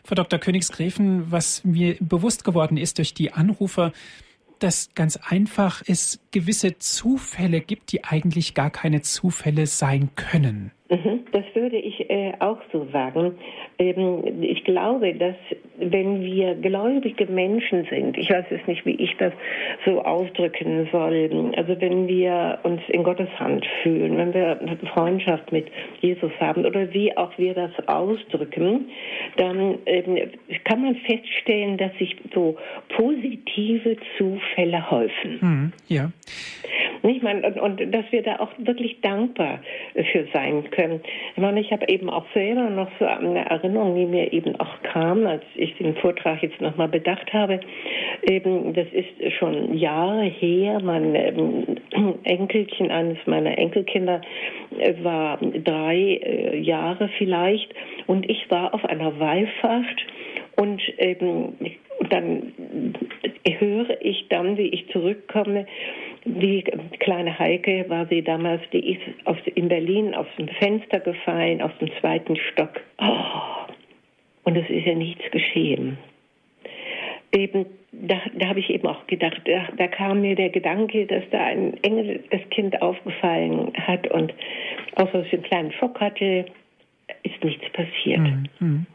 Frau 0.05 0.15
Dr. 0.15 0.39
Königsgräfen, 0.39 1.31
was 1.31 1.65
mir 1.65 1.97
bewusst 1.99 2.45
geworden 2.45 2.77
ist 2.77 2.97
durch 2.97 3.13
die 3.13 3.33
Anrufer, 3.33 3.91
dass 4.59 4.93
ganz 4.95 5.17
einfach 5.17 5.81
es 5.85 6.21
gewisse 6.31 6.77
Zufälle 6.77 7.59
gibt, 7.59 7.91
die 7.91 8.05
eigentlich 8.05 8.53
gar 8.53 8.69
keine 8.69 9.01
Zufälle 9.01 9.67
sein 9.67 10.11
können. 10.15 10.71
Mhm, 10.87 11.25
das 11.31 11.43
würde 11.55 11.77
ich 11.77 12.11
äh, 12.11 12.33
auch 12.39 12.59
so 12.71 12.85
sagen. 12.93 13.39
Ähm, 13.79 14.43
ich 14.43 14.63
glaube, 14.65 15.15
dass 15.15 15.35
wenn 15.77 16.21
wir 16.21 16.53
gläubige 16.53 17.25
Menschen 17.25 17.87
sind, 17.89 18.15
ich 18.19 18.29
weiß 18.29 18.45
es 18.51 18.67
nicht, 18.67 18.85
wie 18.85 18.95
ich 18.95 19.17
das 19.17 19.33
so 19.83 20.03
ausdrücken 20.03 20.87
soll, 20.91 21.53
also 21.55 21.81
wenn 21.81 22.07
wir 22.07 22.59
uns 22.61 22.81
in 22.89 23.03
Gottes 23.03 23.29
Hand 23.39 23.65
fühlen, 23.81 24.15
wenn 24.17 24.33
wir 24.35 24.61
eine 24.61 24.77
Freundschaft 24.93 25.51
mit 25.51 25.67
Jesus 26.01 26.31
haben 26.39 26.65
oder 26.65 26.93
wie 26.93 27.17
auch 27.17 27.35
wir 27.39 27.55
das 27.55 27.71
ausdrücken, 27.87 28.89
dann 29.37 29.79
ähm, 29.87 30.29
kann 30.65 30.83
man 30.83 30.95
feststellen, 30.97 31.77
dass 31.77 31.97
sich 31.97 32.15
so 32.31 32.57
positive 32.89 33.97
Zufälle 34.19 34.91
häufen. 34.91 35.39
Mhm, 35.41 35.73
ja. 35.87 36.11
Ich 37.01 37.21
meine, 37.21 37.45
und, 37.47 37.59
und 37.59 37.93
dass 37.93 38.05
wir 38.11 38.23
da 38.23 38.37
auch 38.37 38.51
wirklich 38.57 39.01
dankbar 39.01 39.59
für 40.11 40.27
sein 40.33 40.63
können. 40.75 41.01
Ich 41.35 41.41
meine, 41.41 41.59
ich 41.59 41.71
habe 41.71 41.87
eben 41.87 42.09
auch 42.09 42.25
selber 42.33 42.69
noch 42.69 42.89
so 42.99 43.05
eine 43.05 43.45
Erinnerung, 43.49 43.95
die 43.95 44.05
mir 44.05 44.31
eben 44.33 44.59
auch 44.59 44.81
kam, 44.83 45.25
als 45.25 45.43
ich 45.55 45.75
den 45.77 45.95
Vortrag 45.95 46.43
jetzt 46.43 46.59
nochmal 46.61 46.89
bedacht 46.89 47.31
habe. 47.33 47.59
Eben, 48.23 48.73
das 48.73 48.87
ist 48.91 49.33
schon 49.37 49.77
Jahre 49.77 50.23
her. 50.25 50.79
Mein 50.83 51.15
ähm, 51.15 51.65
Enkelchen, 52.23 52.91
eines 52.91 53.17
meiner 53.25 53.57
Enkelkinder, 53.57 54.21
äh, 54.77 54.93
war 55.03 55.37
drei 55.37 55.97
äh, 55.97 56.59
Jahre 56.59 57.09
vielleicht 57.17 57.73
und 58.07 58.29
ich 58.29 58.49
war 58.51 58.73
auf 58.73 58.83
einer 58.85 59.19
Wallfahrt 59.19 60.05
und 60.57 60.81
eben 60.99 61.55
und 61.99 62.11
dann 62.11 62.53
höre 63.59 64.01
ich 64.01 64.27
dann, 64.29 64.57
wie 64.57 64.67
ich 64.67 64.87
zurückkomme, 64.89 65.65
die 66.25 66.63
kleine 66.99 67.37
Heike 67.37 67.85
war 67.87 68.07
sie 68.07 68.23
damals, 68.23 68.61
die 68.73 68.93
ist 68.93 69.01
aus, 69.25 69.37
in 69.53 69.67
Berlin 69.67 70.15
aus 70.15 70.27
dem 70.37 70.47
Fenster 70.47 70.99
gefallen, 70.99 71.61
aus 71.61 71.71
dem 71.79 71.89
zweiten 71.99 72.35
Stock. 72.35 72.81
Oh, 72.99 73.71
und 74.43 74.57
es 74.57 74.67
ist 74.69 74.85
ja 74.85 74.95
nichts 74.95 75.23
geschehen. 75.31 75.97
Eben, 77.31 77.67
da, 77.91 78.19
da 78.33 78.47
habe 78.47 78.59
ich 78.59 78.69
eben 78.69 78.87
auch 78.87 79.05
gedacht, 79.07 79.41
da, 79.45 79.67
da, 79.77 79.87
kam 79.87 80.21
mir 80.21 80.35
der 80.35 80.49
Gedanke, 80.49 81.05
dass 81.05 81.23
da 81.31 81.45
ein 81.45 81.75
Engel 81.83 82.23
das 82.31 82.41
Kind 82.49 82.81
aufgefallen 82.81 83.73
hat 83.75 84.07
und 84.11 84.33
außer 84.95 85.19
dass 85.19 85.29
sie 85.29 85.37
einen 85.37 85.43
kleinen 85.43 85.71
Schock 85.73 85.99
hatte, 85.99 86.45
ist 87.23 87.43
nichts 87.43 87.65
passiert. 87.73 88.21
Mhm. 88.59 88.85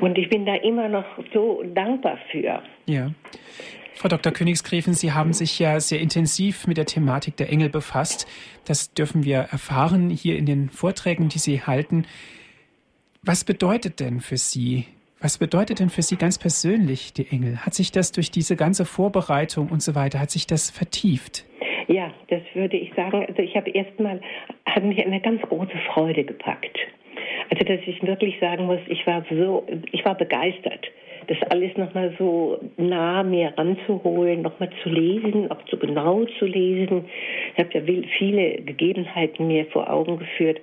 Und 0.00 0.18
ich 0.18 0.28
bin 0.28 0.44
da 0.44 0.56
immer 0.56 0.88
noch 0.88 1.04
so 1.32 1.62
dankbar 1.74 2.18
für. 2.30 2.62
Ja. 2.86 3.10
Frau 3.94 4.08
Dr. 4.08 4.32
Königsgräfin, 4.32 4.94
Sie 4.94 5.12
haben 5.12 5.32
sich 5.32 5.58
ja 5.58 5.78
sehr 5.78 6.00
intensiv 6.00 6.66
mit 6.66 6.76
der 6.76 6.86
Thematik 6.86 7.36
der 7.36 7.50
Engel 7.50 7.68
befasst. 7.68 8.26
Das 8.66 8.94
dürfen 8.94 9.24
wir 9.24 9.38
erfahren 9.38 10.10
hier 10.10 10.36
in 10.36 10.46
den 10.46 10.70
Vorträgen, 10.70 11.28
die 11.28 11.38
Sie 11.38 11.62
halten. 11.62 12.06
Was 13.22 13.44
bedeutet 13.44 14.00
denn 14.00 14.20
für 14.20 14.36
Sie, 14.36 14.86
was 15.20 15.38
bedeutet 15.38 15.78
denn 15.78 15.90
für 15.90 16.02
Sie 16.02 16.16
ganz 16.16 16.38
persönlich 16.38 17.12
die 17.12 17.28
Engel? 17.30 17.58
Hat 17.58 17.74
sich 17.74 17.92
das 17.92 18.10
durch 18.10 18.30
diese 18.30 18.56
ganze 18.56 18.84
Vorbereitung 18.84 19.68
und 19.68 19.82
so 19.82 19.94
weiter, 19.94 20.18
hat 20.18 20.30
sich 20.30 20.46
das 20.46 20.70
vertieft? 20.70 21.44
Ja, 21.86 22.12
das 22.28 22.42
würde 22.54 22.76
ich 22.76 22.92
sagen. 22.94 23.24
Also 23.28 23.42
ich 23.42 23.54
habe 23.54 23.70
erstmal, 23.70 24.20
hat 24.66 24.82
mich 24.82 25.04
eine 25.04 25.20
ganz 25.20 25.42
große 25.42 25.78
Freude 25.92 26.24
gepackt. 26.24 26.76
Also 27.50 27.64
dass 27.64 27.80
ich 27.86 28.02
wirklich 28.02 28.40
sagen 28.40 28.66
muss, 28.66 28.80
ich 28.88 29.06
war 29.06 29.24
so, 29.30 29.66
ich 29.92 30.04
war 30.04 30.16
begeistert 30.16 30.88
das 31.28 31.38
alles 31.50 31.76
nochmal 31.76 32.14
so 32.18 32.58
nah 32.76 33.22
mir 33.22 33.52
ranzuholen, 33.56 34.42
nochmal 34.42 34.70
zu 34.82 34.88
lesen, 34.88 35.50
auch 35.50 35.62
zu 35.66 35.76
genau 35.76 36.24
zu 36.38 36.46
lesen. 36.46 37.04
Ich 37.54 37.64
habe 37.64 37.78
ja 37.78 38.02
viele 38.18 38.62
Gegebenheiten 38.62 39.46
mir 39.46 39.66
vor 39.66 39.90
Augen 39.90 40.18
geführt 40.18 40.60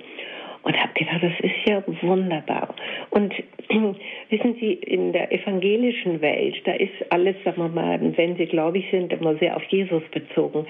und 0.64 0.78
habe 0.78 0.93
gedacht, 0.93 1.24
das 1.24 1.39
ist 1.39 1.68
ja 1.68 1.84
wunderbar. 2.01 2.76
Und 3.12 3.34
wissen 4.30 4.55
Sie, 4.60 4.74
in 4.74 5.14
der 5.14 5.32
evangelischen 5.32 6.22
Welt, 6.22 6.55
da 6.66 6.74
ist 6.74 6.93
alles, 7.10 7.36
sagen 7.43 7.62
wir 7.62 7.70
mal, 7.70 7.99
wenn 8.18 8.36
Sie 8.36 8.45
gläubig 8.45 8.86
sind, 8.91 9.14
immer 9.14 9.36
sehr 9.36 9.55
auf 9.55 9.64
Jesus 9.66 10.03
bezogen. 10.12 10.66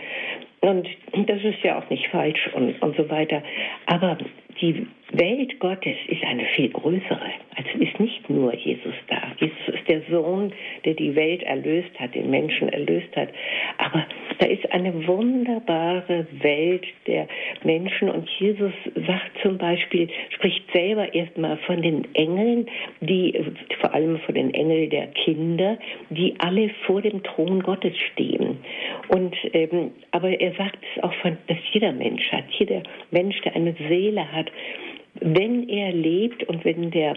Und 0.62 0.88
das 1.26 1.44
ist 1.44 1.64
ja 1.64 1.80
auch 1.80 1.90
nicht 1.90 2.08
falsch 2.08 2.50
und, 2.54 2.82
und 2.82 2.96
so 2.98 3.10
weiter. 3.10 3.42
Aber 3.86 4.18
die 4.62 4.86
Welt 5.12 5.60
Gottes 5.60 5.96
ist 6.08 6.24
eine 6.24 6.46
viel 6.56 6.70
größere. 6.70 7.32
Also 7.56 7.80
ist 7.80 8.00
nicht 8.00 8.30
nur 8.30 8.54
Jesus 8.56 8.94
da. 9.08 9.22
Jesus 9.40 9.58
ist 9.68 9.90
der 9.90 10.02
Sohn, 10.10 10.54
der 10.86 10.94
die 10.94 11.16
Welt 11.16 11.42
erlöst 11.44 12.00
hat, 12.00 12.14
den 12.14 12.30
Menschen 12.30 12.70
erlöst 12.70 13.16
hat. 13.16 13.30
Aber 13.78 14.06
da 14.38 14.46
ist 14.46 14.72
eine 14.72 15.08
wunderbare 15.08 16.28
Welt 16.42 16.86
der 17.08 17.28
Menschen 17.64 18.10
und 18.10 18.30
Jesus 18.40 18.74
sagt 19.08 19.32
zum 19.42 19.58
Beispiel, 19.58 20.10
spricht 20.30 20.64
selber 20.72 21.14
erstmal 21.14 21.58
von 21.58 21.82
den 21.82 22.08
Engeln, 22.14 22.68
die, 23.02 23.34
vor 23.82 23.94
allem 23.94 24.20
von 24.20 24.36
den 24.36 24.54
Engeln 24.54 24.90
der 24.90 25.08
Kinder, 25.08 25.78
die 26.10 26.36
alle 26.38 26.70
vor 26.86 27.02
dem 27.02 27.24
Thron 27.24 27.64
Gottes 27.64 27.98
stehen. 28.12 28.58
Und, 29.08 29.36
ähm, 29.54 29.92
aber 30.12 30.40
er 30.40 30.54
sagt 30.54 30.78
es 30.96 31.04
auch 31.04 31.14
von, 31.16 31.38
dass 31.48 31.58
jeder 31.72 31.92
Mensch 31.92 32.32
hat, 32.32 32.46
jeder 32.58 32.84
Mensch, 33.12 33.40
der 33.42 33.56
eine 33.56 33.76
Seele 33.88 34.32
hat, 34.32 34.52
wenn 35.22 35.68
er 35.68 35.92
lebt 35.92 36.44
und 36.44 36.64
wenn 36.66 36.92
der, 36.92 37.16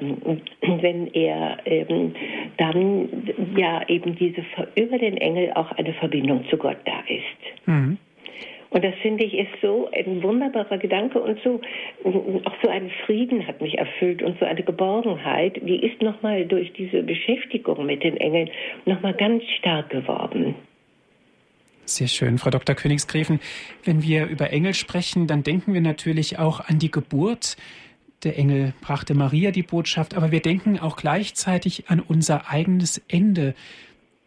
wenn 0.61 1.13
er 1.15 1.59
ähm, 1.65 2.15
dann 2.57 3.09
ja 3.57 3.89
eben 3.89 4.17
diese 4.17 4.45
über 4.75 4.99
den 4.99 5.17
Engel 5.17 5.53
auch 5.55 5.71
eine 5.73 5.93
Verbindung 5.95 6.45
zu 6.49 6.57
Gott 6.57 6.79
da 6.85 7.01
ist. 7.09 7.67
Mhm. 7.67 7.99
Und 8.71 8.83
das 8.83 8.95
finde 9.03 9.25
ich 9.25 9.35
ist 9.35 9.51
so 9.61 9.91
ein 9.93 10.23
wunderbarer 10.23 10.79
Gedanke 10.79 11.21
und 11.21 11.39
so 11.45 11.61
auch 12.45 12.55
so 12.63 12.69
ein 12.71 12.91
Frieden 13.05 13.47
hat 13.47 13.61
mich 13.61 13.77
erfüllt 13.77 14.23
und 14.23 14.39
so 14.39 14.47
eine 14.47 14.63
Geborgenheit, 14.63 15.61
die 15.63 15.85
ist 15.85 16.01
nochmal 16.01 16.47
durch 16.47 16.73
diese 16.73 17.03
Beschäftigung 17.03 17.85
mit 17.85 18.03
den 18.03 18.17
Engeln 18.17 18.49
nochmal 18.87 19.13
ganz 19.13 19.45
stark 19.59 19.91
geworden. 19.91 20.55
Sehr 21.85 22.09
schön, 22.09 22.39
Frau 22.39 22.51
Dr. 22.51 22.75
Königsgräfen. 22.75 23.41
Wenn 23.85 24.03
wir 24.03 24.27
über 24.27 24.51
Engel 24.51 24.75
sprechen, 24.75 25.27
dann 25.27 25.43
denken 25.43 25.75
wir 25.75 25.81
natürlich 25.81 26.39
auch 26.39 26.61
an 26.61 26.79
die 26.79 26.91
Geburt. 26.91 27.57
Der 28.23 28.39
Engel 28.39 28.73
brachte 28.81 29.15
Maria 29.15 29.51
die 29.51 29.65
Botschaft, 29.65 30.15
aber 30.15 30.31
wir 30.31 30.41
denken 30.41 30.79
auch 30.79 30.97
gleichzeitig 30.97 31.91
an 31.91 31.99
unser 31.99 32.49
eigenes 32.49 33.03
Ende. 33.09 33.55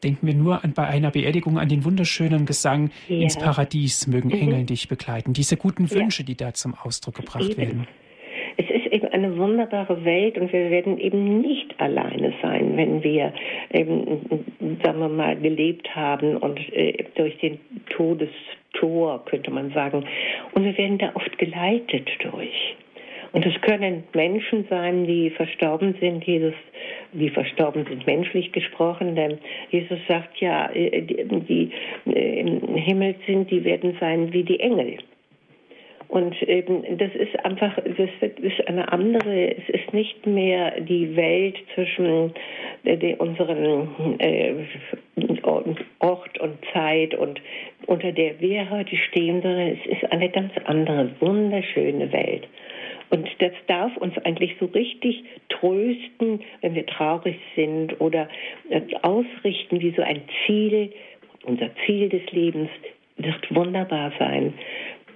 Denken 0.03 0.27
wir 0.27 0.33
nur 0.33 0.63
an, 0.63 0.73
bei 0.73 0.85
einer 0.85 1.11
Beerdigung 1.11 1.57
an 1.57 1.69
den 1.69 1.85
wunderschönen 1.85 2.45
Gesang 2.45 2.91
ja. 3.07 3.21
ins 3.21 3.37
Paradies 3.37 4.07
mögen 4.07 4.27
mhm. 4.27 4.35
Engel 4.35 4.65
dich 4.65 4.89
begleiten. 4.89 5.31
Diese 5.31 5.55
guten 5.55 5.89
Wünsche, 5.89 6.23
ja. 6.23 6.25
die 6.25 6.35
da 6.35 6.53
zum 6.53 6.75
Ausdruck 6.75 7.15
gebracht 7.15 7.49
eben. 7.49 7.57
werden 7.57 7.87
eben 8.95 9.07
eine 9.09 9.37
wunderbare 9.37 10.05
Welt 10.05 10.37
und 10.37 10.51
wir 10.53 10.71
werden 10.71 10.97
eben 10.97 11.41
nicht 11.41 11.79
alleine 11.79 12.33
sein, 12.41 12.77
wenn 12.77 13.03
wir, 13.03 13.33
eben, 13.73 14.45
sagen 14.83 14.99
wir 14.99 15.09
mal, 15.09 15.35
gelebt 15.35 15.93
haben 15.95 16.37
und 16.37 16.59
äh, 16.73 17.03
durch 17.15 17.37
den 17.39 17.59
Todestor, 17.89 19.23
könnte 19.25 19.51
man 19.51 19.71
sagen. 19.71 20.05
Und 20.53 20.63
wir 20.63 20.77
werden 20.77 20.97
da 20.97 21.11
oft 21.13 21.37
geleitet 21.37 22.09
durch. 22.19 22.75
Und 23.35 23.45
es 23.45 23.59
können 23.61 24.05
Menschen 24.13 24.65
sein, 24.69 25.05
die 25.07 25.29
verstorben 25.29 25.95
sind. 25.99 26.23
Jesus, 26.23 26.53
die 27.11 27.29
verstorben 27.29 27.85
sind, 27.85 28.07
menschlich 28.07 28.53
gesprochen. 28.53 29.15
Denn 29.15 29.39
Jesus 29.71 29.99
sagt 30.07 30.37
ja, 30.39 30.69
äh, 30.71 31.01
die, 31.01 31.69
äh, 32.05 32.39
im 32.39 32.75
Himmel 32.75 33.15
sind, 33.27 33.51
die 33.51 33.65
werden 33.65 33.97
sein 33.99 34.31
wie 34.31 34.43
die 34.43 34.61
Engel. 34.61 34.99
Und 36.07 36.41
eben, 36.43 36.97
das 36.97 37.13
ist 37.15 37.37
einfach, 37.43 37.75
das 37.75 38.09
ist 38.41 38.67
eine 38.67 38.91
andere, 38.91 39.55
es 39.57 39.69
ist 39.69 39.93
nicht 39.93 40.25
mehr 40.25 40.79
die 40.81 41.15
Welt 41.15 41.57
zwischen 41.73 42.33
äh, 42.83 43.15
unseren 43.15 44.19
äh, 44.19 44.53
Ort 45.99 46.39
und 46.39 46.57
Zeit 46.73 47.15
und 47.15 47.41
unter 47.87 48.11
der 48.11 48.39
wir 48.39 48.69
heute 48.69 48.95
stehen, 48.95 49.41
sondern 49.41 49.69
es 49.69 49.85
ist 49.85 50.11
eine 50.11 50.29
ganz 50.29 50.51
andere, 50.65 51.09
wunderschöne 51.19 52.11
Welt. 52.11 52.47
Und 53.09 53.29
das 53.39 53.51
darf 53.67 53.95
uns 53.97 54.17
eigentlich 54.19 54.55
so 54.59 54.65
richtig 54.67 55.23
trösten, 55.49 56.41
wenn 56.61 56.75
wir 56.75 56.85
traurig 56.85 57.37
sind 57.55 57.99
oder 57.99 58.27
äh, 58.69 58.81
ausrichten, 59.01 59.79
wie 59.79 59.91
so 59.91 60.01
ein 60.01 60.21
Ziel, 60.45 60.91
unser 61.43 61.69
Ziel 61.85 62.09
des 62.09 62.25
Lebens 62.31 62.69
wird 63.17 63.55
wunderbar 63.55 64.11
sein 64.19 64.53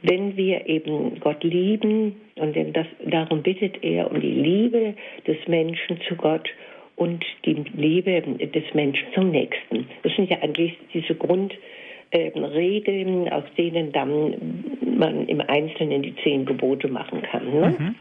wenn 0.02 0.36
wir 0.38 0.68
eben 0.68 1.20
Gott 1.20 1.43
lieben 1.43 2.16
und 2.36 2.56
denn 2.56 2.72
das, 2.74 2.88
darum 3.06 3.43
bittet 3.43 3.84
er 3.84 4.10
um 4.12 4.20
die 4.22 4.32
Liebe 4.32 4.95
des 5.28 5.38
Menschen 5.47 6.00
zu 6.08 6.16
Gott 6.16 6.50
und 6.95 7.24
die 7.45 7.64
Liebe 7.76 8.22
des 8.22 8.64
Menschen 8.74 9.06
zum 9.14 9.30
Nächsten. 9.32 9.88
Das 10.04 10.16
sind 10.16 10.30
ja 10.30 10.38
eigentlich 10.41 10.78
diese 10.93 11.16
Grundregeln, 11.16 13.28
aus 13.30 13.43
denen 13.58 13.91
dann 13.91 14.64
man 14.97 15.28
im 15.28 15.41
Einzelnen 15.41 16.02
die 16.02 16.16
zehn 16.24 16.45
Gebote 16.45 16.88
machen 16.89 17.22
kann. 17.22 17.52
Ne? 17.52 17.76
Mhm. 17.78 17.95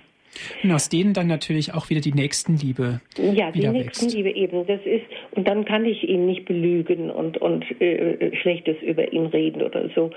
Und 0.63 0.73
aus 0.73 0.89
denen 0.89 1.15
dann 1.15 1.27
natürlich 1.27 1.75
auch 1.75 1.91
wieder 1.91 2.01
die 2.01 2.13
Nächstenliebe. 2.13 3.01
Ja, 3.17 3.51
die 3.51 3.69
Nächstenliebe 3.69 4.31
eben. 4.31 4.67
Das 4.67 4.81
ist, 4.85 5.05
und 5.33 5.49
dann 5.49 5.65
kann 5.65 5.85
ich 5.85 6.09
ihn 6.09 6.27
nicht 6.27 6.45
belügen 6.45 7.11
und, 7.11 7.39
und 7.39 7.65
äh, 7.81 8.37
Schlechtes 8.37 8.77
über 8.83 9.13
ihn 9.13 9.27
reden 9.27 9.63
oder 9.63 9.89
so. 9.95 10.11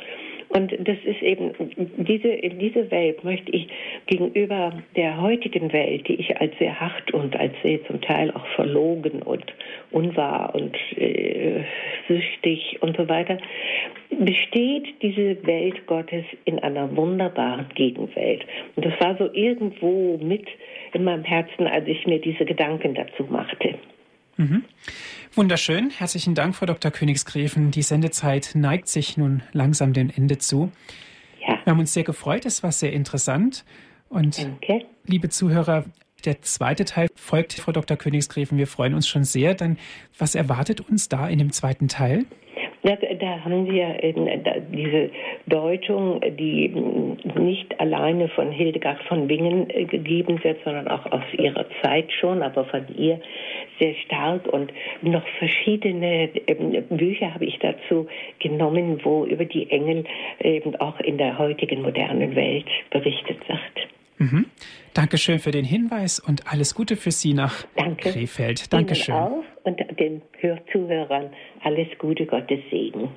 Und 0.54 0.74
das 0.86 0.98
ist 1.06 1.22
eben, 1.22 1.52
diese, 1.98 2.38
diese 2.50 2.92
Welt 2.92 3.24
möchte 3.24 3.52
ich 3.52 3.70
gegenüber 4.08 4.74
der 4.98 5.22
heutigen 5.22 5.72
Welt, 5.72 6.08
die 6.10 6.16
ich 6.16 6.42
als 6.42 6.52
sehr 6.60 6.78
hart 6.78 7.14
und 7.14 7.38
als 7.38 7.54
sehr 7.64 7.82
zum 7.86 8.02
Teil 8.02 8.32
auch 8.32 8.46
verlogen 8.56 9.22
und 9.22 9.46
unwahr 9.92 10.54
und 10.54 10.76
äh, 10.98 11.64
süchtig 12.10 12.78
und 12.82 12.98
so 12.98 13.08
weiter, 13.08 13.38
besteht 14.20 15.02
diese 15.02 15.38
Welt 15.48 15.88
Gottes 15.88 16.26
in 16.44 16.60
einer 16.60 16.94
wunderbaren 16.98 17.68
Gegenwelt. 17.74 18.46
Und 18.76 18.86
das 18.86 19.00
war 19.00 19.16
so 19.18 19.30
irgendwo 19.32 20.18
mit 20.18 20.48
in 20.94 21.06
meinem 21.06 21.24
Herzen, 21.24 21.66
als 21.66 21.88
ich 21.88 22.06
mir 22.06 22.20
diese 22.20 22.44
Gedanken 22.44 22.94
dazu 22.94 23.24
machte. 23.30 23.76
Mhm. 24.36 24.66
Wunderschön. 25.34 25.92
Herzlichen 25.92 26.36
Dank, 26.36 26.56
Frau 26.56 26.66
Dr. 26.66 26.92
Königsgräfen. 26.92 27.72
Die 27.72 27.84
Sendezeit 27.84 28.52
neigt 28.54 28.90
sich 28.90 29.16
nun 29.16 29.44
langsam 29.54 29.94
dem 29.94 30.12
Ende 30.14 30.40
zu. 30.40 30.72
Ja. 31.40 31.58
Wir 31.64 31.72
haben 31.72 31.80
uns 31.80 31.94
sehr 31.94 32.04
gefreut. 32.04 32.46
Es 32.46 32.64
war 32.64 32.74
sehr 32.74 32.92
interessant. 32.92 33.64
Und 34.10 34.44
Danke. 34.44 34.86
liebe 35.06 35.30
Zuhörer, 35.30 35.86
der 36.26 36.42
zweite 36.42 36.84
Teil 36.84 37.08
folgt, 37.16 37.54
Frau 37.54 37.72
Dr. 37.72 37.96
Königsgräfen. 37.96 38.58
Wir 38.58 38.68
freuen 38.68 38.94
uns 38.94 39.08
schon 39.08 39.24
sehr. 39.24 39.54
Dann, 39.54 39.78
was 40.20 40.36
erwartet 40.36 40.82
uns 40.82 41.08
da 41.08 41.30
in 41.30 41.40
dem 41.40 41.54
zweiten 41.54 41.88
Teil? 41.88 42.26
Da, 42.84 42.96
da 42.96 43.44
haben 43.46 43.72
wir 43.72 43.96
diese 44.72 45.12
Deutung, 45.46 46.20
die 46.38 46.68
nicht 47.40 47.80
alleine 47.80 48.28
von 48.30 48.52
Hildegard 48.52 49.02
von 49.04 49.28
Bingen 49.28 49.70
äh, 49.70 49.86
gegeben 49.86 50.44
wird, 50.44 50.58
sondern 50.64 50.88
auch 50.88 51.06
aus 51.12 51.24
ihrer 51.38 51.66
Zeit 51.84 52.12
schon, 52.20 52.42
aber 52.42 52.66
von 52.66 52.88
ihr 52.98 53.20
sehr 53.82 53.96
stark 54.06 54.48
und 54.48 54.72
noch 55.02 55.28
verschiedene 55.40 56.30
ähm, 56.48 56.84
Bücher 56.90 57.34
habe 57.34 57.46
ich 57.46 57.58
dazu 57.60 58.08
genommen, 58.40 59.02
wo 59.04 59.26
über 59.26 59.46
die 59.46 59.70
Engel 59.70 60.06
eben 60.40 60.76
auch 60.76 61.00
in 61.00 61.18
der 61.18 61.38
heutigen 61.38 61.82
modernen 61.82 62.36
Welt 62.36 62.68
berichtet 62.92 63.40
wird. 63.50 63.88
Mhm. 64.20 64.46
Dankeschön 64.94 65.40
für 65.40 65.52
den 65.52 65.66
Hinweis 65.66 66.20
und 66.20 66.52
alles 66.52 66.76
Gute 66.76 66.96
für 66.96 67.12
Sie 67.12 67.34
nach 67.34 67.66
Danke. 67.76 68.12
Krefeld. 68.12 68.72
Dankeschön. 68.72 69.16
Ihnen 69.16 69.24
auch 69.24 69.44
und 69.64 69.80
den 70.00 70.22
Hörzuhörern 70.40 71.32
alles 71.64 71.88
Gute, 71.98 72.26
Gottes 72.26 72.60
Segen. 72.70 73.10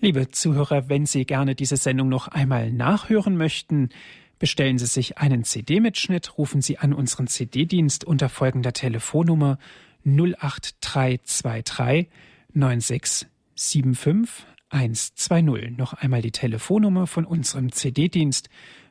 Liebe 0.00 0.28
Zuhörer, 0.28 0.88
wenn 0.88 1.06
Sie 1.06 1.26
gerne 1.26 1.54
diese 1.54 1.76
Sendung 1.76 2.08
noch 2.08 2.28
einmal 2.28 2.70
nachhören 2.70 3.36
möchten, 3.36 3.90
bestellen 4.38 4.78
Sie 4.78 4.86
sich 4.86 5.18
einen 5.18 5.44
CD-Mitschnitt, 5.44 6.38
rufen 6.38 6.62
Sie 6.62 6.78
an 6.78 6.92
unseren 6.92 7.26
CD-Dienst 7.26 8.04
unter 8.04 8.28
folgender 8.28 8.72
Telefonnummer 8.72 9.58
08323 10.04 12.08
9675 12.52 14.46
120. 14.70 15.76
Noch 15.76 15.94
einmal 15.94 16.22
die 16.22 16.32
Telefonnummer 16.32 17.06
von 17.06 17.24
unserem 17.24 17.70
CD-Dienst 17.72 18.48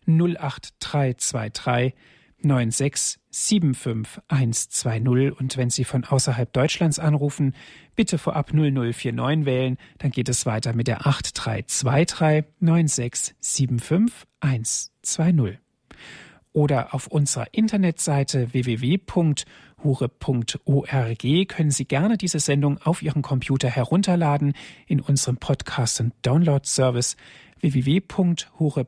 08323 0.07 1.93
9675120 2.43 5.31
und 5.31 5.57
wenn 5.57 5.71
Sie 5.71 5.83
von 5.83 6.05
außerhalb 6.05 6.53
Deutschlands 6.53 6.99
anrufen, 6.99 7.55
bitte 7.95 8.19
vorab 8.19 8.53
0049 8.53 9.45
wählen, 9.45 9.77
dann 9.97 10.11
geht 10.11 10.29
es 10.29 10.45
weiter 10.45 10.73
mit 10.73 10.87
der 10.87 11.07
8323 11.07 12.45
9675120. 12.61 14.91
Oder 16.53 16.93
auf 16.93 17.07
unserer 17.07 17.53
Internetseite 17.53 18.53
www.hure.org 18.53 19.45
können 21.49 21.71
Sie 21.71 21.85
gerne 21.85 22.17
diese 22.17 22.39
Sendung 22.39 22.79
auf 22.79 23.01
Ihren 23.03 23.21
Computer 23.21 23.69
herunterladen 23.69 24.53
in 24.87 24.99
unserem 24.99 25.37
Podcast- 25.37 26.01
und 26.01 26.13
Download-Service 26.23 27.15
www.horeb.org. 27.59 28.87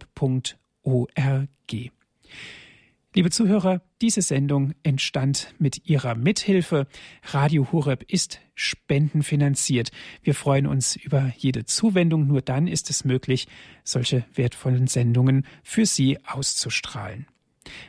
Liebe 3.15 3.31
Zuhörer, 3.31 3.81
diese 4.01 4.21
Sendung 4.21 4.73
entstand 4.83 5.53
mit 5.57 5.89
Ihrer 5.89 6.15
Mithilfe. 6.15 6.87
Radio 7.23 7.71
Horeb 7.71 8.03
ist 8.07 8.39
spendenfinanziert. 8.59 9.91
Wir 10.21 10.35
freuen 10.35 10.67
uns 10.67 10.95
über 10.97 11.33
jede 11.37 11.65
Zuwendung. 11.65 12.27
Nur 12.27 12.41
dann 12.41 12.67
ist 12.67 12.89
es 12.89 13.05
möglich, 13.05 13.47
solche 13.83 14.25
wertvollen 14.35 14.87
Sendungen 14.87 15.45
für 15.63 15.85
Sie 15.85 16.17
auszustrahlen. 16.25 17.25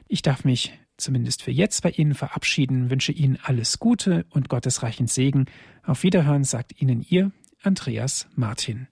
Ich 0.07 0.23
darf 0.23 0.45
mich 0.45 0.79
zumindest 0.97 1.43
für 1.43 1.51
jetzt 1.51 1.83
bei 1.83 1.91
Ihnen 1.91 2.15
verabschieden, 2.15 2.91
wünsche 2.91 3.13
Ihnen 3.13 3.39
alles 3.43 3.79
Gute 3.79 4.27
und 4.31 4.49
Gottes 4.49 4.83
reichen 4.83 5.09
Segen. 5.09 5.47
Auf 5.83 6.03
Wiederhören 6.03 6.45
sagt 6.45 6.81
Ihnen 6.81 7.05
Ihr 7.09 7.33
Andreas 7.63 8.29
Martin. 8.37 8.87